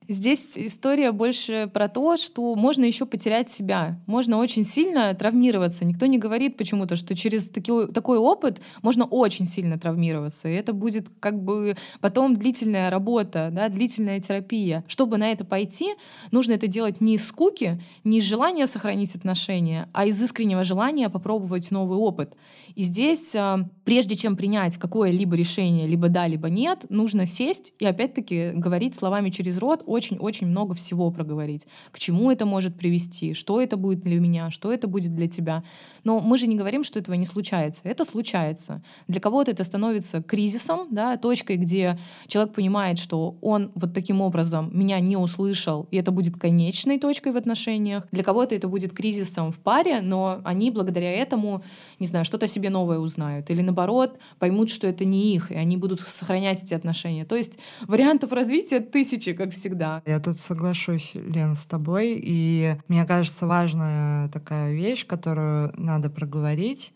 Здесь 0.08 0.52
история 0.56 1.12
больше 1.12 1.70
про 1.74 1.88
то, 1.88 2.16
что 2.18 2.54
можно 2.56 2.86
еще 2.86 3.06
потерять 3.06 3.50
себя, 3.50 4.00
можно 4.06 4.38
очень 4.38 4.64
сильно 4.64 5.14
травмироваться. 5.16 5.84
Никто 5.84 6.06
не 6.06 6.20
говорит 6.20 6.58
почему-то, 6.58 6.96
что 6.96 7.16
через 7.16 7.50
такой, 7.50 7.92
такой 7.92 8.20
опыт 8.20 8.62
можно 8.84 9.06
очень 9.06 9.48
сильно 9.48 9.80
травмироваться. 9.80 10.48
И 10.48 10.54
это 10.54 10.74
будет 10.74 11.08
как 11.20 11.42
бы 11.42 11.76
потом 12.02 12.36
длительная 12.36 12.92
работа, 12.92 13.50
да, 13.52 13.68
длительная 13.70 14.20
терапия. 14.20 14.84
Чтобы 14.88 15.18
на 15.18 15.32
это 15.32 15.44
пойти, 15.44 15.96
нужно 16.32 16.54
это 16.54 16.68
делать 16.68 17.02
не 17.02 17.16
из 17.16 17.28
скуки, 17.28 17.82
не 18.04 18.20
из 18.20 18.26
желания 18.26 18.68
сохранить 18.68 19.16
отношения, 19.16 19.90
а 19.94 20.06
из 20.06 20.22
искреннего 20.22 20.64
желания 20.64 21.10
попробовать 21.10 21.72
новый 21.72 21.98
опыт. 21.98 22.36
И 22.76 22.84
здесь, 22.84 23.34
а, 23.36 23.68
прежде 23.86 24.16
чем 24.16 24.36
принять 24.36 24.78
какое-либо 24.78 25.36
решение, 25.36 25.88
либо 25.88 26.10
да, 26.10 26.28
либо 26.28 26.50
нет, 26.50 26.86
нужно 26.90 27.26
сесть 27.26 27.74
и 27.80 27.86
опять-таки 27.86 28.52
говорить 28.54 28.96
словами 28.96 29.30
через 29.30 29.58
рот, 29.58 29.82
очень-очень 29.96 30.48
много 30.48 30.76
всего 30.76 31.10
проговорить. 31.12 31.66
К 31.92 32.00
чему 32.00 32.32
это 32.32 32.46
может 32.46 32.78
привести, 32.78 33.34
что 33.34 33.62
это 33.62 33.78
будет 33.78 34.02
для 34.02 34.20
меня, 34.20 34.52
что 34.52 34.72
это 34.72 34.88
будет 34.88 35.16
для 35.16 35.28
тебя. 35.28 35.64
Но 36.04 36.20
мы 36.20 36.38
же 36.38 36.48
не 36.48 36.56
говорим, 36.56 36.84
что 36.84 37.00
этого 37.00 37.16
не 37.16 37.26
случается. 37.26 37.82
Это 37.84 38.06
случается. 38.06 38.84
Для 39.08 39.20
кого-то 39.20 39.52
это 39.52 39.64
становится 39.64 40.22
кризисом, 40.22 40.88
да, 40.92 41.18
точкой, 41.18 41.58
где 41.58 41.98
человек 42.28 42.54
понимает, 42.54 43.00
что 43.00 43.38
он 43.42 43.72
вот 43.76 43.94
таким 43.94 44.22
образом 44.22 44.70
меня 44.78 45.00
не 45.00 45.18
услышал, 45.18 45.88
и 45.92 45.98
это 45.98 46.12
будет 46.12 46.38
конечной 46.38 47.00
точкой 47.00 47.32
в 47.32 47.38
отношениях. 47.38 48.08
Для 48.12 48.24
кого-то 48.24 48.54
это 48.56 48.68
будет 48.68 48.94
кризисом 48.94 49.52
в 49.52 49.60
паре, 49.60 50.02
но 50.02 50.42
они 50.44 50.72
благодаря 50.72 51.12
этому, 51.12 51.64
не 52.00 52.08
знаю, 52.08 52.26
что-то 52.26 52.48
себе 52.48 52.70
новое 52.70 53.00
узнают. 53.00 53.50
Или 53.50 53.62
наоборот, 53.62 54.20
поймут, 54.40 54.70
что 54.70 54.88
это 54.88 55.06
не 55.06 55.36
их, 55.36 55.52
и 55.52 55.56
они 55.56 55.78
будут 55.78 56.02
сохранять 56.02 56.64
эти 56.64 56.74
отношения. 56.74 57.26
То 57.26 57.36
есть 57.36 57.58
вариантов 57.88 58.32
развития 58.32 58.80
тысячи, 58.80 59.34
как 59.34 59.52
всегда. 59.52 59.85
Я 60.06 60.20
тут 60.20 60.40
соглашусь, 60.40 61.16
Лен, 61.16 61.56
с 61.56 61.66
тобой. 61.66 62.20
И 62.22 62.78
мне 62.88 63.06
кажется, 63.06 63.48
важная 63.48 64.30
такая 64.30 64.74
вещь, 64.74 65.06
которую 65.08 65.74
надо 65.78 66.10
проговорить. 66.10 66.94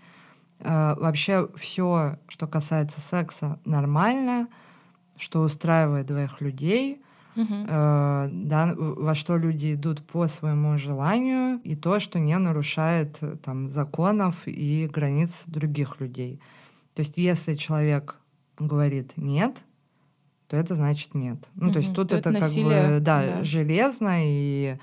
Э, 0.59 0.95
Вообще 0.97 1.47
все, 1.55 2.17
что 2.27 2.47
касается 2.47 3.01
секса, 3.01 3.59
нормально. 3.65 4.47
что 5.17 5.41
устраивает 5.41 6.05
двоих 6.05 6.41
людей, 6.41 7.01
э, 7.35 8.29
да, 8.31 8.73
во 8.77 9.15
что 9.15 9.37
люди 9.37 9.73
идут 9.73 10.05
по 10.07 10.27
своему 10.27 10.77
желанию, 10.77 11.59
и 11.63 11.75
то, 11.75 11.99
что 11.99 12.19
не 12.19 12.37
нарушает 12.37 13.17
э, 13.21 13.35
там, 13.43 13.69
законов 13.69 14.43
и 14.47 14.87
границ 14.87 15.43
других 15.45 15.99
людей. 15.99 16.39
То 16.95 17.01
есть 17.01 17.17
если 17.17 17.55
человек 17.55 18.15
говорит 18.57 19.13
«нет», 19.17 19.57
то 20.49 20.57
это 20.57 20.73
значит 20.75 21.13
нет. 21.13 21.37
Ну, 21.55 21.67
угу. 21.67 21.73
то 21.73 21.79
есть 21.79 21.93
тут 21.93 22.09
то 22.09 22.17
это, 22.17 22.31
это 22.31 22.39
как 22.41 22.51
бы, 22.51 22.97
да, 22.99 23.21
да, 23.21 23.43
железно, 23.43 24.17
и 24.25 24.77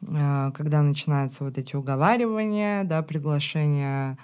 э, 0.00 0.50
когда 0.54 0.82
начинаются 0.82 1.44
вот 1.44 1.58
эти 1.58 1.76
уговаривания, 1.76 2.84
да, 2.84 3.02
приглашения 3.02 4.16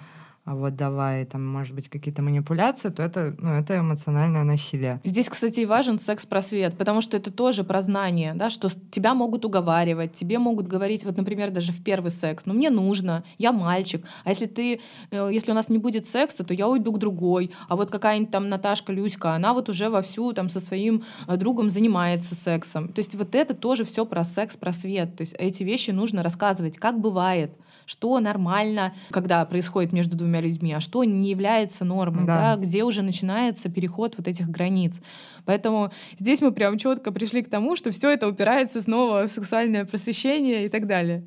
вот 0.55 0.75
давай, 0.75 1.25
там, 1.25 1.45
может 1.45 1.75
быть, 1.75 1.89
какие-то 1.89 2.21
манипуляции, 2.21 2.89
то 2.89 3.03
это, 3.03 3.35
ну, 3.37 3.53
это 3.53 3.79
эмоциональное 3.79 4.43
насилие. 4.43 4.99
Здесь, 5.03 5.29
кстати, 5.29 5.59
и 5.59 5.65
важен 5.65 5.99
секс-просвет, 5.99 6.77
потому 6.77 7.01
что 7.01 7.17
это 7.17 7.31
тоже 7.31 7.63
про 7.63 7.81
знание, 7.81 8.33
да, 8.33 8.49
что 8.49 8.69
тебя 8.91 9.13
могут 9.13 9.45
уговаривать, 9.45 10.13
тебе 10.13 10.39
могут 10.39 10.67
говорить, 10.67 11.05
вот, 11.05 11.17
например, 11.17 11.51
даже 11.51 11.71
в 11.71 11.83
первый 11.83 12.11
секс, 12.11 12.45
ну, 12.45 12.53
мне 12.53 12.69
нужно, 12.69 13.23
я 13.37 13.51
мальчик, 13.51 14.05
а 14.23 14.29
если 14.29 14.45
ты, 14.47 14.81
э, 15.11 15.29
если 15.31 15.51
у 15.51 15.55
нас 15.55 15.69
не 15.69 15.77
будет 15.77 16.07
секса, 16.07 16.43
то 16.43 16.53
я 16.53 16.67
уйду 16.67 16.91
к 16.93 16.99
другой, 16.99 17.51
а 17.67 17.75
вот 17.75 17.91
какая-нибудь 17.91 18.31
там 18.31 18.49
Наташка 18.49 18.91
Люська, 18.91 19.33
она 19.33 19.53
вот 19.53 19.69
уже 19.69 19.89
вовсю 19.89 20.33
там 20.33 20.49
со 20.49 20.59
своим 20.59 21.03
э, 21.27 21.37
другом 21.37 21.69
занимается 21.69 22.35
сексом. 22.35 22.89
То 22.89 22.99
есть 22.99 23.15
вот 23.15 23.35
это 23.35 23.53
тоже 23.53 23.85
все 23.85 24.05
про 24.05 24.23
секс-просвет, 24.23 25.15
то 25.15 25.21
есть 25.21 25.35
эти 25.37 25.63
вещи 25.63 25.91
нужно 25.91 26.23
рассказывать, 26.23 26.77
как 26.77 26.99
бывает, 26.99 27.51
что 27.89 28.19
нормально, 28.19 28.93
когда 29.09 29.43
происходит 29.45 29.93
между 29.93 30.15
двумя 30.15 30.41
людьми, 30.41 30.71
а 30.73 30.79
что 30.79 31.03
не 31.03 31.31
является 31.31 31.83
нормой, 31.83 32.27
да. 32.27 32.55
Да, 32.55 32.61
где 32.61 32.83
уже 32.83 33.01
начинается 33.01 33.67
переход 33.67 34.13
вот 34.15 34.27
этих 34.27 34.47
границ. 34.47 35.01
Поэтому 35.45 35.91
здесь 36.19 36.41
мы 36.43 36.51
прям 36.51 36.77
четко 36.77 37.11
пришли 37.11 37.41
к 37.41 37.49
тому, 37.49 37.75
что 37.75 37.89
все 37.89 38.11
это 38.11 38.27
упирается 38.27 38.79
снова 38.81 39.27
в 39.27 39.31
сексуальное 39.31 39.85
просвещение 39.85 40.67
и 40.67 40.69
так 40.69 40.85
далее. 40.85 41.23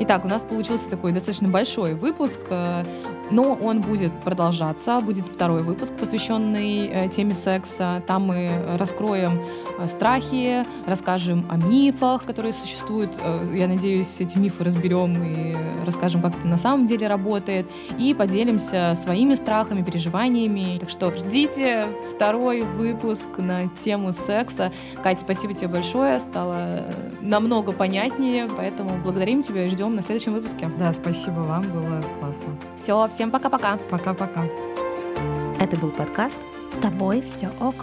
Итак, 0.00 0.24
у 0.24 0.28
нас 0.28 0.42
получился 0.42 0.90
такой 0.90 1.12
достаточно 1.12 1.46
большой 1.46 1.94
выпуск. 1.94 2.40
Но 3.30 3.54
он 3.54 3.80
будет 3.80 4.12
продолжаться, 4.20 5.00
будет 5.00 5.28
второй 5.28 5.62
выпуск, 5.62 5.92
посвященный 5.92 6.88
э, 6.88 7.08
теме 7.08 7.34
секса. 7.34 8.02
Там 8.06 8.26
мы 8.28 8.50
раскроем 8.76 9.42
э, 9.78 9.86
страхи, 9.86 10.64
расскажем 10.86 11.46
о 11.50 11.56
мифах, 11.56 12.24
которые 12.24 12.52
существуют. 12.52 13.10
Э, 13.22 13.52
я 13.54 13.68
надеюсь, 13.68 14.20
эти 14.20 14.38
мифы 14.38 14.64
разберем 14.64 15.22
и 15.22 15.56
расскажем, 15.84 16.22
как 16.22 16.36
это 16.36 16.46
на 16.46 16.56
самом 16.56 16.86
деле 16.86 17.06
работает. 17.06 17.66
И 17.98 18.14
поделимся 18.14 18.94
своими 19.02 19.34
страхами, 19.34 19.82
переживаниями. 19.82 20.78
Так 20.78 20.90
что 20.90 21.14
ждите 21.14 21.88
второй 22.14 22.62
выпуск 22.62 23.28
на 23.38 23.68
тему 23.68 24.12
секса. 24.12 24.72
Катя, 25.02 25.20
спасибо 25.20 25.54
тебе 25.54 25.68
большое. 25.68 26.20
Стало 26.20 26.84
намного 27.20 27.72
понятнее, 27.72 28.48
поэтому 28.56 28.90
благодарим 29.02 29.42
тебя 29.42 29.64
и 29.66 29.68
ждем 29.68 29.94
на 29.94 30.02
следующем 30.02 30.32
выпуске. 30.34 30.70
Да, 30.78 30.92
спасибо 30.92 31.40
вам, 31.40 31.62
было 31.62 32.02
классно. 32.18 32.56
Все, 32.82 33.06
всем 33.18 33.32
пока-пока. 33.32 33.78
Пока-пока. 33.90 34.44
Это 35.58 35.76
был 35.76 35.90
подкаст 35.90 36.36
«С 36.70 36.80
тобой 36.80 37.20
все 37.20 37.50
ок». 37.58 37.74